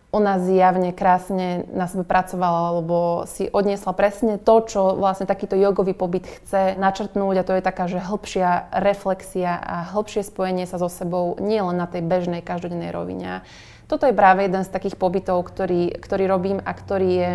ona 0.09 0.41
zjavne 0.41 0.97
krásne 0.97 1.69
na 1.69 1.85
sebe 1.85 2.01
pracovala, 2.01 2.81
lebo 2.81 3.29
si 3.29 3.45
odniesla 3.53 3.93
presne 3.93 4.41
to, 4.41 4.65
čo 4.65 4.97
vlastne 4.97 5.29
takýto 5.29 5.53
jogový 5.53 5.93
pobyt 5.93 6.25
chce 6.25 6.81
načrtnúť. 6.81 7.37
A 7.37 7.47
to 7.47 7.53
je 7.53 7.63
taká, 7.63 7.85
že 7.93 8.01
hĺbšia 8.01 8.73
reflexia 8.73 9.61
a 9.61 9.85
hĺbšie 9.93 10.25
spojenie 10.25 10.65
sa 10.65 10.81
so 10.81 10.89
sebou 10.89 11.37
nie 11.37 11.61
len 11.61 11.77
na 11.77 11.85
tej 11.85 12.01
bežnej 12.01 12.41
každodennej 12.41 12.89
rovine. 12.89 13.45
Toto 13.89 14.05
je 14.05 14.13
práve 14.13 14.45
jeden 14.45 14.63
z 14.63 14.71
takých 14.71 15.01
pobytov, 15.01 15.49
ktorý, 15.49 15.97
ktorý 15.97 16.29
robím 16.29 16.59
a 16.61 16.77
ktorý 16.77 17.09
je 17.09 17.33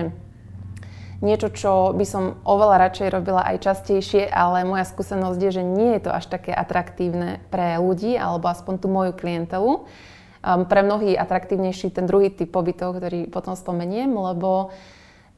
niečo, 1.26 1.49
čo 1.49 1.95
by 1.97 2.06
som 2.06 2.38
oveľa 2.45 2.78
radšej 2.78 3.08
robila 3.10 3.41
aj 3.41 3.64
častejšie, 3.64 4.30
ale 4.30 4.68
moja 4.68 4.86
skúsenosť 4.86 5.39
je, 5.39 5.51
že 5.56 5.64
nie 5.66 5.97
je 5.97 6.06
to 6.06 6.12
až 6.14 6.30
také 6.30 6.54
atraktívne 6.54 7.41
pre 7.49 7.82
ľudí 7.82 8.14
alebo 8.20 8.51
aspoň 8.54 8.74
tú 8.78 8.88
moju 8.91 9.18
klientelu 9.18 9.72
um, 9.82 10.62
pre 10.68 10.84
mnohých 10.84 11.18
atraktívnejší 11.18 11.95
ten 11.95 12.06
druhý 12.06 12.30
typ 12.30 12.51
pobytov, 12.51 12.99
ktorý 12.99 13.32
potom 13.32 13.56
spomeniem, 13.56 14.12
lebo 14.12 14.76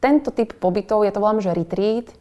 tento 0.02 0.34
typ 0.34 0.58
pobytov, 0.58 1.06
ja 1.06 1.14
to 1.14 1.22
volám, 1.24 1.40
že 1.40 1.56
retreat. 1.56 2.12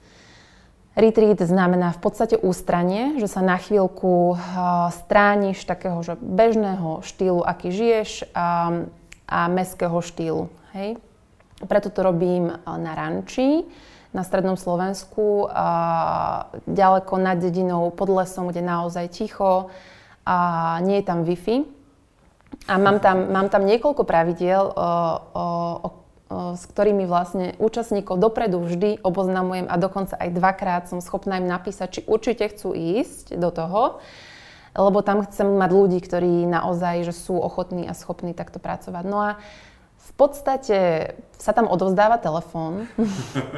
Retreat 0.94 1.42
znamená 1.42 1.90
v 1.90 2.00
podstate 2.06 2.38
ústranie, 2.38 3.18
že 3.18 3.26
sa 3.26 3.42
na 3.42 3.58
chvíľku 3.58 4.38
strániš 4.94 5.66
takého 5.66 5.98
že 6.06 6.14
bežného 6.22 7.02
štýlu, 7.02 7.42
aký 7.42 7.74
žiješ, 7.74 8.30
um, 8.30 8.86
a 9.26 9.50
mestského 9.50 9.98
štýlu. 9.98 10.46
Hej? 10.70 11.02
Preto 11.66 11.90
to 11.90 12.06
robím 12.06 12.54
na 12.62 12.92
ranči, 12.94 13.66
na 14.14 14.22
strednom 14.22 14.54
Slovensku, 14.54 15.50
uh, 15.50 16.46
ďaleko 16.70 17.14
nad 17.18 17.42
dedinou, 17.42 17.90
pod 17.90 18.14
lesom, 18.14 18.54
kde 18.54 18.62
naozaj 18.62 19.10
ticho 19.10 19.74
a 20.22 20.36
nie 20.86 21.02
je 21.02 21.08
tam 21.10 21.26
Wi-Fi. 21.26 21.66
A 22.70 22.78
mám 22.78 23.02
tam, 23.02 23.34
mám 23.34 23.50
tam 23.50 23.66
niekoľko 23.66 24.06
pravidiel, 24.06 24.62
o, 24.62 24.70
o, 24.70 25.44
o, 25.82 25.88
s 26.54 26.62
ktorými 26.70 27.04
vlastne 27.06 27.54
účastníkov 27.62 28.18
dopredu 28.18 28.62
vždy 28.62 29.02
oboznamujem 29.02 29.66
a 29.70 29.76
dokonca 29.78 30.18
aj 30.18 30.30
dvakrát 30.34 30.82
som 30.90 30.98
schopná 31.04 31.38
im 31.38 31.48
napísať, 31.48 31.88
či 31.88 32.00
určite 32.06 32.50
chcú 32.50 32.74
ísť 32.74 33.38
do 33.38 33.50
toho, 33.54 34.02
lebo 34.74 34.98
tam 35.06 35.22
chcem 35.22 35.46
mať 35.46 35.70
ľudí, 35.70 35.98
ktorí 36.02 36.50
naozaj 36.50 37.06
že 37.06 37.14
sú 37.14 37.38
ochotní 37.38 37.86
a 37.86 37.94
schopní 37.94 38.34
takto 38.34 38.58
pracovať. 38.58 39.04
No 39.06 39.18
a 39.22 39.30
v 40.04 40.12
podstate 40.18 40.78
sa 41.38 41.52
tam 41.56 41.70
odovzdáva 41.70 42.20
telefón, 42.20 42.86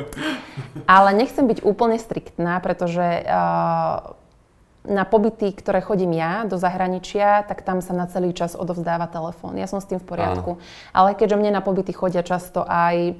ale 0.88 1.16
nechcem 1.16 1.44
byť 1.48 1.64
úplne 1.66 1.98
striktná, 1.98 2.60
pretože 2.62 3.24
uh, 3.24 4.14
na 4.86 5.02
pobyty, 5.04 5.50
ktoré 5.50 5.82
chodím 5.82 6.14
ja 6.14 6.46
do 6.46 6.56
zahraničia, 6.56 7.42
tak 7.44 7.66
tam 7.66 7.82
sa 7.82 7.92
na 7.92 8.06
celý 8.06 8.30
čas 8.32 8.54
odovzdáva 8.54 9.10
telefón. 9.10 9.58
Ja 9.58 9.66
som 9.66 9.82
s 9.82 9.90
tým 9.90 9.98
v 9.98 10.06
poriadku. 10.06 10.50
Áno. 10.56 10.62
Ale 10.94 11.18
keďže 11.18 11.36
mne 11.36 11.58
na 11.58 11.62
pobyty 11.62 11.90
chodia 11.90 12.22
často 12.22 12.62
aj 12.62 13.18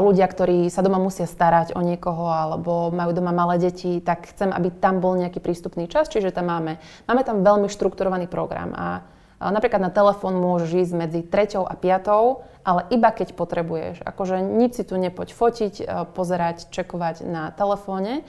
ľudia, 0.00 0.24
ktorí 0.24 0.72
sa 0.72 0.80
doma 0.80 0.96
musia 0.96 1.28
starať 1.28 1.76
o 1.76 1.84
niekoho 1.84 2.24
alebo 2.32 2.88
majú 2.88 3.12
doma 3.12 3.36
malé 3.36 3.60
deti, 3.60 4.00
tak 4.00 4.32
chcem, 4.32 4.48
aby 4.48 4.72
tam 4.72 5.04
bol 5.04 5.12
nejaký 5.20 5.44
prístupný 5.44 5.92
čas, 5.92 6.08
čiže 6.08 6.32
tam 6.32 6.48
máme, 6.48 6.80
máme 7.04 7.20
tam 7.20 7.44
veľmi 7.44 7.68
štrukturovaný 7.68 8.32
program 8.32 8.72
a 8.72 9.04
Napríklad 9.38 9.78
na 9.78 9.94
telefón 9.94 10.42
môžeš 10.42 10.90
ísť 10.90 10.94
medzi 10.98 11.20
3 11.22 11.62
a 11.62 11.74
5, 11.78 12.66
ale 12.66 12.80
iba 12.90 13.10
keď 13.14 13.38
potrebuješ. 13.38 14.02
Akože 14.02 14.42
nič 14.42 14.82
si 14.82 14.84
tu 14.84 14.98
nepoď 14.98 15.30
fotiť, 15.30 15.74
pozerať, 16.10 16.74
čekovať 16.74 17.22
na 17.22 17.54
telefóne. 17.54 18.26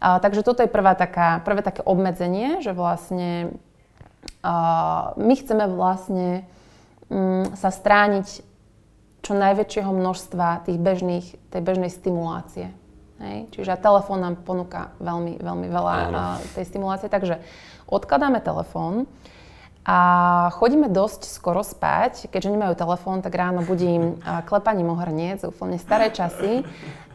A, 0.00 0.16
takže 0.18 0.40
toto 0.40 0.64
je 0.64 0.72
prvá 0.72 0.96
taká, 0.96 1.44
prvé 1.44 1.60
také 1.60 1.84
obmedzenie, 1.84 2.64
že 2.64 2.72
vlastne 2.72 3.52
a, 4.40 5.12
my 5.20 5.34
chceme 5.36 5.68
vlastne 5.68 6.48
m, 7.12 7.44
mm, 7.44 7.60
sa 7.60 7.68
strániť 7.68 8.28
čo 9.20 9.32
najväčšieho 9.36 9.92
množstva 9.92 10.64
tých 10.64 10.80
bežných, 10.80 11.26
tej 11.52 11.60
bežnej 11.60 11.92
stimulácie. 11.92 12.72
Hej? 13.20 13.52
Čiže 13.52 13.76
telefón 13.76 14.24
nám 14.24 14.40
ponúka 14.40 14.96
veľmi, 14.96 15.36
veľmi 15.36 15.68
veľa 15.68 15.92
a, 15.92 16.08
tej 16.56 16.64
stimulácie. 16.64 17.12
Takže 17.12 17.44
odkladáme 17.84 18.40
telefón 18.40 19.04
a 19.84 19.98
chodíme 20.56 20.88
dosť 20.88 21.28
skoro 21.28 21.60
spať. 21.60 22.32
Keďže 22.32 22.56
nemajú 22.56 22.72
telefón, 22.76 23.20
tak 23.20 23.36
ráno 23.36 23.60
budím 23.60 24.16
klepaním 24.48 24.92
o 24.92 24.96
hrniec, 24.96 25.44
úplne 25.44 25.76
staré 25.76 26.08
časy. 26.08 26.64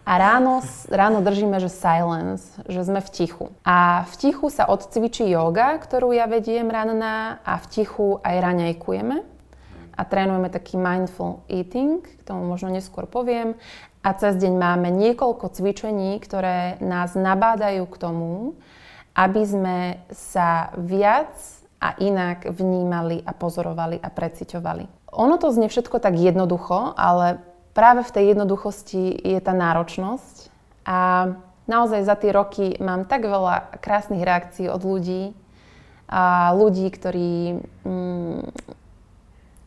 A 0.06 0.22
ráno, 0.22 0.62
ráno 0.86 1.26
držíme, 1.26 1.58
že 1.58 1.74
silence, 1.74 2.53
že 2.70 2.86
sme 2.86 3.01
v 3.01 3.10
tichu. 3.10 3.45
A 3.66 4.06
v 4.06 4.14
tichu 4.22 4.53
sa 4.53 4.70
odcvičí 4.70 5.26
yoga, 5.34 5.82
ktorú 5.82 6.14
ja 6.14 6.30
vediem 6.30 6.70
ranná 6.70 7.41
a 7.41 7.58
v 7.58 7.66
tichu 7.74 8.22
aj 8.22 8.38
raňajkujeme. 8.38 9.26
A 9.97 10.01
trénujeme 10.06 10.53
taký 10.53 10.78
mindful 10.78 11.41
eating, 11.49 12.06
k 12.06 12.22
tomu 12.22 12.45
možno 12.45 12.70
neskôr 12.70 13.10
poviem. 13.10 13.58
A 14.06 14.14
cez 14.14 14.38
deň 14.38 14.53
máme 14.53 14.93
niekoľko 14.93 15.49
cvičení, 15.49 16.22
ktoré 16.22 16.78
nás 16.86 17.18
nabádajú 17.18 17.89
k 17.89 17.97
tomu, 17.97 18.53
aby 19.18 19.41
sme 19.41 19.78
sa 20.14 20.70
viac 20.78 21.34
a 21.82 21.97
inak 21.97 22.45
vnímali 22.45 23.26
a 23.26 23.34
pozorovali 23.34 23.97
a 23.97 24.14
preciťovali. 24.14 25.18
Ono 25.18 25.36
to 25.41 25.49
znie 25.49 25.66
všetko 25.66 25.97
tak 25.97 26.14
jednoducho, 26.14 26.93
ale 26.93 27.41
práve 27.76 28.07
v 28.07 28.13
tej 28.15 28.26
jednoduchosti 28.34 29.11
je 29.19 29.39
tá 29.43 29.51
náročnosť 29.51 30.49
a 30.88 30.97
naozaj 31.67 32.07
za 32.07 32.15
tie 32.15 32.32
roky 32.32 32.80
mám 32.80 33.03
tak 33.03 33.28
veľa 33.28 33.84
krásnych 33.84 34.23
reakcií 34.23 34.71
od 34.71 34.82
ľudí 34.82 35.36
a 36.07 36.55
ľudí, 36.55 36.88
ktorí 36.88 37.59
mm, 37.84 38.41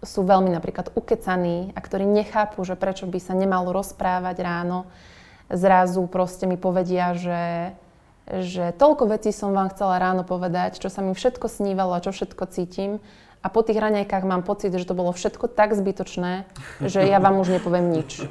sú 0.01 0.21
veľmi 0.25 0.49
napríklad 0.49 0.95
ukecaní 0.97 1.77
a 1.77 1.79
ktorí 1.85 2.09
nechápu, 2.09 2.65
že 2.65 2.79
prečo 2.79 3.05
by 3.05 3.19
sa 3.21 3.37
nemalo 3.37 3.75
rozprávať 3.77 4.37
ráno. 4.41 4.89
Zrazu 5.53 6.07
proste 6.07 6.47
mi 6.47 6.55
povedia, 6.55 7.13
že, 7.19 7.75
že 8.31 8.71
toľko 8.79 9.19
vecí 9.19 9.35
som 9.35 9.51
vám 9.51 9.75
chcela 9.75 9.99
ráno 9.99 10.23
povedať, 10.23 10.79
čo 10.79 10.89
sa 10.89 11.03
mi 11.03 11.13
všetko 11.13 11.51
snívalo 11.51 11.99
a 11.99 12.05
čo 12.05 12.15
všetko 12.15 12.45
cítim 12.49 13.03
a 13.39 13.47
po 13.47 13.63
tých 13.63 13.79
raňajkách 13.79 14.25
mám 14.27 14.43
pocit, 14.43 14.75
že 14.75 14.89
to 14.89 14.99
bolo 14.99 15.15
všetko 15.15 15.47
tak 15.47 15.79
zbytočné, 15.79 16.51
že 16.83 17.07
ja 17.07 17.23
vám 17.23 17.39
už 17.39 17.59
nepoviem 17.59 17.95
nič. 17.95 18.27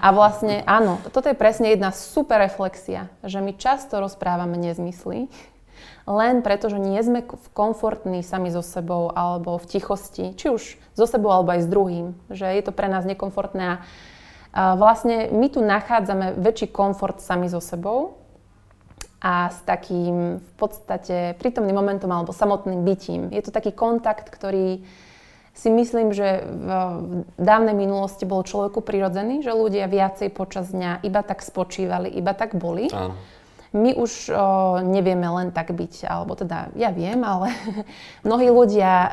A 0.00 0.16
vlastne 0.16 0.64
áno, 0.64 0.96
toto 1.12 1.28
je 1.28 1.36
presne 1.36 1.72
jedna 1.72 1.92
super 1.92 2.40
reflexia, 2.40 3.12
že 3.20 3.44
my 3.44 3.52
často 3.52 4.00
rozprávame 4.00 4.56
nezmysly, 4.56 5.28
len 6.08 6.40
preto, 6.40 6.72
že 6.72 6.80
nie 6.80 7.00
sme 7.04 7.24
komfortní 7.52 8.24
sami 8.24 8.48
so 8.48 8.64
sebou 8.64 9.12
alebo 9.12 9.60
v 9.60 9.68
tichosti, 9.68 10.32
či 10.34 10.48
už 10.48 10.62
so 10.96 11.04
sebou 11.04 11.30
alebo 11.32 11.52
aj 11.52 11.64
s 11.64 11.68
druhým, 11.68 12.16
že 12.32 12.48
je 12.48 12.62
to 12.64 12.72
pre 12.72 12.88
nás 12.88 13.04
nekomfortné 13.04 13.62
a 13.62 13.78
vlastne 14.74 15.30
my 15.30 15.46
tu 15.46 15.62
nachádzame 15.62 16.34
väčší 16.34 16.74
komfort 16.74 17.22
sami 17.22 17.46
so 17.46 17.62
sebou 17.62 18.19
a 19.20 19.52
s 19.52 19.60
takým 19.68 20.40
v 20.40 20.52
podstate 20.56 21.36
prítomným 21.36 21.76
momentom 21.76 22.08
alebo 22.08 22.32
samotným 22.32 22.82
bytím. 22.88 23.28
Je 23.28 23.44
to 23.44 23.52
taký 23.52 23.76
kontakt, 23.76 24.32
ktorý 24.32 24.80
si 25.52 25.68
myslím, 25.68 26.16
že 26.16 26.40
v 26.46 26.70
dávnej 27.36 27.76
minulosti 27.76 28.24
bol 28.24 28.40
človeku 28.40 28.80
prirodzený, 28.80 29.44
že 29.44 29.52
ľudia 29.52 29.92
viacej 29.92 30.32
počas 30.32 30.72
dňa 30.72 31.04
iba 31.04 31.20
tak 31.20 31.44
spočívali, 31.44 32.08
iba 32.08 32.32
tak 32.32 32.56
boli. 32.56 32.88
Áno. 32.88 33.18
My 33.70 33.94
už 33.94 34.34
o, 34.34 34.34
nevieme 34.82 35.30
len 35.30 35.54
tak 35.54 35.70
byť, 35.70 36.02
alebo 36.10 36.34
teda 36.34 36.74
ja 36.74 36.90
viem, 36.90 37.22
ale 37.22 37.54
mnohí 38.26 38.50
ľudia 38.50 38.90
o, 38.90 39.10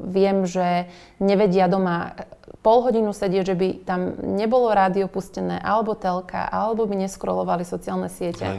viem, 0.00 0.48
že 0.48 0.88
nevedia 1.20 1.68
doma 1.68 2.16
pol 2.64 2.82
hodinu 2.82 3.12
sedieť, 3.14 3.44
že 3.44 3.54
by 3.54 3.68
tam 3.84 4.00
nebolo 4.40 4.72
rádio 4.72 5.06
pustené, 5.06 5.60
alebo 5.60 5.94
telka, 5.94 6.48
alebo 6.48 6.88
by 6.88 7.06
neskrolovali 7.06 7.62
sociálne 7.62 8.10
siete. 8.10 8.58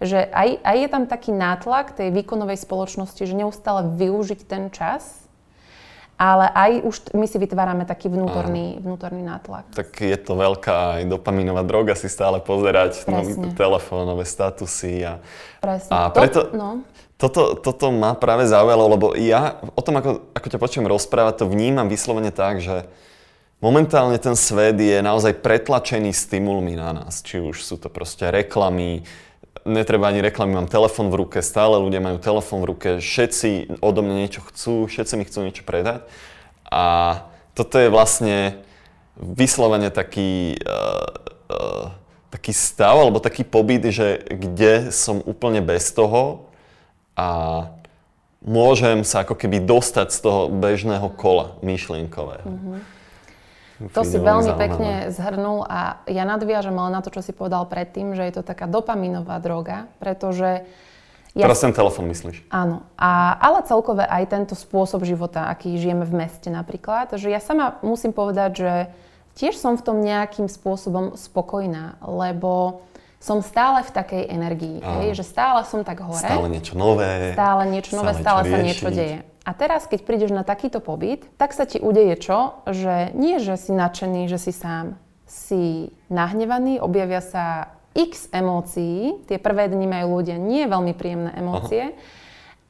Že 0.00 0.20
aj, 0.32 0.48
aj 0.64 0.76
je 0.80 0.88
tam 0.88 1.04
taký 1.08 1.30
nátlak 1.34 1.92
tej 1.92 2.14
výkonovej 2.14 2.56
spoločnosti, 2.60 3.20
že 3.20 3.34
neustále 3.36 3.88
využiť 3.88 4.40
ten 4.46 4.68
čas, 4.72 5.19
ale 6.20 6.52
aj 6.52 6.70
už 6.84 6.96
my 7.16 7.24
si 7.24 7.40
vytvárame 7.40 7.88
taký 7.88 8.12
vnútorný, 8.12 8.76
vnútorný 8.84 9.24
nátlak. 9.24 9.72
Tak 9.72 10.04
je 10.04 10.18
to 10.20 10.36
veľká 10.36 11.00
aj 11.00 11.08
dopaminová 11.08 11.64
droga 11.64 11.96
si 11.96 12.12
stále 12.12 12.44
pozerať 12.44 13.08
nový 13.08 13.32
telefónové 13.56 14.28
statusy. 14.28 15.00
A, 15.08 15.24
Presne. 15.64 15.88
A 15.88 16.12
preto, 16.12 16.44
to, 16.44 16.52
no. 16.52 16.84
toto, 17.16 17.56
toto 17.56 17.88
ma 17.88 18.12
práve 18.12 18.44
zaujalo, 18.44 18.84
lebo 18.92 19.06
ja 19.16 19.64
o 19.72 19.80
tom, 19.80 19.96
ako, 19.96 20.28
ako 20.36 20.46
ťa 20.52 20.58
počujem 20.60 20.86
rozprávať, 20.92 21.40
to 21.40 21.46
vnímam 21.48 21.88
vyslovene 21.88 22.28
tak, 22.28 22.60
že 22.60 22.84
momentálne 23.64 24.20
ten 24.20 24.36
svet 24.36 24.76
je 24.76 25.00
naozaj 25.00 25.40
pretlačený 25.40 26.12
stimulmi 26.12 26.76
na 26.76 26.92
nás. 26.92 27.24
Či 27.24 27.40
už 27.40 27.64
sú 27.64 27.80
to 27.80 27.88
proste 27.88 28.28
reklamy, 28.28 29.08
netreba 29.70 30.10
ani 30.10 30.20
reklamy, 30.20 30.58
mám 30.58 30.68
telefon 30.68 31.08
v 31.08 31.24
ruke, 31.24 31.38
stále 31.40 31.78
ľudia 31.78 32.02
majú 32.02 32.18
telefon 32.18 32.60
v 32.60 32.68
ruke, 32.74 32.88
všetci 32.98 33.80
odo 33.80 34.02
mňa 34.02 34.16
niečo 34.26 34.42
chcú, 34.50 34.90
všetci 34.90 35.14
mi 35.14 35.24
chcú 35.24 35.38
niečo 35.46 35.62
predať. 35.62 36.04
A 36.70 36.84
toto 37.54 37.78
je 37.78 37.90
vlastne 37.90 38.62
vyslovene 39.16 39.90
taký, 39.90 40.60
uh, 40.62 41.10
uh, 41.50 41.86
taký 42.30 42.54
stav, 42.54 42.94
alebo 42.98 43.22
taký 43.22 43.42
pobyt, 43.46 43.86
že 43.90 44.22
kde 44.26 44.94
som 44.94 45.22
úplne 45.24 45.64
bez 45.64 45.90
toho 45.90 46.50
a 47.18 47.28
môžem 48.40 49.04
sa 49.04 49.26
ako 49.26 49.36
keby 49.36 49.60
dostať 49.60 50.08
z 50.14 50.18
toho 50.24 50.40
bežného 50.48 51.12
kola 51.12 51.60
myšlienkového. 51.60 52.48
Mm-hmm. 52.48 52.99
To 53.88 54.04
si 54.04 54.20
veľmi 54.20 54.52
zaujímavé. 54.52 54.60
pekne 54.60 54.92
zhrnul 55.08 55.64
a 55.64 56.04
ja 56.04 56.28
nadviažem 56.28 56.76
ale 56.76 56.92
na 56.92 57.00
to, 57.00 57.08
čo 57.08 57.24
si 57.24 57.32
povedal 57.32 57.64
predtým, 57.64 58.12
že 58.12 58.28
je 58.28 58.32
to 58.36 58.42
taká 58.44 58.68
dopaminová 58.68 59.40
droga, 59.40 59.88
pretože... 59.96 60.68
Ja 61.32 61.46
Teraz 61.46 61.62
ten 61.62 61.72
telefon 61.72 62.10
myslíš. 62.10 62.50
Áno. 62.50 62.82
A, 62.98 63.38
ale 63.38 63.62
celkové 63.64 64.02
aj 64.04 64.34
tento 64.34 64.58
spôsob 64.58 65.06
života, 65.06 65.46
aký 65.48 65.78
žijeme 65.78 66.04
v 66.04 66.26
meste 66.26 66.50
napríklad, 66.50 67.14
že 67.16 67.30
ja 67.30 67.38
sama 67.38 67.78
musím 67.80 68.10
povedať, 68.12 68.50
že 68.58 68.72
tiež 69.38 69.56
som 69.56 69.78
v 69.78 69.82
tom 69.86 70.02
nejakým 70.02 70.50
spôsobom 70.50 71.14
spokojná, 71.14 72.02
lebo 72.02 72.82
som 73.20 73.44
stále 73.44 73.84
v 73.84 73.90
takej 73.92 74.22
energii, 74.32 74.76
hej, 74.80 75.12
že 75.12 75.24
stále 75.28 75.60
som 75.68 75.84
tak 75.84 76.00
hore. 76.00 76.24
Stále 76.24 76.48
niečo 76.48 76.72
nové. 76.72 77.36
Stále 77.36 77.62
niečo 77.68 77.92
nové, 78.00 78.12
stále, 78.16 78.24
stále 78.24 78.40
sa 78.48 78.58
niečo 78.64 78.88
deje. 78.88 79.18
A 79.48 79.56
teraz, 79.56 79.88
keď 79.88 80.04
prídeš 80.04 80.32
na 80.36 80.44
takýto 80.44 80.84
pobyt, 80.84 81.24
tak 81.40 81.56
sa 81.56 81.64
ti 81.64 81.80
udeje 81.80 82.20
čo? 82.20 82.60
Že 82.68 83.16
nie, 83.16 83.40
že 83.40 83.56
si 83.56 83.72
nadšený, 83.72 84.28
že 84.28 84.36
si 84.36 84.52
sám. 84.52 85.00
Si 85.24 85.88
nahnevaný, 86.12 86.76
objavia 86.82 87.24
sa 87.24 87.72
x 87.96 88.28
emócií. 88.30 89.24
Tie 89.24 89.40
prvé 89.40 89.72
dni 89.72 89.88
majú 89.88 90.20
ľudia 90.20 90.36
nie 90.36 90.68
veľmi 90.68 90.92
príjemné 90.92 91.32
emócie. 91.40 91.96
Aha. 91.96 91.98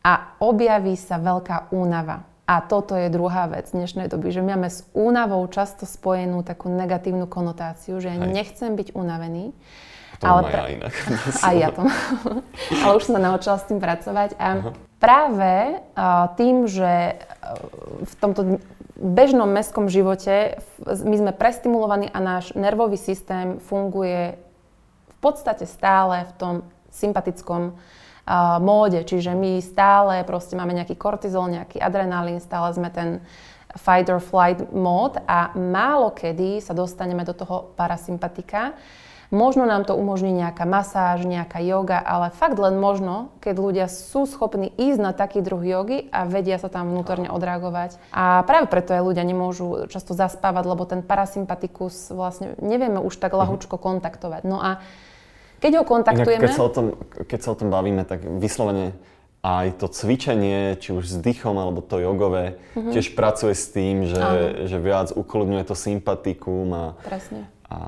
A 0.01 0.12
objaví 0.41 0.95
sa 0.95 1.18
veľká 1.18 1.75
únava. 1.75 2.25
A 2.47 2.62
toto 2.62 2.99
je 2.99 3.12
druhá 3.12 3.47
vec 3.47 3.71
dnešnej 3.71 4.11
doby, 4.11 4.35
že 4.35 4.43
máme 4.43 4.66
s 4.71 4.83
únavou 4.91 5.43
často 5.51 5.87
spojenú 5.87 6.43
takú 6.43 6.66
negatívnu 6.66 7.31
konotáciu, 7.31 8.03
že 8.03 8.11
ja 8.11 8.18
nechcem 8.18 8.75
byť 8.75 8.95
unavený. 8.95 9.55
To 10.18 10.25
ale 10.27 10.41
pra... 10.47 10.55
ja 10.55 10.64
inak. 10.75 10.95
Aj 11.47 11.55
ja 11.55 11.68
to. 11.71 11.83
ale 12.83 12.93
už 12.99 13.05
som 13.07 13.14
sa 13.18 13.23
naučila 13.23 13.57
s 13.59 13.68
tým 13.71 13.79
pracovať. 13.79 14.39
A 14.39 14.47
Aha 14.55 14.89
práve 15.01 15.80
tým, 16.36 16.68
že 16.68 17.16
v 18.05 18.14
tomto 18.20 18.61
bežnom 19.01 19.48
mestskom 19.48 19.88
živote 19.88 20.61
my 20.84 21.16
sme 21.16 21.32
prestimulovaní 21.32 22.12
a 22.12 22.20
náš 22.20 22.53
nervový 22.53 23.01
systém 23.01 23.57
funguje 23.57 24.36
v 25.09 25.16
podstate 25.24 25.64
stále 25.64 26.28
v 26.28 26.32
tom 26.36 26.55
sympatickom 26.92 27.72
uh, 27.72 28.61
móde. 28.61 29.01
Čiže 29.03 29.32
my 29.32 29.64
stále 29.64 30.20
proste 30.28 30.55
máme 30.55 30.76
nejaký 30.76 31.01
kortizol, 31.01 31.48
nejaký 31.48 31.80
adrenalín, 31.80 32.44
stále 32.44 32.70
sme 32.76 32.92
ten 32.92 33.24
fight 33.78 34.11
or 34.11 34.18
flight 34.18 34.68
mód 34.74 35.16
a 35.30 35.55
málo 35.55 36.11
kedy 36.11 36.59
sa 36.59 36.74
dostaneme 36.74 37.22
do 37.22 37.32
toho 37.32 37.70
parasympatika. 37.78 38.74
Možno 39.31 39.62
nám 39.62 39.87
to 39.87 39.95
umožní 39.95 40.35
nejaká 40.35 40.66
masáž, 40.66 41.22
nejaká 41.22 41.62
yoga, 41.62 42.03
ale 42.03 42.35
fakt 42.35 42.59
len 42.59 42.83
možno, 42.83 43.31
keď 43.39 43.55
ľudia 43.62 43.87
sú 43.87 44.26
schopní 44.26 44.74
ísť 44.74 44.99
na 44.99 45.14
taký 45.14 45.39
druh 45.39 45.62
jogy 45.62 46.11
a 46.11 46.26
vedia 46.26 46.59
sa 46.59 46.66
tam 46.66 46.91
vnútorne 46.91 47.31
odreagovať. 47.31 47.95
A 48.11 48.43
práve 48.43 48.66
preto 48.66 48.91
aj 48.91 49.07
ľudia 49.07 49.22
nemôžu 49.22 49.87
často 49.87 50.18
zaspávať, 50.18 50.64
lebo 50.66 50.83
ten 50.83 51.07
parasympatikus 51.07 52.11
vlastne 52.11 52.59
nevieme 52.59 52.99
už 52.99 53.22
tak 53.22 53.31
ľahúčko 53.31 53.78
kontaktovať. 53.78 54.43
No 54.43 54.59
a 54.59 54.83
keď 55.62 55.78
ho 55.78 55.85
kontaktujeme... 55.87 56.43
Inak, 56.43 56.51
keď, 56.51 56.59
sa 56.59 56.66
o 56.66 56.72
tom, 56.74 56.87
keď 57.22 57.39
sa 57.39 57.51
o 57.55 57.59
tom 57.62 57.68
bavíme, 57.70 58.03
tak 58.03 58.26
vyslovene 58.26 58.99
aj 59.47 59.78
to 59.81 59.87
cvičenie, 59.89 60.76
či 60.76 60.91
už 60.93 61.07
s 61.07 61.16
dýchom 61.16 61.55
alebo 61.55 61.81
to 61.81 62.03
jogové, 62.03 62.61
mm-hmm. 62.74 62.93
tiež 62.93 63.14
pracuje 63.16 63.55
s 63.55 63.72
tým, 63.72 64.05
že, 64.05 64.20
že 64.68 64.76
viac 64.76 65.14
ukludňuje 65.14 65.64
to 65.64 65.78
sympatikum 65.78 66.66
a, 66.74 66.85
Presne. 67.01 67.49
a 67.70 67.78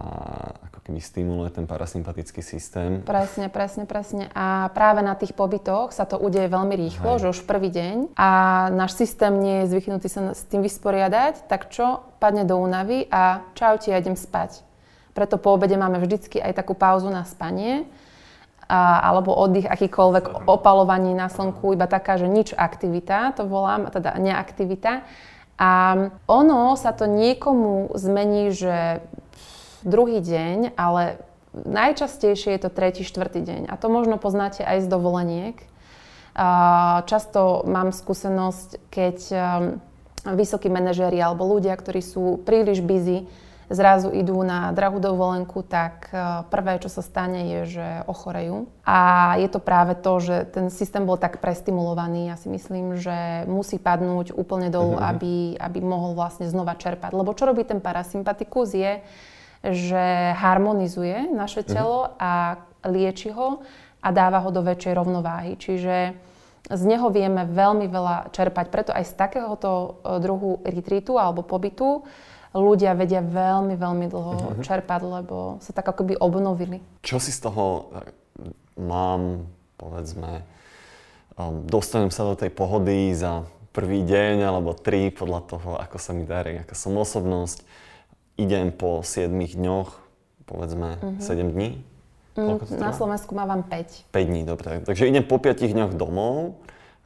keby 0.83 0.99
stimuluje 0.99 1.51
ten 1.55 1.71
parasympatický 1.71 2.43
systém. 2.43 3.07
Presne, 3.07 3.47
presne, 3.47 3.87
presne. 3.87 4.27
A 4.35 4.67
práve 4.75 4.99
na 5.07 5.15
tých 5.15 5.31
pobytoch 5.31 5.95
sa 5.95 6.03
to 6.11 6.19
udeje 6.19 6.51
veľmi 6.51 6.75
rýchlo, 6.75 7.17
Hej. 7.17 7.21
že 7.23 7.31
už 7.31 7.39
v 7.47 7.49
prvý 7.49 7.71
deň 7.71 7.97
a 8.19 8.31
náš 8.75 8.99
systém 8.99 9.31
nie 9.39 9.63
je 9.63 9.79
zvyknutý 9.79 10.11
sa 10.11 10.35
s 10.35 10.43
tým 10.51 10.67
vysporiadať, 10.67 11.47
tak 11.47 11.71
čo? 11.71 12.03
Padne 12.19 12.43
do 12.43 12.59
únavy 12.59 13.07
a 13.15 13.47
čau 13.55 13.79
ti, 13.79 13.95
ja 13.95 14.03
idem 14.03 14.19
spať. 14.19 14.67
Preto 15.15 15.39
po 15.39 15.55
obede 15.55 15.79
máme 15.79 16.03
vždycky 16.03 16.43
aj 16.43 16.59
takú 16.59 16.75
pauzu 16.75 17.15
na 17.15 17.23
spanie, 17.23 17.87
a, 18.67 19.07
alebo 19.07 19.37
oddych, 19.39 19.71
akýkoľvek 19.71 20.51
opalovaní 20.51 21.15
na 21.15 21.31
slnku, 21.31 21.79
iba 21.79 21.87
taká, 21.87 22.19
že 22.19 22.27
nič 22.27 22.57
aktivita, 22.59 23.39
to 23.39 23.47
volám, 23.47 23.87
teda 23.93 24.19
neaktivita. 24.19 25.07
A 25.63 25.71
ono 26.27 26.75
sa 26.75 26.91
to 26.91 27.07
niekomu 27.07 27.93
zmení, 27.95 28.51
že 28.51 29.05
druhý 29.85 30.23
deň, 30.23 30.75
ale 30.79 31.23
najčastejšie 31.53 32.57
je 32.57 32.61
to 32.65 32.71
tretí, 32.73 33.05
štvrtý 33.05 33.45
deň. 33.45 33.63
A 33.69 33.77
to 33.77 33.93
možno 33.93 34.17
poznáte 34.17 34.65
aj 34.65 34.85
z 34.85 34.89
dovoleniek. 34.89 35.57
Často 37.05 37.61
mám 37.69 37.93
skúsenosť, 37.93 38.89
keď 38.89 39.19
um, 39.29 39.37
vysokí 40.33 40.73
manažéri 40.73 41.21
alebo 41.21 41.45
ľudia, 41.45 41.77
ktorí 41.77 42.01
sú 42.01 42.41
príliš 42.41 42.81
busy, 42.81 43.29
zrazu 43.69 44.09
idú 44.13 44.41
na 44.41 44.73
drahú 44.73 44.97
dovolenku, 44.97 45.61
tak 45.61 46.09
uh, 46.09 46.49
prvé, 46.49 46.81
čo 46.81 46.89
sa 46.89 47.05
stane, 47.05 47.53
je, 47.53 47.61
že 47.77 47.89
ochorejú. 48.09 48.65
A 48.89 49.33
je 49.45 49.49
to 49.53 49.61
práve 49.61 49.93
to, 50.01 50.13
že 50.25 50.37
ten 50.57 50.73
systém 50.73 51.05
bol 51.05 51.21
tak 51.21 51.45
prestimulovaný. 51.45 52.33
Ja 52.33 52.41
si 52.41 52.49
myslím, 52.49 52.97
že 52.97 53.45
musí 53.45 53.77
padnúť 53.77 54.33
úplne 54.33 54.73
dolu, 54.73 54.97
mm-hmm. 54.97 55.11
aby, 55.13 55.35
aby 55.61 55.79
mohol 55.85 56.17
vlastne 56.17 56.49
znova 56.49 56.81
čerpať. 56.81 57.13
Lebo 57.13 57.37
čo 57.37 57.45
robí 57.45 57.61
ten 57.65 57.85
parasympatikus 57.85 58.73
je, 58.73 59.05
že 59.63 60.35
harmonizuje 60.37 61.31
naše 61.31 61.63
mhm. 61.63 61.69
telo 61.71 62.13
a 62.19 62.59
lieči 62.83 63.31
ho 63.31 63.63
a 64.03 64.09
dáva 64.11 64.43
ho 64.43 64.51
do 64.51 64.67
väčšej 64.67 64.93
rovnováhy. 64.99 65.55
Čiže 65.55 66.19
z 66.67 66.83
neho 66.87 67.11
vieme 67.11 67.47
veľmi 67.47 67.87
veľa 67.87 68.35
čerpať. 68.35 68.67
Preto 68.71 68.91
aj 68.91 69.07
z 69.07 69.15
takéhoto 69.15 69.71
e, 70.03 70.19
druhu 70.19 70.63
retreatu 70.63 71.19
alebo 71.19 71.47
pobytu 71.47 72.07
ľudia 72.53 72.93
vedia 72.93 73.25
veľmi, 73.25 73.75
veľmi 73.81 74.07
dlho 74.13 74.35
uh-huh. 74.37 74.63
čerpať, 74.63 75.01
lebo 75.01 75.57
sa 75.65 75.73
tak 75.73 75.89
akoby 75.89 76.21
obnovili. 76.21 76.85
Čo 77.01 77.17
si 77.17 77.33
z 77.33 77.49
toho 77.49 77.65
e, 77.65 78.53
mám, 78.77 79.49
povedzme, 79.81 80.45
um, 81.39 81.65
dostanem 81.65 82.13
sa 82.13 82.29
do 82.29 82.37
tej 82.37 82.53
pohody 82.53 83.15
za 83.17 83.49
prvý 83.73 84.05
deň 84.05 84.45
alebo 84.45 84.77
tri 84.77 85.09
podľa 85.09 85.41
toho, 85.49 85.71
ako 85.81 85.97
sa 85.97 86.13
mi 86.13 86.29
darí, 86.29 86.61
aká 86.61 86.77
som 86.77 86.93
osobnosť 86.93 87.65
idem 88.37 88.73
po 88.73 89.05
7 89.05 89.33
dňoch, 89.33 89.89
povedzme 90.49 90.99
uh-huh. 90.99 91.19
Mhm. 91.19 91.23
7 91.23 91.53
dní. 91.53 91.71
Mm, 92.33 92.65
na 92.81 92.97
Slovensku 92.97 93.37
mávam 93.37 93.61
5. 93.61 94.09
5 94.09 94.25
dní, 94.25 94.49
dobre. 94.49 94.81
Takže 94.81 95.05
idem 95.05 95.21
po 95.21 95.37
5 95.37 95.69
dňoch 95.69 95.93
domov. 95.93 96.57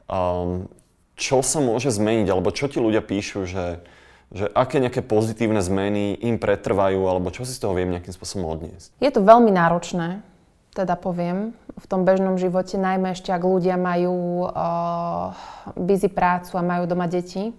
Um, 0.07 0.71
čo 1.19 1.43
sa 1.43 1.59
môže 1.59 1.91
zmeniť, 1.91 2.31
alebo 2.31 2.53
čo 2.55 2.71
ti 2.71 2.79
ľudia 2.79 3.03
píšu, 3.03 3.43
že, 3.43 3.83
že 4.31 4.47
aké 4.55 4.79
nejaké 4.79 5.03
pozitívne 5.03 5.59
zmeny 5.59 6.15
im 6.15 6.39
pretrvajú, 6.39 7.03
alebo 7.09 7.27
čo 7.33 7.43
si 7.43 7.51
z 7.51 7.59
toho 7.59 7.75
viem 7.75 7.91
nejakým 7.91 8.15
spôsobom 8.15 8.47
odniesť? 8.47 8.95
Je 9.03 9.11
to 9.11 9.19
veľmi 9.19 9.51
náročné, 9.51 10.23
teda 10.71 10.95
poviem, 10.95 11.51
v 11.75 11.85
tom 11.89 12.07
bežnom 12.07 12.39
živote, 12.39 12.79
najmä 12.79 13.11
ešte 13.11 13.35
ak 13.35 13.43
ľudia 13.43 13.75
majú 13.75 14.47
uh, 14.47 15.33
busy 15.75 16.07
prácu 16.07 16.55
a 16.55 16.63
majú 16.63 16.87
doma 16.87 17.09
deti 17.09 17.51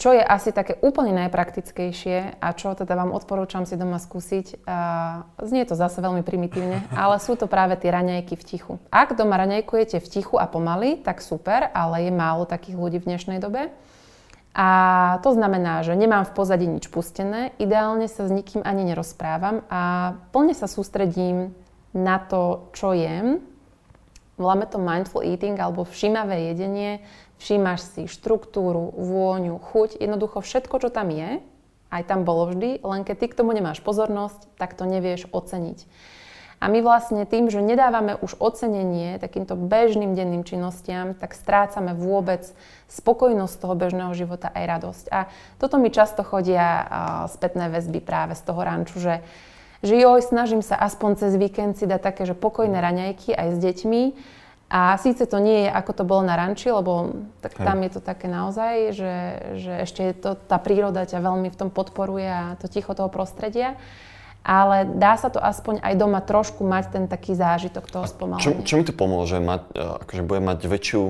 čo 0.00 0.10
je 0.10 0.22
asi 0.24 0.50
také 0.50 0.80
úplne 0.82 1.14
najpraktickejšie 1.14 2.42
a 2.42 2.48
čo 2.56 2.74
teda 2.74 2.98
vám 2.98 3.14
odporúčam 3.14 3.68
si 3.68 3.78
doma 3.78 4.02
skúsiť, 4.02 4.66
uh, 4.66 5.28
znie 5.38 5.62
to 5.62 5.78
zase 5.78 6.02
veľmi 6.02 6.26
primitívne, 6.26 6.82
ale 7.02 7.22
sú 7.22 7.38
to 7.38 7.46
práve 7.46 7.78
tie 7.78 7.94
raňajky 7.94 8.34
v 8.34 8.46
tichu. 8.46 8.72
Ak 8.90 9.14
doma 9.14 9.38
raňajkujete 9.38 10.02
v 10.02 10.10
tichu 10.10 10.42
a 10.42 10.50
pomaly, 10.50 10.98
tak 10.98 11.22
super, 11.22 11.70
ale 11.70 12.08
je 12.08 12.12
málo 12.12 12.48
takých 12.48 12.76
ľudí 12.76 12.98
v 12.98 13.14
dnešnej 13.14 13.38
dobe. 13.38 13.70
A 14.52 14.68
to 15.24 15.32
znamená, 15.32 15.80
že 15.80 15.96
nemám 15.96 16.28
v 16.28 16.36
pozadí 16.36 16.68
nič 16.68 16.92
pustené, 16.92 17.56
ideálne 17.56 18.04
sa 18.04 18.28
s 18.28 18.34
nikým 18.34 18.60
ani 18.60 18.84
nerozprávam 18.84 19.64
a 19.72 20.12
plne 20.28 20.52
sa 20.52 20.68
sústredím 20.68 21.56
na 21.96 22.20
to, 22.20 22.68
čo 22.76 22.92
jem. 22.92 23.40
Voláme 24.36 24.68
to 24.68 24.76
mindful 24.76 25.24
eating 25.24 25.56
alebo 25.56 25.88
všímavé 25.88 26.52
jedenie 26.52 27.00
Všímaš 27.42 27.82
si 27.98 28.02
štruktúru, 28.06 28.94
vôňu, 28.94 29.58
chuť, 29.58 29.98
jednoducho 29.98 30.38
všetko, 30.38 30.78
čo 30.78 30.88
tam 30.94 31.10
je, 31.10 31.42
aj 31.90 32.02
tam 32.06 32.22
bolo 32.22 32.54
vždy, 32.54 32.78
len 32.86 33.02
keď 33.02 33.16
ty 33.18 33.26
k 33.34 33.38
tomu 33.42 33.50
nemáš 33.50 33.82
pozornosť, 33.82 34.46
tak 34.56 34.78
to 34.78 34.86
nevieš 34.86 35.26
oceniť. 35.34 35.84
A 36.62 36.70
my 36.70 36.78
vlastne 36.78 37.26
tým, 37.26 37.50
že 37.50 37.58
nedávame 37.58 38.14
už 38.22 38.38
ocenenie 38.38 39.18
takýmto 39.18 39.58
bežným 39.58 40.14
denným 40.14 40.46
činnostiam, 40.46 41.18
tak 41.18 41.34
strácame 41.34 41.90
vôbec 41.98 42.46
spokojnosť 42.86 43.54
toho 43.58 43.74
bežného 43.74 44.14
života 44.14 44.46
aj 44.54 44.64
radosť. 44.78 45.04
A 45.10 45.26
toto 45.58 45.82
mi 45.82 45.90
často 45.90 46.22
chodia 46.22 46.62
uh, 46.62 46.86
spätné 47.26 47.66
väzby 47.66 47.98
práve 47.98 48.38
z 48.38 48.42
toho 48.46 48.62
ranču, 48.62 49.02
že 49.02 49.26
že 49.82 49.98
joj, 49.98 50.22
snažím 50.22 50.62
sa 50.62 50.78
aspoň 50.78 51.18
cez 51.18 51.34
víkend 51.34 51.74
si 51.74 51.90
dať 51.90 52.00
také, 52.06 52.22
že 52.22 52.38
pokojné 52.38 52.78
raňajky 52.78 53.34
aj 53.34 53.48
s 53.50 53.58
deťmi. 53.58 54.02
A 54.72 54.96
síce 54.96 55.28
to 55.28 55.36
nie 55.36 55.68
je, 55.68 55.70
ako 55.70 55.92
to 55.92 56.04
bolo 56.08 56.24
na 56.24 56.32
ranči, 56.32 56.72
lebo 56.72 57.12
tak 57.44 57.60
tam 57.60 57.84
je 57.84 57.90
to 57.92 58.00
také 58.00 58.24
naozaj, 58.24 58.96
že, 58.96 59.16
že 59.60 59.72
ešte 59.84 60.16
to, 60.16 60.32
tá 60.32 60.56
príroda 60.56 61.04
ťa 61.04 61.20
veľmi 61.20 61.52
v 61.52 61.58
tom 61.60 61.68
podporuje 61.68 62.24
a 62.24 62.56
to 62.56 62.72
ticho 62.72 62.96
toho 62.96 63.12
prostredia. 63.12 63.76
Ale 64.40 64.88
dá 64.88 65.20
sa 65.20 65.28
to 65.28 65.38
aspoň 65.44 65.84
aj 65.84 65.94
doma 66.00 66.24
trošku 66.24 66.64
mať 66.64 66.84
ten 66.88 67.04
taký 67.04 67.36
zážitok 67.36 67.84
toho 67.84 68.08
spomalenia. 68.08 68.64
Čo, 68.64 68.64
čo 68.64 68.74
mi 68.80 68.84
to 68.88 68.96
pomôže? 68.96 69.38
Mať, 69.38 69.62
e, 69.76 69.84
akože 70.02 70.22
budem 70.24 70.44
mať 70.48 70.58
väčšiu 70.66 71.02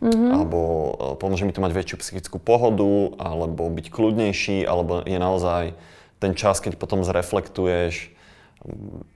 Mm-hmm. 0.00 0.32
Alebo 0.32 0.60
e, 0.64 0.90
pomôže 1.20 1.44
mi 1.44 1.52
to 1.52 1.60
mať 1.60 1.76
väčšiu 1.76 1.96
psychickú 2.00 2.40
pohodu, 2.40 3.20
alebo 3.20 3.68
byť 3.68 3.92
kľudnejší, 3.92 4.64
alebo 4.64 5.04
je 5.04 5.18
naozaj 5.20 5.76
ten 6.16 6.32
čas, 6.32 6.64
keď 6.64 6.80
potom 6.80 7.04
zreflektuješ, 7.04 8.08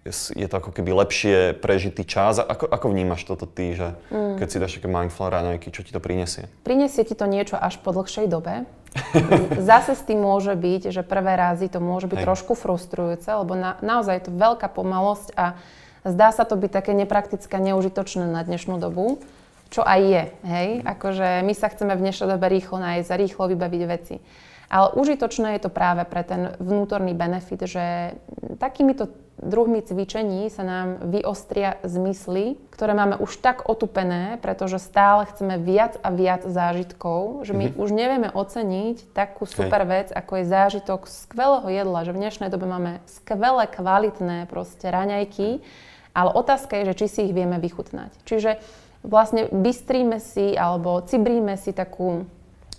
je 0.09 0.47
to 0.49 0.57
ako 0.57 0.73
keby 0.73 0.97
lepšie 1.05 1.53
prežitý 1.61 2.09
čas. 2.09 2.41
Ako, 2.41 2.65
ako 2.65 2.87
vnímaš 2.89 3.29
toto 3.29 3.45
ty, 3.45 3.77
že 3.77 3.93
mm. 4.09 4.41
keď 4.41 4.49
si 4.49 4.57
dáš 4.57 4.73
také 4.81 4.89
mindful 4.89 5.29
raňajky, 5.29 5.69
čo 5.69 5.85
ti 5.85 5.93
to 5.93 6.01
prinesie? 6.01 6.49
Prinesie 6.65 7.05
ti 7.05 7.13
to 7.13 7.29
niečo 7.29 7.61
až 7.61 7.77
po 7.85 7.93
dlhšej 7.93 8.27
dobe. 8.33 8.65
Zase 9.61 9.99
s 9.99 10.03
tým 10.07 10.25
môže 10.25 10.57
byť, 10.57 10.89
že 10.89 11.05
prvé 11.05 11.37
razy 11.37 11.69
to 11.69 11.83
môže 11.83 12.09
byť 12.09 12.25
Hej. 12.25 12.27
trošku 12.31 12.57
frustrujúce, 12.57 13.29
lebo 13.29 13.53
na, 13.53 13.77
naozaj 13.85 14.17
je 14.17 14.25
to 14.31 14.33
veľká 14.33 14.71
pomalosť 14.73 15.37
a 15.37 15.61
zdá 16.09 16.33
sa 16.33 16.49
to 16.49 16.57
byť 16.57 16.71
také 16.73 16.93
nepraktické 16.97 17.61
neužitočné 17.61 18.25
na 18.25 18.41
dnešnú 18.47 18.81
dobu, 18.81 19.21
čo 19.69 19.85
aj 19.85 20.01
je. 20.01 20.25
Hej? 20.47 20.69
Akože 20.89 21.45
my 21.45 21.53
sa 21.53 21.69
chceme 21.69 21.93
v 21.93 22.05
dnešnej 22.07 22.33
dobe 22.33 22.47
rýchlo 22.49 22.81
nájsť 22.81 23.09
a 23.13 23.21
rýchlo 23.21 23.45
vybaviť 23.51 23.83
veci. 23.85 24.17
Ale 24.73 24.97
užitočné 24.97 25.59
je 25.59 25.69
to 25.69 25.71
práve 25.71 26.09
pre 26.09 26.25
ten 26.25 26.57
vnútorný 26.57 27.13
benefit, 27.13 27.69
že 27.69 28.17
takýmito 28.57 29.13
druhmi 29.39 29.83
cvičení 29.83 30.47
sa 30.51 30.63
nám 30.63 31.03
vyostria 31.11 31.79
zmysly, 31.83 32.59
ktoré 32.71 32.95
máme 32.95 33.19
už 33.19 33.43
tak 33.43 33.67
otupené, 33.67 34.39
pretože 34.39 34.79
stále 34.79 35.27
chceme 35.27 35.59
viac 35.59 35.99
a 36.03 36.15
viac 36.15 36.47
zážitkov, 36.47 37.43
že 37.43 37.53
my 37.53 37.71
mm-hmm. 37.71 37.83
už 37.83 37.89
nevieme 37.91 38.29
oceniť 38.31 39.11
takú 39.11 39.47
super 39.47 39.83
vec, 39.87 40.15
ako 40.15 40.33
je 40.39 40.45
zážitok 40.51 41.01
skvelého 41.11 41.67
jedla, 41.67 42.07
že 42.07 42.15
v 42.15 42.21
dnešnej 42.23 42.49
dobe 42.51 42.67
máme 42.71 43.03
skvelé, 43.11 43.67
kvalitné 43.67 44.47
proste 44.47 44.87
raňajky, 44.87 45.63
ale 46.15 46.31
otázka 46.31 46.79
je, 46.79 46.95
že 46.95 46.99
či 47.03 47.07
si 47.11 47.21
ich 47.27 47.35
vieme 47.35 47.59
vychutnať. 47.59 48.15
Čiže 48.23 48.63
vlastne 49.03 49.51
bystríme 49.51 50.23
si 50.23 50.55
alebo 50.55 51.03
cibríme 51.03 51.59
si 51.59 51.75
takú 51.75 52.25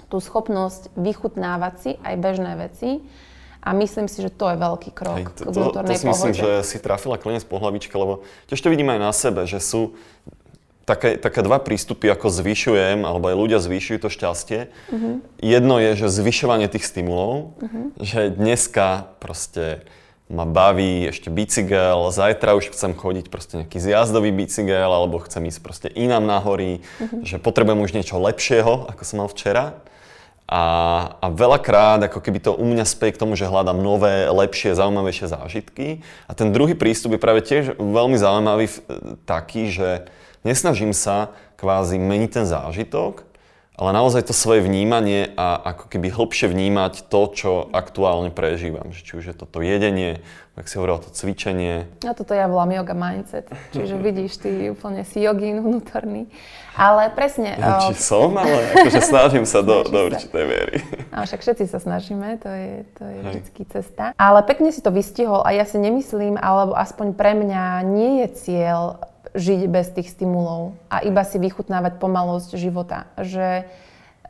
tú 0.07 0.17
schopnosť 0.21 0.93
vychutnávať 0.95 1.73
si 1.81 1.91
aj 1.99 2.15
bežné 2.15 2.51
veci. 2.55 3.03
A 3.65 3.73
myslím 3.73 4.05
si, 4.05 4.21
že 4.21 4.29
to 4.29 4.53
je 4.53 4.57
veľký 4.61 4.93
krok 4.93 5.17
Hej, 5.17 5.25
to, 5.33 5.49
k 5.49 5.57
vnútornej 5.57 5.97
to, 5.97 5.99
to 5.99 6.03
si 6.05 6.07
myslím, 6.13 6.33
že 6.37 6.49
si 6.61 6.77
trafila 6.77 7.17
klinec 7.17 7.41
po 7.49 7.57
hlavičke, 7.57 7.97
lebo 7.97 8.21
tiež 8.45 8.61
to 8.61 8.69
vidím 8.69 8.93
aj 8.93 8.99
na 9.01 9.09
sebe, 9.09 9.49
že 9.49 9.57
sú 9.57 9.97
také, 10.85 11.17
také 11.17 11.41
dva 11.41 11.57
prístupy, 11.57 12.13
ako 12.13 12.29
zvyšujem, 12.29 13.03
alebo 13.03 13.33
aj 13.33 13.35
ľudia 13.35 13.59
zvyšujú 13.59 13.97
to 14.05 14.09
šťastie. 14.13 14.59
Uh-huh. 14.69 15.25
Jedno 15.41 15.81
je, 15.81 16.05
že 16.05 16.13
zvyšovanie 16.13 16.69
tých 16.69 16.85
stimulov, 16.85 17.57
uh-huh. 17.57 17.97
že 17.97 18.29
dneska 18.29 19.09
proste 19.17 19.81
ma 20.29 20.45
baví 20.45 21.09
ešte 21.09 21.29
bicykel, 21.29 22.09
zajtra 22.09 22.57
už 22.57 22.73
chcem 22.73 22.97
chodiť 22.97 23.29
proste 23.29 23.65
nejaký 23.65 23.77
zjazdový 23.81 24.29
bicykel, 24.33 24.89
alebo 24.89 25.21
chcem 25.25 25.41
ísť 25.49 25.59
proste 25.61 25.87
inám 25.89 26.25
na 26.25 26.37
hory, 26.37 26.85
uh-huh. 27.01 27.25
že 27.25 27.41
potrebujem 27.41 27.81
už 27.81 27.91
niečo 27.97 28.21
lepšieho, 28.21 28.85
ako 28.89 29.01
som 29.01 29.25
mal 29.25 29.29
včera. 29.29 29.81
A, 30.45 30.63
a 31.17 31.27
veľakrát 31.33 32.05
ako 32.05 32.21
keby 32.21 32.37
to 32.37 32.53
u 32.53 32.65
mňa 32.69 32.85
spej 32.85 33.17
k 33.17 33.21
tomu, 33.25 33.33
že 33.33 33.49
hľadám 33.49 33.81
nové, 33.81 34.29
lepšie, 34.29 34.77
zaujímavejšie 34.77 35.33
zážitky. 35.33 36.05
A 36.29 36.37
ten 36.37 36.53
druhý 36.53 36.77
prístup 36.77 37.17
je 37.17 37.23
práve 37.23 37.41
tiež 37.41 37.81
veľmi 37.81 38.13
zaujímavý 38.13 38.69
taký, 39.25 39.73
že 39.73 40.05
nesnažím 40.45 40.93
sa 40.93 41.33
kvázi 41.57 41.97
meniť 41.97 42.29
ten 42.29 42.45
zážitok, 42.45 43.25
ale 43.75 43.89
naozaj 43.91 44.29
to 44.29 44.37
svoje 44.37 44.63
vnímanie 44.63 45.33
a 45.33 45.75
ako 45.75 45.91
keby 45.91 46.13
hlbšie 46.13 46.47
vnímať 46.47 47.09
to, 47.09 47.21
čo 47.33 47.51
aktuálne 47.73 48.29
prežívam. 48.29 48.93
Či 48.93 49.19
už 49.19 49.25
je 49.33 49.35
to 49.35 49.49
to 49.49 49.59
jedenie, 49.65 50.21
ak 50.55 50.71
si 50.71 50.79
hovoril, 50.79 51.03
to 51.03 51.11
cvičenie. 51.11 51.83
A 52.07 52.15
toto 52.15 52.31
ja 52.31 52.47
volám 52.47 52.71
yoga 52.71 52.95
mindset. 52.95 53.51
Čiže 53.75 53.99
vidíš, 53.99 54.39
ty 54.39 54.71
úplne 54.71 55.03
si 55.03 55.19
jogín 55.19 55.59
vnútorný. 55.59 56.31
Ale 56.79 57.11
presne... 57.11 57.59
Ja, 57.59 57.83
či 57.91 57.99
som, 57.99 58.31
ale 58.39 58.71
akože 58.71 59.03
snažím 59.03 59.43
sa 59.43 59.59
do, 59.59 59.83
do 59.83 59.99
určitej 60.07 60.43
miery. 60.47 60.75
A 61.11 61.27
však 61.27 61.43
všetci 61.43 61.67
sa 61.67 61.79
snažíme, 61.83 62.39
to 62.39 62.47
je, 62.47 62.87
to 62.95 63.03
je 63.03 63.17
vždycky 63.27 63.61
cesta. 63.67 64.15
Ale 64.15 64.39
pekne 64.47 64.71
si 64.71 64.79
to 64.79 64.95
vystihol 64.95 65.43
a 65.43 65.51
ja 65.51 65.67
si 65.67 65.75
nemyslím, 65.75 66.39
alebo 66.39 66.71
aspoň 66.75 67.15
pre 67.19 67.35
mňa 67.35 67.83
nie 67.83 68.23
je 68.23 68.27
cieľ 68.39 69.03
žiť 69.35 69.61
bez 69.67 69.91
tých 69.91 70.07
stimulov 70.07 70.79
a 70.87 71.03
iba 71.03 71.23
si 71.27 71.35
vychutnávať 71.35 71.99
pomalosť 71.99 72.55
života. 72.55 73.11
Že 73.19 73.67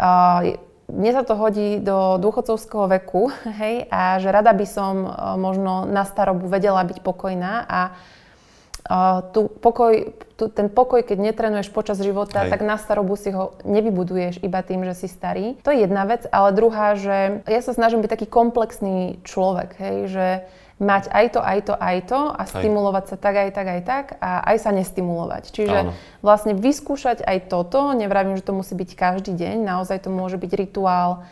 uh, 0.02 0.58
mne 0.86 1.12
sa 1.18 1.24
to 1.26 1.34
hodí 1.34 1.82
do 1.82 2.22
dôchodcovského 2.22 2.86
veku, 3.00 3.34
hej, 3.62 3.90
a 3.90 4.22
že 4.22 4.30
rada 4.30 4.54
by 4.54 4.68
som 4.70 4.94
uh, 5.06 5.12
možno 5.40 5.90
na 5.90 6.06
starobu 6.06 6.46
vedela 6.46 6.86
byť 6.86 7.02
pokojná 7.02 7.66
a 7.66 7.82
uh, 7.90 9.26
tu 9.34 9.50
pokoj, 9.50 10.14
tu, 10.38 10.46
ten 10.50 10.70
pokoj, 10.70 11.02
keď 11.02 11.18
netrenuješ 11.20 11.74
počas 11.74 11.98
života, 11.98 12.46
hej. 12.46 12.54
tak 12.54 12.62
na 12.62 12.78
starobu 12.78 13.18
si 13.18 13.34
ho 13.34 13.58
nevybuduješ 13.66 14.46
iba 14.46 14.62
tým, 14.62 14.86
že 14.86 15.06
si 15.06 15.08
starý. 15.10 15.58
To 15.66 15.74
je 15.74 15.90
jedna 15.90 16.06
vec, 16.06 16.26
ale 16.30 16.54
druhá, 16.54 16.94
že 16.94 17.42
ja 17.50 17.62
sa 17.66 17.74
snažím 17.74 18.06
byť 18.06 18.12
taký 18.14 18.28
komplexný 18.30 19.18
človek, 19.26 19.70
hej, 19.82 19.98
že 20.10 20.28
mať 20.76 21.08
aj 21.08 21.26
to, 21.32 21.40
aj 21.40 21.60
to, 21.72 21.74
aj 21.80 21.98
to 22.12 22.22
a 22.36 22.44
stimulovať 22.44 23.04
sa 23.08 23.16
tak, 23.16 23.36
aj 23.48 23.52
tak, 23.56 23.68
aj 23.68 23.82
tak 23.88 24.06
a 24.20 24.44
aj 24.44 24.58
sa 24.60 24.76
nestimulovať. 24.76 25.56
Čiže 25.56 25.78
Áno. 25.88 25.92
vlastne 26.20 26.52
vyskúšať 26.52 27.24
aj 27.24 27.48
toto, 27.48 27.96
nevravím, 27.96 28.36
že 28.36 28.44
to 28.44 28.52
musí 28.52 28.76
byť 28.76 28.92
každý 28.92 29.32
deň, 29.40 29.64
naozaj 29.64 30.04
to 30.04 30.10
môže 30.12 30.36
byť 30.36 30.52
rituál 30.52 31.24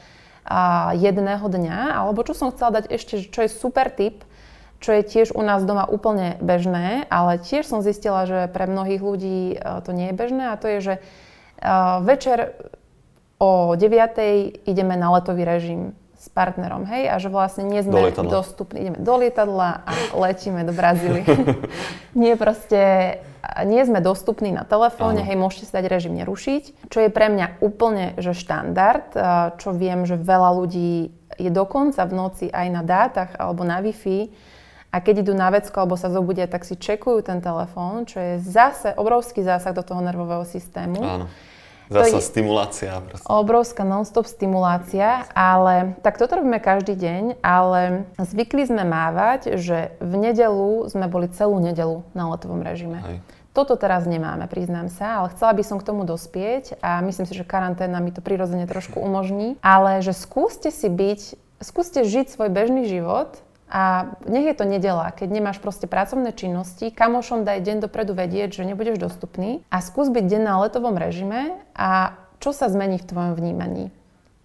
a 0.48 0.92
jedného 0.96 1.44
dňa, 1.44 2.04
alebo 2.04 2.24
čo 2.24 2.36
som 2.36 2.52
chcela 2.56 2.80
dať 2.80 2.92
ešte, 2.92 3.28
čo 3.28 3.40
je 3.44 3.50
super 3.52 3.92
tip, 3.92 4.24
čo 4.84 4.92
je 4.96 5.04
tiež 5.04 5.32
u 5.32 5.44
nás 5.44 5.64
doma 5.64 5.88
úplne 5.88 6.36
bežné, 6.44 7.08
ale 7.08 7.40
tiež 7.40 7.68
som 7.68 7.80
zistila, 7.80 8.28
že 8.28 8.52
pre 8.52 8.68
mnohých 8.68 9.00
ľudí 9.00 9.56
e, 9.56 9.58
to 9.88 9.96
nie 9.96 10.12
je 10.12 10.16
bežné 10.20 10.52
a 10.52 10.60
to 10.60 10.68
je, 10.68 10.80
že 10.84 10.94
e, 11.00 11.02
večer 12.04 12.52
o 13.40 13.76
9. 13.80 14.68
ideme 14.68 14.96
na 15.00 15.16
letový 15.16 15.48
režim 15.48 15.96
partnerom, 16.34 16.90
hej, 16.90 17.14
a 17.14 17.16
že 17.22 17.30
vlastne 17.30 17.70
nie 17.70 17.86
sme 17.86 18.10
do 18.10 18.26
dostupní. 18.26 18.90
Ideme 18.90 18.98
do 18.98 19.14
lietadla 19.22 19.86
a 19.86 19.92
letíme 20.18 20.66
do 20.66 20.74
Brazílie. 20.74 21.24
nie 22.18 22.34
proste, 22.34 23.22
nie 23.64 23.86
sme 23.86 24.02
dostupní 24.02 24.50
na 24.50 24.66
telefóne, 24.66 25.22
hej, 25.22 25.38
môžete 25.38 25.70
si 25.70 25.74
dať 25.78 25.86
režim 25.88 26.18
nerušiť, 26.18 26.90
čo 26.90 26.98
je 27.06 27.10
pre 27.14 27.30
mňa 27.30 27.62
úplne, 27.62 28.18
že 28.18 28.34
štandard, 28.34 29.14
čo 29.62 29.70
viem, 29.78 30.10
že 30.10 30.18
veľa 30.18 30.58
ľudí 30.58 31.14
je 31.38 31.50
dokonca 31.54 32.02
v 32.06 32.14
noci 32.14 32.46
aj 32.50 32.68
na 32.70 32.82
dátach 32.82 33.38
alebo 33.38 33.66
na 33.66 33.82
Wi-Fi 33.82 34.34
a 34.94 35.02
keď 35.02 35.26
idú 35.26 35.34
na 35.34 35.50
vecko 35.50 35.82
alebo 35.82 35.98
sa 35.98 36.14
zobudia, 36.14 36.46
tak 36.46 36.66
si 36.66 36.78
čekujú 36.78 37.26
ten 37.26 37.42
telefón, 37.42 38.06
čo 38.06 38.22
je 38.22 38.34
zase 38.42 38.94
obrovský 38.94 39.42
zásah 39.42 39.74
do 39.74 39.82
toho 39.82 40.06
nervového 40.06 40.46
systému. 40.46 41.02
Áno. 41.02 41.26
Zasa 41.92 42.18
to 42.18 42.24
stimulácia. 42.24 43.00
Proste. 43.04 43.26
Obrovská 43.28 43.84
non-stop 43.84 44.28
stimulácia, 44.28 45.28
ale 45.36 46.00
tak 46.06 46.16
toto 46.16 46.40
robíme 46.40 46.60
každý 46.64 46.96
deň, 46.96 47.24
ale 47.44 48.08
zvykli 48.20 48.64
sme 48.68 48.88
mávať, 48.88 49.60
že 49.60 49.96
v 50.00 50.14
nedelu 50.16 50.88
sme 50.88 51.12
boli 51.12 51.28
celú 51.32 51.60
nedelu 51.60 52.04
na 52.16 52.32
letovom 52.32 52.64
režime. 52.64 53.00
Hej. 53.04 53.18
Toto 53.54 53.78
teraz 53.78 54.10
nemáme, 54.10 54.50
priznám 54.50 54.90
sa, 54.90 55.22
ale 55.22 55.30
chcela 55.38 55.54
by 55.54 55.62
som 55.62 55.78
k 55.78 55.86
tomu 55.86 56.10
dospieť 56.10 56.82
a 56.82 57.06
myslím 57.06 57.30
si, 57.30 57.38
že 57.38 57.46
karanténa 57.46 58.02
mi 58.02 58.10
to 58.10 58.26
prirodzene 58.26 58.66
trošku 58.66 58.98
umožní. 58.98 59.62
Ale 59.62 60.02
že 60.02 60.18
skúste 60.18 60.74
si 60.74 60.90
byť, 60.90 61.38
skúste 61.62 62.02
žiť 62.02 62.34
svoj 62.34 62.50
bežný 62.50 62.90
život 62.90 63.38
a 63.74 64.14
nech 64.30 64.46
je 64.46 64.54
to 64.54 64.70
nedela, 64.70 65.10
keď 65.10 65.34
nemáš 65.34 65.58
proste 65.58 65.90
pracovné 65.90 66.30
činnosti, 66.38 66.94
kamošom 66.94 67.42
daj 67.42 67.66
deň 67.66 67.82
dopredu 67.82 68.14
vedieť, 68.14 68.62
že 68.62 68.70
nebudeš 68.70 69.02
dostupný 69.02 69.66
a 69.74 69.82
skús 69.82 70.14
byť 70.14 70.22
deň 70.30 70.42
na 70.46 70.62
letovom 70.62 70.94
režime 70.94 71.58
a 71.74 72.14
čo 72.38 72.54
sa 72.54 72.70
zmení 72.70 73.02
v 73.02 73.10
tvojom 73.10 73.34
vnímaní? 73.34 73.90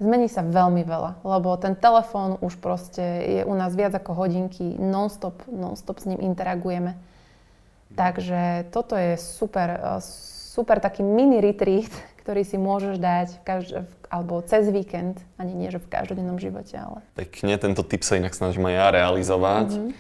Zmení 0.01 0.33
sa 0.33 0.41
veľmi 0.41 0.81
veľa, 0.81 1.20
lebo 1.29 1.53
ten 1.61 1.76
telefón 1.76 2.41
už 2.41 2.57
proste 2.57 3.05
je 3.05 3.43
u 3.45 3.53
nás 3.53 3.76
viac 3.76 3.93
ako 3.93 4.16
hodinky, 4.16 4.81
non-stop, 4.81 5.45
non-stop 5.51 6.01
s 6.01 6.09
ním 6.09 6.24
interagujeme. 6.24 6.97
Takže 7.93 8.72
toto 8.72 8.97
je 8.97 9.20
super, 9.20 10.01
super 10.01 10.81
taký 10.81 11.05
mini 11.05 11.45
retreat, 11.45 11.93
ktorý 12.29 12.45
si 12.45 12.61
môžeš 12.61 13.01
dať 13.01 13.41
v 13.41 13.43
každ- 13.49 13.89
alebo 14.12 14.45
cez 14.45 14.68
víkend, 14.68 15.16
ani 15.41 15.57
nie, 15.57 15.72
že 15.72 15.81
v 15.81 15.89
každodennom 15.89 16.37
živote, 16.37 16.76
ale... 16.76 17.01
Pekne, 17.16 17.57
tento 17.57 17.81
typ 17.81 18.05
sa 18.05 18.20
inak 18.20 18.37
snažím 18.37 18.68
aj 18.68 18.74
ja 18.76 18.87
realizovať. 18.93 19.68
Mm-hmm. 19.72 19.91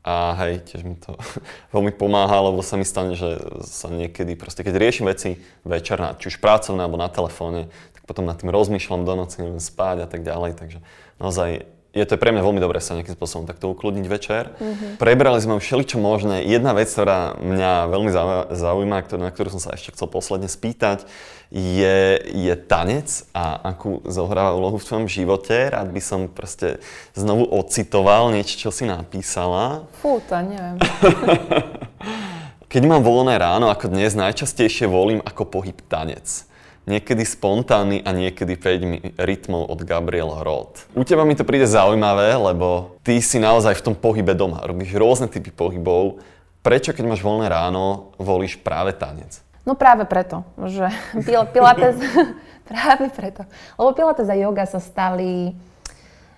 A 0.00 0.14
hej, 0.40 0.64
tiež 0.64 0.88
mi 0.88 0.96
to 0.96 1.20
veľmi 1.76 1.92
pomáha, 1.92 2.48
lebo 2.48 2.64
sa 2.64 2.80
mi 2.80 2.88
stane, 2.88 3.12
že 3.12 3.36
sa 3.68 3.92
niekedy 3.92 4.40
proste, 4.40 4.64
keď 4.64 4.72
riešim 4.72 5.04
veci 5.04 5.36
večer, 5.68 6.00
či 6.16 6.32
už 6.32 6.40
pracovné 6.40 6.80
alebo 6.80 6.96
na 6.96 7.12
telefóne, 7.12 7.68
tak 7.92 8.08
potom 8.08 8.24
nad 8.24 8.40
tým 8.40 8.48
rozmýšľam 8.48 9.04
do 9.04 9.12
noci, 9.12 9.44
neviem 9.44 9.60
spať 9.60 10.00
a 10.00 10.08
tak 10.08 10.24
ďalej. 10.24 10.56
Takže 10.56 10.78
naozaj 11.20 11.68
je 11.96 12.04
to 12.04 12.20
pre 12.20 12.28
mňa 12.28 12.44
veľmi 12.44 12.60
dobré 12.60 12.76
sa 12.84 12.92
nejakým 12.92 13.16
spôsobom 13.16 13.48
takto 13.48 13.72
ukludniť 13.72 14.04
večer. 14.04 14.52
Mm-hmm. 14.60 14.90
Prebrali 15.00 15.40
sme 15.40 15.56
všeličo 15.56 15.96
možné. 15.96 16.44
Jedna 16.44 16.76
vec, 16.76 16.92
ktorá 16.92 17.40
mňa 17.40 17.88
veľmi 17.88 18.10
zaujíma, 18.52 19.08
na 19.16 19.30
ktorú 19.32 19.56
som 19.56 19.62
sa 19.64 19.72
ešte 19.72 19.96
chcel 19.96 20.04
posledne 20.12 20.52
spýtať, 20.52 21.08
je, 21.48 22.20
je 22.20 22.54
tanec 22.68 23.08
a 23.32 23.72
akú 23.72 24.04
zohráva 24.04 24.52
úlohu 24.52 24.76
v 24.76 24.84
tvojom 24.84 25.06
živote. 25.08 25.72
Rád 25.72 25.88
by 25.88 26.02
som 26.04 26.20
proste 26.28 26.84
znovu 27.16 27.48
ocitoval 27.48 28.28
niečo, 28.36 28.68
čo 28.68 28.70
si 28.74 28.84
napísala. 28.84 29.88
Fú, 30.04 30.20
to 30.20 30.36
neviem. 30.44 30.76
Keď 32.72 32.82
mám 32.84 33.00
voľné 33.00 33.40
ráno, 33.40 33.72
ako 33.72 33.88
dnes, 33.88 34.12
najčastejšie 34.12 34.84
volím 34.84 35.24
ako 35.24 35.48
pohyb 35.48 35.80
tanec 35.88 36.44
niekedy 36.86 37.26
spontánny 37.26 38.00
a 38.06 38.14
niekedy 38.14 38.54
5 38.54 39.18
rytmov 39.18 39.66
od 39.66 39.80
Gabriel 39.82 40.30
Roth. 40.40 40.86
U 40.94 41.02
teba 41.02 41.26
mi 41.26 41.34
to 41.34 41.42
príde 41.42 41.66
zaujímavé, 41.66 42.38
lebo 42.38 42.96
ty 43.02 43.18
si 43.18 43.42
naozaj 43.42 43.74
v 43.82 43.84
tom 43.90 43.94
pohybe 43.98 44.32
doma, 44.32 44.62
robíš 44.62 44.94
rôzne 44.94 45.26
typy 45.26 45.50
pohybov. 45.50 46.22
Prečo, 46.62 46.94
keď 46.94 47.04
máš 47.06 47.22
voľné 47.22 47.50
ráno, 47.50 48.14
volíš 48.18 48.58
práve 48.58 48.94
tanec? 48.94 49.42
No 49.66 49.74
práve 49.74 50.06
preto, 50.06 50.46
že 50.70 50.86
Pilates, 51.54 51.98
práve 52.70 53.10
preto. 53.10 53.42
Lebo 53.74 53.90
Pilates 53.92 54.30
a 54.30 54.38
yoga 54.38 54.62
sa 54.64 54.78
stali 54.78 55.58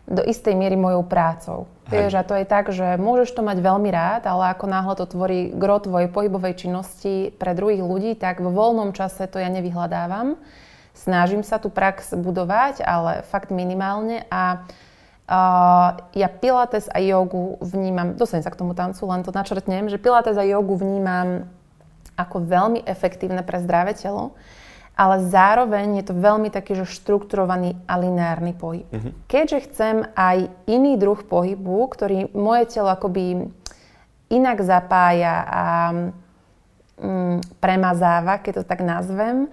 do 0.08 0.24
istej 0.24 0.56
miery 0.56 0.74
mojou 0.74 1.04
prácou. 1.04 1.68
Hej. 1.92 1.92
Vieš, 1.92 2.12
a 2.16 2.22
to 2.24 2.34
je 2.36 2.46
tak, 2.48 2.72
že 2.72 2.96
môžeš 2.96 3.36
to 3.36 3.44
mať 3.44 3.60
veľmi 3.60 3.92
rád, 3.92 4.24
ale 4.24 4.56
ako 4.56 4.64
náhle 4.64 4.94
to 4.96 5.04
tvorí 5.04 5.52
gro 5.52 5.76
tvojej 5.80 6.08
pohybovej 6.08 6.56
činnosti 6.56 7.32
pre 7.36 7.52
druhých 7.52 7.84
ľudí, 7.84 8.16
tak 8.16 8.40
vo 8.40 8.48
voľnom 8.48 8.96
čase 8.96 9.28
to 9.28 9.36
ja 9.36 9.52
nevyhľadávam. 9.52 10.40
Snažím 10.96 11.44
sa 11.44 11.60
tú 11.60 11.68
prax 11.68 12.16
budovať, 12.16 12.82
ale 12.82 13.22
fakt 13.28 13.52
minimálne 13.52 14.24
a 14.32 14.64
Uh, 15.28 15.92
ja 16.16 16.24
pilates 16.32 16.88
a 16.88 17.04
jogu 17.04 17.60
vnímam, 17.60 18.16
dostanem 18.16 18.40
sa 18.40 18.48
k 18.48 18.64
tomu 18.64 18.72
tancu, 18.72 19.04
len 19.04 19.20
to 19.20 19.28
načrtnem, 19.28 19.92
že 19.92 20.00
pilates 20.00 20.40
a 20.40 20.48
jogu 20.48 20.80
vnímam 20.80 21.44
ako 22.16 22.48
veľmi 22.48 22.80
efektívne 22.88 23.44
pre 23.44 23.60
zdravé 23.60 23.92
telo 23.92 24.32
ale 24.98 25.30
zároveň 25.30 26.02
je 26.02 26.10
to 26.10 26.14
veľmi 26.18 26.50
taký, 26.50 26.74
že 26.74 26.90
štrukturovaný 26.90 27.78
a 27.86 27.94
lineárny 28.02 28.50
pohyb. 28.50 28.82
Uh-huh. 28.90 29.14
Keďže 29.30 29.70
chcem 29.70 29.96
aj 30.18 30.50
iný 30.66 30.98
druh 30.98 31.22
pohybu, 31.22 31.86
ktorý 31.86 32.34
moje 32.34 32.74
telo 32.74 32.90
akoby 32.90 33.46
inak 34.26 34.58
zapája 34.66 35.34
a 35.46 35.64
mm, 36.98 37.62
premazáva, 37.62 38.42
keď 38.42 38.60
to 38.60 38.64
tak 38.66 38.82
nazvem, 38.82 39.46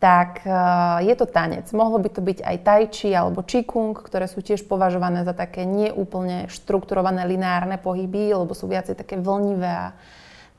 tak 0.00 0.44
uh, 0.48 1.00
je 1.04 1.12
to 1.16 1.28
tanec. 1.28 1.68
Mohlo 1.76 2.00
by 2.00 2.08
to 2.12 2.20
byť 2.24 2.38
aj 2.40 2.56
tai 2.64 2.84
chi 2.88 3.12
alebo 3.12 3.44
qigong, 3.44 3.96
ktoré 3.96 4.28
sú 4.28 4.40
tiež 4.40 4.64
považované 4.64 5.24
za 5.28 5.36
také 5.36 5.68
neúplne 5.68 6.48
štrukturované 6.48 7.24
lineárne 7.28 7.76
pohyby, 7.76 8.32
lebo 8.32 8.52
sú 8.56 8.68
viacej 8.68 8.96
také 8.96 9.20
vlnivé 9.20 9.68
a 9.68 9.86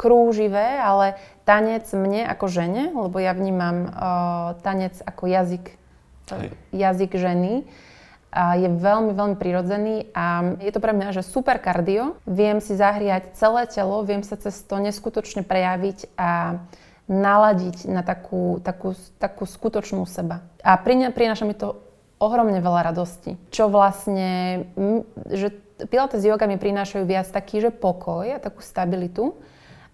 krúživé, 0.02 0.82
ale 0.82 1.22
tanec 1.46 1.86
mne 1.94 2.26
ako 2.26 2.50
žene, 2.50 2.90
lebo 2.90 3.22
ja 3.22 3.38
vnímam 3.38 3.86
uh, 3.86 4.58
tanec 4.66 4.98
ako 5.06 5.30
jazyk, 5.30 5.78
Hej. 6.34 6.50
jazyk 6.74 7.12
ženy, 7.14 7.70
a 8.32 8.56
je 8.56 8.72
veľmi, 8.72 9.12
veľmi 9.12 9.36
prirodzený 9.36 10.08
a 10.16 10.56
je 10.64 10.72
to 10.72 10.80
pre 10.80 10.96
mňa, 10.96 11.20
že 11.20 11.28
super 11.28 11.60
kardio. 11.60 12.16
Viem 12.24 12.64
si 12.64 12.80
zahriať 12.80 13.36
celé 13.36 13.68
telo, 13.68 14.08
viem 14.08 14.24
sa 14.24 14.40
cez 14.40 14.56
to 14.64 14.80
neskutočne 14.80 15.44
prejaviť 15.44 16.16
a 16.16 16.64
naladiť 17.12 17.92
na 17.92 18.08
takú, 18.08 18.64
takú, 18.64 18.96
takú 19.20 19.44
skutočnú 19.44 20.08
seba. 20.08 20.48
A 20.64 20.80
prináša 20.80 21.44
mi 21.44 21.52
to 21.52 21.76
ohromne 22.24 22.64
veľa 22.64 22.96
radosti. 22.96 23.36
Čo 23.52 23.68
vlastne, 23.68 24.64
že 25.28 25.52
Pilates 25.92 26.24
yoga 26.24 26.48
mi 26.48 26.56
prinášajú 26.56 27.04
viac 27.04 27.28
taký, 27.28 27.60
že 27.60 27.74
pokoj 27.74 28.32
a 28.32 28.40
takú 28.40 28.64
stabilitu 28.64 29.36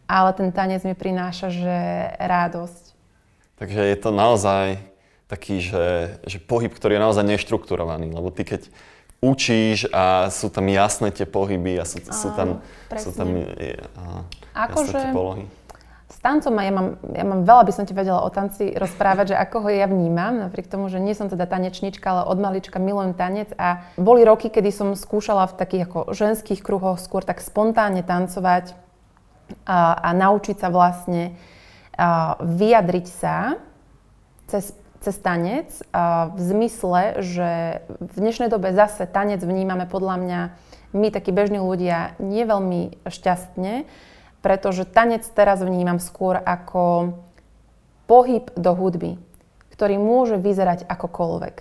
ale 0.08 0.32
ten 0.34 0.50
tanec 0.56 0.82
mi 0.88 0.96
prináša, 0.96 1.52
že 1.52 1.78
radosť. 2.18 2.96
Takže 3.60 3.80
je 3.84 3.98
to 4.00 4.10
naozaj 4.16 4.80
taký, 5.28 5.60
že, 5.60 6.18
že 6.24 6.40
pohyb, 6.40 6.72
ktorý 6.72 6.98
je 6.98 7.04
naozaj 7.04 7.26
neštrukturovaný, 7.28 8.16
lebo 8.16 8.32
ty 8.32 8.48
keď 8.48 8.72
učíš 9.20 9.90
a 9.92 10.30
sú 10.32 10.48
tam 10.48 10.70
jasné 10.72 11.12
tie 11.12 11.28
pohyby 11.28 11.82
a 11.82 11.86
sú, 11.86 12.00
sú 12.00 12.30
tam, 12.32 12.64
sú 12.96 13.12
tam 13.12 13.28
a, 14.56 14.70
jasné 14.72 14.88
že, 14.88 15.00
tie 15.04 15.12
polohy. 15.12 15.46
S 16.08 16.24
tancom 16.24 16.56
ja 16.56 16.72
mám, 16.72 16.96
ja 17.12 17.26
mám 17.28 17.44
veľa 17.44 17.64
by 17.68 17.74
som 17.76 17.84
ti 17.84 17.92
vedela 17.92 18.24
o 18.24 18.32
tanci 18.32 18.72
rozprávať, 18.72 19.36
že 19.36 19.42
ako 19.44 19.68
ho 19.68 19.70
ja 19.74 19.92
vnímam, 19.92 20.40
napriek 20.40 20.72
tomu, 20.72 20.88
že 20.88 21.04
nie 21.04 21.12
som 21.12 21.28
teda 21.28 21.44
tanečnička, 21.44 22.08
ale 22.08 22.24
od 22.32 22.40
malička 22.40 22.80
milujem 22.80 23.12
tanec 23.12 23.52
a 23.60 23.84
boli 24.00 24.24
roky, 24.24 24.48
kedy 24.48 24.72
som 24.72 24.96
skúšala 24.96 25.52
v 25.52 25.58
takých 25.60 25.84
ako 25.92 26.00
ženských 26.16 26.64
kruhoch 26.64 27.02
skôr 27.04 27.28
tak 27.28 27.44
spontánne 27.44 28.08
tancovať, 28.08 28.72
a, 29.66 30.12
naučiť 30.14 30.58
sa 30.60 30.70
vlastne 30.72 31.36
vyjadriť 32.38 33.08
sa 33.10 33.58
cez, 34.46 34.70
cez 35.02 35.16
tanec 35.18 35.66
v 36.30 36.40
zmysle, 36.40 37.26
že 37.26 37.82
v 37.90 38.14
dnešnej 38.22 38.54
dobe 38.54 38.70
zase 38.78 39.10
tanec 39.10 39.42
vnímame 39.42 39.90
podľa 39.90 40.16
mňa 40.22 40.40
my, 40.94 41.08
takí 41.10 41.34
bežní 41.34 41.58
ľudia, 41.58 42.14
nie 42.22 42.46
veľmi 42.46 43.02
šťastne, 43.10 43.90
pretože 44.46 44.86
tanec 44.86 45.26
teraz 45.34 45.60
vnímam 45.66 45.98
skôr 45.98 46.38
ako 46.38 47.18
pohyb 48.06 48.48
do 48.56 48.72
hudby, 48.78 49.18
ktorý 49.74 50.00
môže 50.00 50.38
vyzerať 50.40 50.86
akokoľvek. 50.86 51.56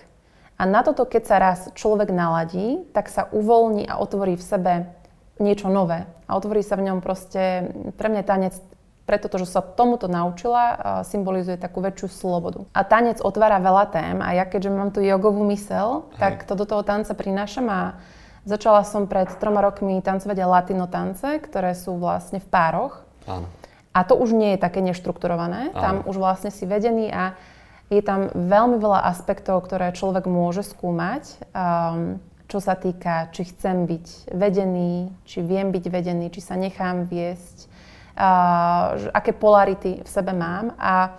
A 0.56 0.62
na 0.64 0.80
toto, 0.80 1.04
keď 1.04 1.22
sa 1.28 1.36
raz 1.36 1.68
človek 1.76 2.08
naladí, 2.08 2.84
tak 2.96 3.12
sa 3.12 3.28
uvoľní 3.28 3.84
a 3.84 4.00
otvorí 4.00 4.40
v 4.40 4.44
sebe 4.44 4.72
niečo 5.38 5.68
nové. 5.68 6.08
A 6.26 6.36
otvorí 6.36 6.64
sa 6.64 6.76
v 6.76 6.90
ňom 6.90 6.98
proste, 7.04 7.70
pre 7.96 8.08
mňa 8.08 8.22
tanec 8.24 8.54
preto, 9.06 9.30
že 9.38 9.46
sa 9.46 9.62
tomuto 9.62 10.10
naučila, 10.10 10.76
symbolizuje 11.06 11.54
takú 11.54 11.78
väčšiu 11.78 12.08
slobodu. 12.10 12.66
A 12.74 12.82
tanec 12.82 13.22
otvára 13.22 13.62
veľa 13.62 13.86
tém 13.94 14.18
a 14.18 14.34
ja 14.34 14.42
keďže 14.42 14.74
mám 14.74 14.90
tú 14.90 14.98
jogovú 14.98 15.46
mysel, 15.54 16.10
Hej. 16.18 16.18
tak 16.18 16.34
to 16.50 16.58
do 16.58 16.66
toho 16.66 16.82
tanca 16.82 17.14
prinášam 17.14 17.70
a 17.70 17.80
začala 18.42 18.82
som 18.82 19.06
pred 19.06 19.30
troma 19.38 19.62
rokmi 19.62 20.02
tancovať 20.02 20.36
aj 20.42 20.48
latino 20.50 20.86
tance, 20.90 21.38
ktoré 21.38 21.78
sú 21.78 21.94
vlastne 22.02 22.42
v 22.42 22.50
pároch. 22.50 23.06
Áno. 23.30 23.46
A 23.94 24.04
to 24.04 24.18
už 24.18 24.34
nie 24.34 24.58
je 24.58 24.60
také 24.60 24.82
neštrukturované, 24.82 25.70
Áno. 25.70 25.80
tam 25.80 25.94
už 26.10 26.18
vlastne 26.18 26.50
si 26.50 26.66
vedený 26.66 27.08
a 27.14 27.38
je 27.86 28.02
tam 28.02 28.34
veľmi 28.34 28.82
veľa 28.82 29.06
aspektov, 29.06 29.62
ktoré 29.62 29.94
človek 29.94 30.26
môže 30.26 30.66
skúmať. 30.66 31.38
Um, 31.54 32.18
čo 32.46 32.62
sa 32.62 32.78
týka, 32.78 33.30
či 33.34 33.50
chcem 33.50 33.90
byť 33.90 34.30
vedený, 34.30 35.10
či 35.26 35.42
viem 35.42 35.74
byť 35.74 35.84
vedený, 35.90 36.30
či 36.30 36.38
sa 36.38 36.54
nechám 36.54 37.10
viesť, 37.10 37.66
uh, 38.14 39.10
aké 39.10 39.34
polarity 39.34 40.02
v 40.02 40.08
sebe 40.08 40.30
mám. 40.30 40.74
A 40.78 41.18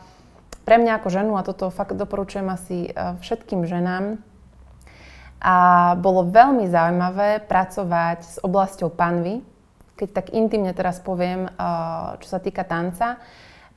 pre 0.64 0.80
mňa 0.80 1.00
ako 1.00 1.10
ženu, 1.12 1.34
a 1.36 1.44
toto 1.44 1.68
fakt 1.68 1.96
doporučujem 1.96 2.48
asi 2.48 2.92
uh, 2.92 3.20
všetkým 3.20 3.68
ženám, 3.68 4.24
a 5.38 5.94
bolo 6.02 6.26
veľmi 6.26 6.66
zaujímavé 6.66 7.46
pracovať 7.46 8.20
s 8.26 8.36
oblasťou 8.42 8.90
panvy, 8.90 9.46
keď 9.94 10.10
tak 10.10 10.34
intimne 10.34 10.74
teraz 10.74 10.98
poviem, 10.98 11.46
uh, 11.46 12.18
čo 12.18 12.28
sa 12.34 12.42
týka 12.42 12.66
tanca, 12.66 13.22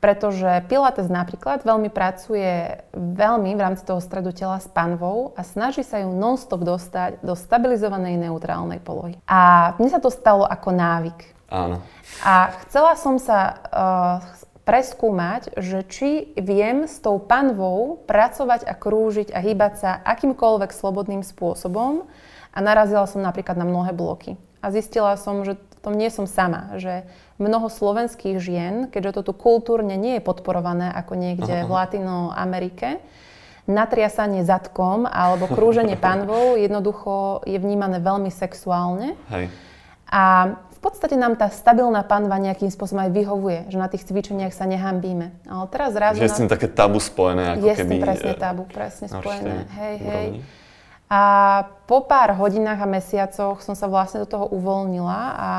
pretože 0.01 0.65
Pilates 0.67 1.13
napríklad 1.13 1.61
veľmi 1.61 1.93
pracuje 1.93 2.81
veľmi 2.97 3.53
v 3.53 3.61
rámci 3.61 3.85
toho 3.85 4.01
stredu 4.01 4.33
tela 4.33 4.57
s 4.57 4.67
panvou 4.67 5.37
a 5.37 5.45
snaží 5.45 5.85
sa 5.85 6.01
ju 6.01 6.09
non-stop 6.11 6.65
dostať 6.65 7.21
do 7.21 7.37
stabilizovanej 7.37 8.17
neutrálnej 8.17 8.81
polohy. 8.81 9.21
A 9.29 9.73
mne 9.77 9.93
sa 9.93 10.01
to 10.01 10.09
stalo 10.09 10.49
ako 10.49 10.73
návyk. 10.73 11.21
Áno. 11.53 11.85
A 12.25 12.57
chcela 12.65 12.97
som 12.97 13.21
sa 13.21 13.61
uh, 13.71 14.19
preskúmať, 14.65 15.53
že 15.61 15.85
či 15.85 16.11
viem 16.39 16.89
s 16.89 17.03
tou 17.03 17.21
panvou 17.21 18.01
pracovať 18.09 18.65
a 18.65 18.73
krúžiť 18.73 19.35
a 19.37 19.43
hýbať 19.45 19.73
sa 19.77 19.91
akýmkoľvek 20.07 20.71
slobodným 20.73 21.27
spôsobom. 21.27 22.09
A 22.51 22.59
narazila 22.59 23.07
som 23.07 23.23
napríklad 23.23 23.55
na 23.59 23.67
mnohé 23.69 23.95
bloky. 23.95 24.35
A 24.61 24.71
zistila 24.75 25.15
som, 25.17 25.47
že 25.47 25.59
tom 25.83 25.97
nie 25.97 26.13
som 26.13 26.29
sama, 26.29 26.77
že 26.77 27.09
mnoho 27.41 27.73
slovenských 27.73 28.37
žien, 28.37 28.75
keďže 28.93 29.21
to 29.21 29.31
tu 29.31 29.33
kultúrne 29.33 29.97
nie 29.97 30.21
je 30.21 30.23
podporované 30.23 30.93
ako 30.93 31.17
niekde 31.17 31.65
Aha. 31.65 31.67
v 31.67 31.71
Latinoamerike, 31.73 33.01
natriasanie 33.65 34.43
zadkom 34.45 35.09
alebo 35.09 35.49
krúženie 35.49 35.97
panvou 36.05 36.59
jednoducho 36.59 37.47
je 37.49 37.57
vnímané 37.57 38.03
veľmi 38.03 38.29
sexuálne. 38.29 39.17
Hej. 39.33 39.49
A 40.11 40.55
v 40.81 40.89
podstate 40.89 41.13
nám 41.15 41.37
tá 41.37 41.53
stabilná 41.53 42.01
panva 42.09 42.41
nejakým 42.41 42.73
spôsobom 42.73 43.05
aj 43.05 43.13
vyhovuje, 43.13 43.59
že 43.69 43.77
na 43.77 43.87
tých 43.93 44.09
cvičeniach 44.09 44.51
sa 44.57 44.65
nehambíme. 44.65 45.45
Ale 45.45 45.65
teraz 45.69 45.93
zrazu... 45.93 46.17
Že 46.19 46.25
je 46.25 46.33
s 46.33 46.41
tým 46.41 46.51
také 46.51 46.73
tabu 46.73 46.99
spojené, 46.99 47.57
ako 47.57 47.69
je 47.69 47.75
keby... 47.77 47.77
Je 47.77 47.77
s 47.77 47.93
tým 47.93 48.01
presne 48.01 48.33
e, 48.33 48.41
tabu, 48.41 48.63
presne 48.65 49.07
spojené. 49.13 49.57
Hej, 49.77 49.97
hej. 50.01 50.27
A 51.11 51.21
po 51.91 52.07
pár 52.07 52.39
hodinách 52.39 52.87
a 52.87 52.89
mesiacoch 52.89 53.61
som 53.67 53.75
sa 53.75 53.91
vlastne 53.91 54.23
do 54.23 54.29
toho 54.31 54.47
uvoľnila 54.47 55.21
a 55.35 55.51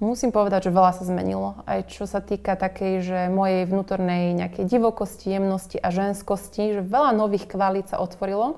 Musím 0.00 0.32
povedať, 0.32 0.72
že 0.72 0.72
veľa 0.72 0.96
sa 0.96 1.04
zmenilo, 1.04 1.60
aj 1.68 1.92
čo 1.92 2.08
sa 2.08 2.24
týka 2.24 2.56
takej, 2.56 3.04
že 3.04 3.18
mojej 3.28 3.68
vnútornej 3.68 4.32
nejakej 4.32 4.64
divokosti, 4.64 5.28
jemnosti 5.28 5.76
a 5.76 5.92
ženskosti, 5.92 6.80
že 6.80 6.80
veľa 6.80 7.12
nových 7.12 7.44
kvalít 7.44 7.92
sa 7.92 8.00
otvorilo. 8.00 8.56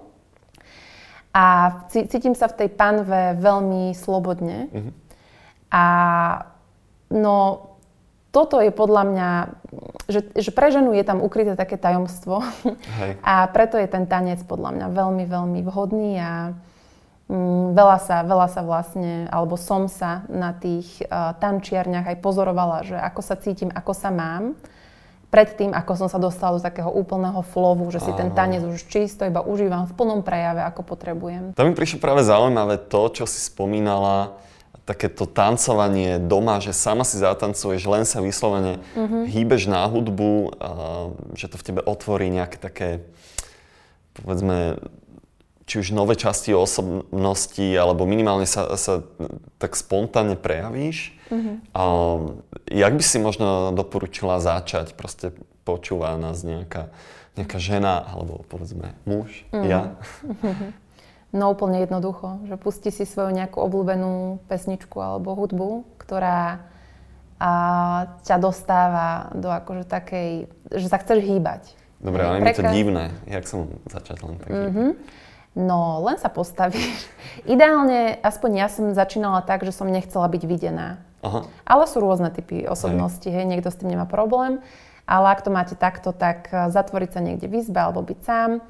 A 1.35 1.75
cítim 1.91 2.39
sa 2.39 2.47
v 2.47 2.63
tej 2.63 2.69
panve 2.71 3.35
veľmi 3.43 3.91
slobodne. 3.91 4.71
Mm-hmm. 4.71 4.93
A 5.75 5.85
no, 7.11 7.37
toto 8.33 8.65
je 8.65 8.73
podľa 8.73 9.03
mňa, 9.13 9.31
že, 10.09 10.21
že 10.33 10.51
pre 10.57 10.73
ženu 10.73 10.97
je 10.97 11.05
tam 11.05 11.21
ukryté 11.21 11.53
také 11.53 11.77
tajomstvo. 11.77 12.41
Hej. 12.99 13.21
A 13.29 13.45
preto 13.53 13.77
je 13.77 13.85
ten 13.85 14.09
tanec 14.09 14.41
podľa 14.49 14.73
mňa 14.73 14.87
veľmi, 14.89 15.25
veľmi 15.29 15.61
vhodný 15.69 16.17
a 16.17 16.57
mm, 17.29 17.77
veľa, 17.77 17.99
sa, 18.01 18.17
veľa 18.25 18.49
sa 18.49 18.65
vlastne, 18.65 19.29
alebo 19.29 19.61
som 19.61 19.85
sa 19.85 20.25
na 20.33 20.57
tých 20.57 21.05
uh, 21.05 21.37
tančiarniach 21.37 22.09
aj 22.09 22.25
pozorovala, 22.25 22.89
že 22.89 22.97
ako 22.97 23.21
sa 23.21 23.37
cítim, 23.37 23.69
ako 23.69 23.93
sa 23.93 24.09
mám 24.09 24.57
predtým, 25.33 25.73
ako 25.73 25.93
som 25.97 26.09
sa 26.13 26.21
dostala 26.21 26.61
do 26.61 26.63
takého 26.65 26.93
úplného 26.93 27.41
flovu, 27.41 27.89
že 27.89 28.05
si 28.05 28.13
Aha. 28.13 28.21
ten 28.21 28.29
tanec 28.37 28.69
už 28.69 28.85
čisto 28.93 29.25
iba 29.25 29.41
užívam 29.41 29.89
v 29.89 29.97
plnom 29.97 30.21
prejave, 30.21 30.61
ako 30.61 30.85
potrebujem. 30.85 31.57
To 31.57 31.65
mi 31.65 31.73
prišlo 31.73 32.05
práve 32.05 32.21
zaujímavé 32.21 32.77
to, 32.77 33.01
čo 33.09 33.25
si 33.25 33.41
spomínala, 33.41 34.37
takéto 34.83 35.31
tancovanie 35.31 36.19
doma, 36.19 36.59
že 36.59 36.75
sama 36.75 37.07
si 37.07 37.19
zatancuješ, 37.23 37.87
len 37.87 38.03
sa 38.03 38.19
vyslovene 38.19 38.83
mm-hmm. 38.99 39.23
hýbeš 39.31 39.71
na 39.71 39.87
hudbu, 39.87 40.33
a, 40.33 40.69
že 41.39 41.47
to 41.47 41.57
v 41.59 41.67
tebe 41.71 41.81
otvorí 41.87 42.27
nejaké 42.35 42.59
také, 42.59 43.07
povedzme, 44.19 44.83
či 45.71 45.79
už 45.79 45.95
nové 45.95 46.19
časti 46.19 46.51
osobnosti, 46.51 47.63
alebo 47.79 48.03
minimálne 48.03 48.45
sa, 48.45 48.75
sa 48.75 49.07
tak 49.63 49.79
spontánne 49.79 50.35
prejavíš. 50.35 51.15
Mm-hmm. 51.31 51.57
A 51.79 51.83
jak 52.67 52.93
by 52.99 53.05
si 53.07 53.17
možno 53.23 53.71
doporučila 53.71 54.43
začať? 54.43 54.99
Proste 54.99 55.31
počúva 55.63 56.19
nás 56.19 56.43
nejaká, 56.43 56.91
nejaká 57.39 57.63
žena, 57.63 58.03
alebo 58.03 58.43
povedzme 58.51 58.99
muž, 59.07 59.47
mm-hmm. 59.55 59.71
ja. 59.71 59.95
No 61.33 61.49
úplne 61.49 61.81
jednoducho, 61.81 62.45
že 62.45 62.61
pusti 62.61 62.93
si 62.93 63.09
svoju 63.09 63.33
nejakú 63.33 63.57
obľúbenú 63.57 64.45
pesničku 64.53 65.01
alebo 65.01 65.33
hudbu, 65.33 65.89
ktorá 65.97 66.69
a 67.43 67.53
ťa 68.23 68.39
dostáva 68.39 69.35
do 69.35 69.51
akože 69.51 69.83
takej, 69.91 70.47
že 70.71 70.87
sa 70.87 71.03
chceš 71.03 71.27
hýbať. 71.27 71.75
Dobre, 71.99 72.23
ale 72.23 72.39
je 72.39 72.63
to 72.63 72.71
divné. 72.71 73.11
Jak 73.27 73.51
som 73.51 73.83
začať 73.91 74.23
len 74.23 74.39
tak 74.39 74.49
mm-hmm. 74.51 74.91
No, 75.59 76.01
len 76.07 76.17
sa 76.23 76.31
postavíš. 76.31 77.03
Ideálne, 77.51 78.23
aspoň 78.23 78.51
ja 78.63 78.69
som 78.71 78.95
začínala 78.95 79.43
tak, 79.43 79.67
že 79.67 79.75
som 79.75 79.91
nechcela 79.91 80.31
byť 80.31 80.43
videná. 80.47 81.03
Aha. 81.27 81.51
Ale 81.67 81.85
sú 81.91 81.99
rôzne 81.99 82.31
typy 82.31 82.63
osobnosti, 82.63 83.27
hej. 83.27 83.43
hej, 83.43 83.51
niekto 83.51 83.75
s 83.75 83.79
tým 83.79 83.91
nemá 83.91 84.07
problém. 84.07 84.63
Ale 85.03 85.35
ak 85.35 85.43
to 85.43 85.51
máte 85.51 85.75
takto, 85.75 86.15
tak 86.15 86.47
eh, 86.55 86.71
zatvoriť 86.71 87.11
sa 87.11 87.21
niekde 87.21 87.51
v 87.51 87.59
izbe 87.59 87.79
alebo 87.83 88.07
byť 88.07 88.19
sám 88.23 88.63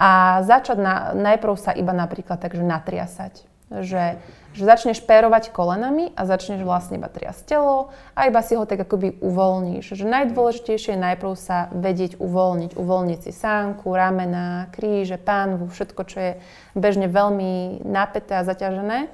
a 0.00 0.40
začať 0.40 0.78
na, 0.80 0.94
najprv 1.12 1.54
sa 1.60 1.76
iba 1.76 1.92
napríklad 1.92 2.40
takže 2.40 2.64
natriasať 2.64 3.50
že, 3.70 4.18
že 4.50 4.62
začneš 4.66 4.98
pérovať 5.06 5.54
kolenami 5.54 6.10
a 6.18 6.26
začneš 6.26 6.66
vlastne 6.66 6.98
iba 6.98 7.06
triasť 7.06 7.46
telo 7.46 7.94
a 8.18 8.26
iba 8.26 8.42
si 8.42 8.58
ho 8.58 8.66
tak 8.66 8.82
akoby 8.82 9.22
uvoľníš. 9.22 9.94
Že 9.94 10.10
najdôležitejšie 10.10 10.98
je 10.98 11.04
najprv 11.06 11.32
sa 11.38 11.70
vedieť 11.70 12.18
uvoľniť. 12.18 12.74
Uvoľniť 12.74 13.18
si 13.22 13.32
sánku, 13.32 13.94
ramena, 13.94 14.66
kríže, 14.74 15.22
pánvu, 15.22 15.70
všetko, 15.70 16.00
čo 16.02 16.18
je 16.18 16.32
bežne 16.74 17.06
veľmi 17.06 17.86
napäté 17.86 18.42
a 18.42 18.46
zaťažené. 18.46 19.06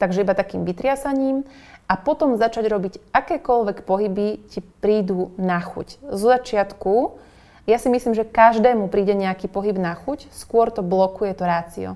Takže 0.00 0.24
iba 0.24 0.32
takým 0.32 0.64
vytriasaním 0.64 1.44
a 1.84 1.94
potom 2.00 2.40
začať 2.40 2.64
robiť 2.64 2.94
akékoľvek 3.12 3.84
pohyby 3.84 4.40
ti 4.48 4.64
prídu 4.80 5.36
na 5.36 5.60
chuť. 5.60 6.00
Z 6.00 6.20
začiatku 6.38 7.20
ja 7.68 7.76
si 7.76 7.92
myslím, 7.92 8.16
že 8.16 8.24
každému 8.24 8.88
príde 8.88 9.12
nejaký 9.12 9.52
pohyb 9.52 9.76
na 9.76 9.92
chuť, 9.92 10.32
skôr 10.32 10.72
to 10.72 10.80
blokuje 10.80 11.36
to 11.36 11.44
rácio 11.44 11.90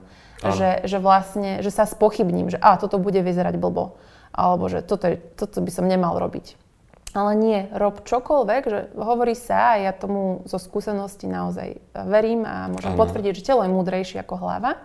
že, 0.50 0.70
že 0.82 0.98
vlastne, 0.98 1.62
že 1.62 1.70
sa 1.70 1.86
spochybním, 1.86 2.50
že 2.50 2.58
a 2.58 2.74
toto 2.74 2.98
bude 2.98 3.22
vyzerať 3.22 3.54
blbo, 3.54 3.94
alebo 4.34 4.66
že 4.66 4.82
toto, 4.82 5.06
je, 5.06 5.16
toto 5.38 5.62
by 5.62 5.70
som 5.70 5.86
nemal 5.86 6.18
robiť. 6.18 6.58
Ale 7.12 7.36
nie, 7.36 7.68
rob 7.76 8.00
čokoľvek, 8.08 8.62
že 8.64 8.78
hovorí 8.96 9.36
sa, 9.36 9.76
a 9.76 9.80
ja 9.84 9.92
tomu 9.92 10.40
zo 10.48 10.56
skúsenosti 10.56 11.28
naozaj 11.28 11.76
verím 12.08 12.48
a 12.48 12.72
môžem 12.72 12.96
ano. 12.96 13.00
potvrdiť, 13.04 13.36
že 13.36 13.46
telo 13.52 13.62
je 13.62 13.70
múdrejšie 13.70 14.18
ako 14.24 14.40
hlava. 14.40 14.80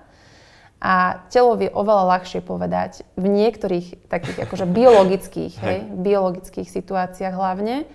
A 0.77 1.25
telo 1.33 1.57
vie 1.57 1.73
oveľa 1.73 2.19
ľahšie 2.19 2.45
povedať 2.45 3.01
v 3.17 3.25
niektorých 3.25 4.11
takých 4.13 4.45
akože 4.45 4.69
biologických, 4.69 5.53
hej, 5.57 5.79
biologických 5.89 6.69
situáciách 6.69 7.33
hlavne, 7.33 7.89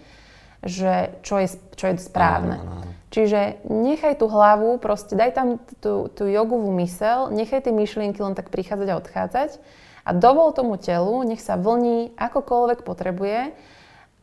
že 0.63 1.19
čo 1.27 1.43
je, 1.43 1.49
čo 1.75 1.85
je 1.91 1.95
správne. 1.99 2.63
Ano, 2.63 2.73
ano. 2.83 2.91
Čiže 3.13 3.61
nechaj 3.69 4.25
tú 4.25 4.27
hlavu, 4.31 4.81
proste 4.81 5.13
daj 5.13 5.37
tam 5.37 5.61
tú, 5.85 6.09
tú 6.09 6.25
jogovú 6.25 6.73
mysel, 6.81 7.29
nechaj 7.29 7.69
tie 7.69 7.75
myšlienky 7.75 8.17
len 8.25 8.33
tak 8.33 8.49
prichádzať 8.49 8.89
a 8.89 8.99
odchádzať 8.99 9.51
a 10.03 10.11
dovol 10.17 10.51
tomu 10.57 10.81
telu, 10.81 11.21
nech 11.23 11.45
sa 11.45 11.61
vlní 11.61 12.17
akokoľvek 12.17 12.83
potrebuje. 12.83 13.53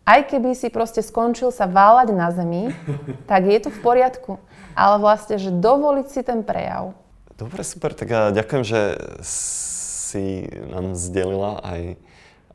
Aj 0.09 0.21
keby 0.25 0.57
si 0.57 0.73
proste 0.73 1.05
skončil 1.05 1.53
sa 1.53 1.69
váľať 1.69 2.09
na 2.17 2.33
zemi, 2.33 2.73
tak 3.29 3.45
je 3.45 3.59
to 3.61 3.69
v 3.69 3.79
poriadku. 3.79 4.41
Ale 4.73 4.97
vlastne, 4.97 5.37
že 5.37 5.53
dovoliť 5.53 6.07
si 6.09 6.21
ten 6.25 6.41
prejav. 6.41 6.97
Dobre, 7.37 7.61
super, 7.63 7.93
tak 7.93 8.09
ja 8.09 8.21
ďakujem, 8.33 8.63
že 8.65 8.81
si 9.21 10.49
nám 10.65 10.97
zdelila 10.97 11.61
aj, 11.61 11.81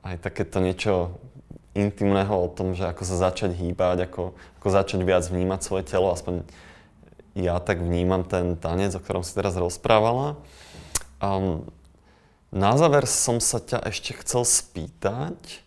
aj 0.03 0.15
takéto 0.19 0.59
niečo 0.61 1.15
intimného 1.75 2.31
o 2.31 2.49
tom, 2.49 2.73
že 2.73 2.87
ako 2.87 3.03
sa 3.03 3.31
začať 3.31 3.59
hýbať, 3.59 4.07
ako, 4.07 4.33
ako 4.63 4.69
začať 4.71 5.03
viac 5.03 5.27
vnímať 5.27 5.61
svoje 5.61 5.85
telo, 5.85 6.15
aspoň 6.15 6.47
ja 7.35 7.59
tak 7.59 7.83
vnímam 7.83 8.23
ten 8.23 8.55
tanec, 8.55 8.95
o 8.95 9.03
ktorom 9.03 9.27
si 9.27 9.35
teraz 9.35 9.59
rozprávala. 9.59 10.39
Um, 11.19 11.67
na 12.55 12.79
záver 12.79 13.11
som 13.11 13.43
sa 13.43 13.59
ťa 13.59 13.91
ešte 13.91 14.15
chcel 14.23 14.47
spýtať, 14.47 15.67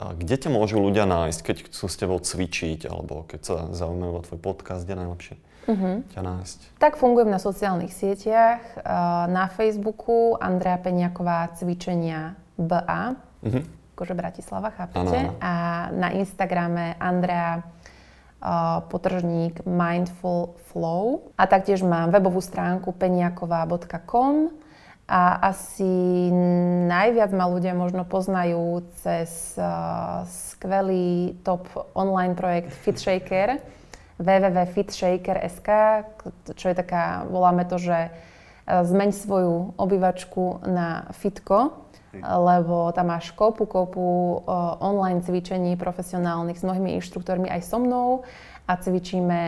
kde 0.00 0.34
ťa 0.34 0.50
môžu 0.50 0.82
ľudia 0.82 1.06
nájsť, 1.06 1.40
keď 1.46 1.56
chcú 1.70 1.84
s 1.86 1.94
tebou 1.94 2.18
cvičiť, 2.18 2.90
alebo 2.90 3.22
keď 3.30 3.40
sa 3.46 3.54
zaujímajú 3.70 4.12
o 4.18 4.24
tvoj 4.26 4.40
podcast, 4.42 4.82
kde 4.82 4.98
najlepšie 4.98 5.36
uh-huh. 5.70 6.02
ťa 6.10 6.20
nájsť? 6.26 6.58
Tak 6.82 6.98
fungujem 6.98 7.30
na 7.30 7.38
sociálnych 7.38 7.94
sieťach, 7.94 8.82
na 9.30 9.46
Facebooku 9.52 10.34
Andrea 10.42 10.80
Peňaková 10.80 11.54
cvičenia 11.54 12.34
BA. 12.58 13.14
Uh-huh 13.46 13.79
akože 14.00 14.16
Bratislava, 14.16 14.72
chápete? 14.72 15.28
Ano. 15.28 15.36
A 15.44 15.52
na 15.92 16.08
Instagrame 16.16 16.96
Andrea 16.96 17.60
uh, 18.40 18.80
potržník 18.88 19.60
Mindful 19.68 20.56
Flow. 20.72 21.28
A 21.36 21.44
taktiež 21.44 21.84
mám 21.84 22.08
webovú 22.08 22.40
stránku 22.40 22.96
peniaková.com 22.96 24.56
a 25.04 25.52
asi 25.52 26.32
najviac 26.88 27.28
ma 27.36 27.44
ľudia 27.44 27.76
možno 27.76 28.08
poznajú 28.08 28.88
cez 29.04 29.52
uh, 29.60 30.24
skvelý 30.24 31.36
top 31.44 31.68
online 31.92 32.32
projekt 32.32 32.72
FitShaker 32.88 33.60
www.fitshaker.sk, 34.16 35.68
čo 36.56 36.66
je 36.72 36.76
taká, 36.76 37.28
voláme 37.28 37.68
to, 37.68 37.76
že 37.76 38.08
uh, 38.08 38.80
zmeň 38.80 39.12
svoju 39.12 39.76
obývačku 39.76 40.64
na 40.64 41.12
fitko 41.12 41.89
lebo 42.18 42.90
tam 42.90 43.14
máš 43.14 43.30
kopu, 43.30 43.66
kopu 43.70 44.42
online 44.82 45.22
cvičení 45.22 45.78
profesionálnych 45.78 46.58
s 46.58 46.66
mnohými 46.66 46.98
inštruktormi 46.98 47.46
aj 47.46 47.62
so 47.62 47.78
mnou 47.78 48.26
a 48.66 48.72
cvičíme 48.74 49.42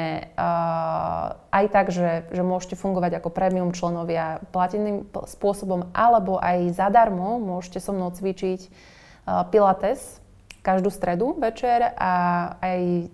aj 1.51 1.65
tak, 1.71 1.91
že, 1.91 2.27
že 2.31 2.43
môžete 2.43 2.79
fungovať 2.79 3.19
ako 3.19 3.35
premium 3.35 3.75
členovia 3.75 4.43
plateným 4.55 5.07
spôsobom 5.27 5.91
alebo 5.95 6.39
aj 6.39 6.75
zadarmo 6.75 7.43
môžete 7.43 7.83
so 7.83 7.91
mnou 7.95 8.15
cvičiť 8.15 8.71
pilates 9.51 10.23
každú 10.63 10.91
stredu 10.95 11.35
večer 11.39 11.95
a 11.99 12.13
aj 12.63 13.11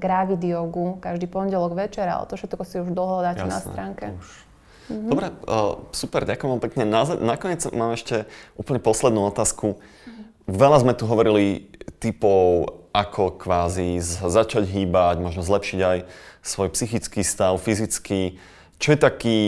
gravid 0.00 0.42
jogu 0.44 0.98
každý 1.00 1.30
pondelok 1.30 1.72
večer, 1.78 2.04
ale 2.04 2.28
to 2.28 2.36
všetko 2.36 2.62
si 2.66 2.76
už 2.82 2.92
dohľadáte 2.92 3.46
Jasné, 3.46 3.52
na 3.52 3.60
stránke. 3.62 4.04
Už 4.18 4.51
Mm-hmm. 4.92 5.10
Dobre, 5.10 5.26
uh, 5.48 5.88
super, 5.96 6.28
ďakujem 6.28 6.50
vám 6.52 6.62
pekne. 6.62 6.82
Na, 6.84 7.08
nakoniec 7.08 7.64
mám 7.72 7.96
ešte 7.96 8.28
úplne 8.60 8.78
poslednú 8.78 9.24
otázku. 9.32 9.80
Mm-hmm. 9.80 10.24
Veľa 10.52 10.78
sme 10.84 10.92
tu 10.92 11.08
hovorili 11.08 11.72
typov, 11.96 12.76
ako 12.92 13.40
kvázi 13.40 13.96
začať 14.04 14.68
hýbať, 14.68 15.24
možno 15.24 15.40
zlepšiť 15.40 15.80
aj 15.80 15.98
svoj 16.44 16.68
psychický 16.76 17.24
stav, 17.24 17.56
fyzický. 17.56 18.36
Čo 18.76 18.88
je 18.92 18.98
taký 19.00 19.38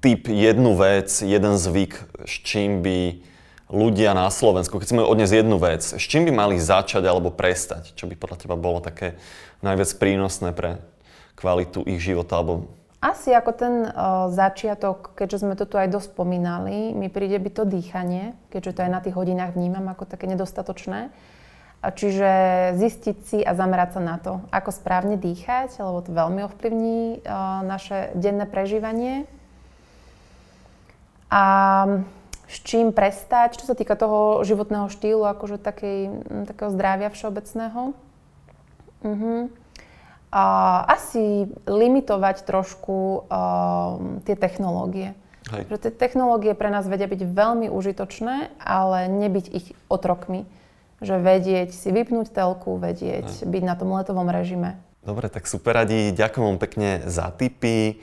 typ, 0.00 0.32
jednu 0.32 0.72
vec, 0.80 1.12
jeden 1.20 1.60
zvyk, 1.60 2.24
s 2.24 2.34
čím 2.40 2.80
by 2.80 3.20
ľudia 3.70 4.16
na 4.16 4.26
Slovensku, 4.32 4.80
keď 4.80 4.86
si 4.88 4.96
majú 4.96 5.12
odnes 5.12 5.30
jednu 5.30 5.60
vec, 5.60 5.84
s 5.84 6.02
čím 6.02 6.26
by 6.26 6.32
mali 6.34 6.56
začať 6.58 7.04
alebo 7.06 7.30
prestať? 7.30 7.92
Čo 7.94 8.08
by 8.08 8.16
podľa 8.16 8.38
teba 8.40 8.56
bolo 8.58 8.80
také 8.82 9.20
najviac 9.60 9.90
prínosné 10.00 10.56
pre 10.56 10.80
kvalitu 11.36 11.84
ich 11.86 12.00
života 12.00 12.40
alebo 12.40 12.72
asi 13.00 13.32
ako 13.32 13.50
ten 13.56 13.74
o, 13.88 13.88
začiatok, 14.28 15.16
keďže 15.16 15.40
sme 15.40 15.56
to 15.56 15.64
tu 15.64 15.80
aj 15.80 15.88
dosť 15.88 16.12
spomínali, 16.12 16.92
mi 16.92 17.08
príde 17.08 17.40
byť 17.40 17.52
to 17.56 17.64
dýchanie, 17.64 18.36
keďže 18.52 18.76
to 18.76 18.80
aj 18.84 18.90
na 18.92 19.00
tých 19.00 19.16
hodinách 19.16 19.56
vnímam 19.56 19.88
ako 19.88 20.04
také 20.04 20.28
nedostatočné. 20.28 21.08
Čiže 21.80 22.30
zistiť 22.76 23.16
si 23.24 23.38
a 23.40 23.56
zamerať 23.56 23.96
sa 23.96 24.00
na 24.04 24.16
to, 24.20 24.44
ako 24.52 24.68
správne 24.68 25.16
dýchať, 25.16 25.80
lebo 25.80 26.04
to 26.04 26.12
veľmi 26.12 26.44
ovplyvní 26.44 27.00
o, 27.00 27.64
naše 27.64 28.12
denné 28.12 28.44
prežívanie. 28.44 29.24
A 31.32 31.42
s 32.50 32.66
čím 32.66 32.90
prestať, 32.90 33.62
čo 33.62 33.64
sa 33.64 33.78
týka 33.78 33.94
toho 33.94 34.42
životného 34.42 34.90
štýlu, 34.90 35.22
akože 35.22 35.62
takej, 35.62 35.98
takého 36.50 36.68
zdravia 36.74 37.08
všeobecného. 37.08 37.94
Uh-huh. 39.00 39.48
A 40.30 40.44
asi 40.86 41.50
limitovať 41.66 42.46
trošku 42.46 43.26
uh, 43.26 44.22
tie 44.22 44.38
technológie. 44.38 45.18
Hej. 45.50 45.66
Že 45.66 45.76
tie 45.82 45.92
technológie 45.92 46.54
pre 46.54 46.70
nás 46.70 46.86
vedia 46.86 47.10
byť 47.10 47.26
veľmi 47.26 47.66
užitočné, 47.66 48.54
ale 48.62 49.10
nebyť 49.10 49.46
ich 49.50 49.66
otrokmi. 49.90 50.46
Že 51.02 51.18
vedieť 51.18 51.74
si 51.74 51.90
vypnúť 51.90 52.30
telku, 52.30 52.78
vedieť 52.78 53.42
Hej. 53.42 53.50
byť 53.50 53.62
na 53.66 53.74
tom 53.74 53.90
letovom 53.90 54.30
režime. 54.30 54.78
Dobre, 55.00 55.32
tak 55.32 55.48
super 55.48 55.80
radi. 55.80 56.12
Ďakujem 56.12 56.44
vám 56.44 56.60
pekne 56.60 56.88
za 57.08 57.32
tipy 57.32 57.98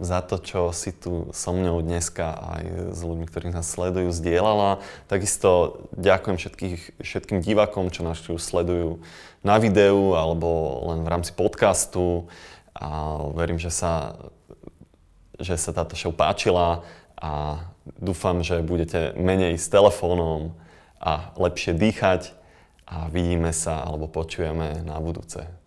za 0.00 0.24
to, 0.24 0.40
čo 0.40 0.72
si 0.72 0.90
tu 0.96 1.28
so 1.36 1.52
mnou 1.52 1.84
dneska 1.84 2.32
aj 2.32 2.64
s 2.96 3.00
ľuďmi, 3.04 3.28
ktorí 3.28 3.52
nás 3.52 3.68
sledujú, 3.68 4.08
zdieľala. 4.08 4.80
Takisto 5.04 5.84
ďakujem 5.92 6.36
všetkých, 6.40 6.80
všetkým 7.04 7.38
divákom, 7.44 7.92
čo 7.92 8.00
nás 8.00 8.16
tu 8.24 8.40
sledujú 8.40 9.04
na 9.44 9.60
videu 9.60 10.16
alebo 10.16 10.80
len 10.92 11.04
v 11.04 11.10
rámci 11.12 11.36
podcastu. 11.36 12.24
A 12.72 13.20
verím, 13.36 13.60
že 13.60 13.68
sa, 13.68 14.16
že 15.36 15.60
sa 15.60 15.76
táto 15.76 15.92
show 15.92 16.14
páčila 16.14 16.80
a 17.20 17.60
dúfam, 18.00 18.40
že 18.40 18.64
budete 18.64 19.12
menej 19.20 19.60
s 19.60 19.68
telefónom 19.68 20.56
a 20.96 21.36
lepšie 21.36 21.76
dýchať 21.76 22.32
a 22.88 23.12
vidíme 23.12 23.52
sa 23.52 23.84
alebo 23.84 24.08
počujeme 24.08 24.80
na 24.88 24.96
budúce. 25.04 25.59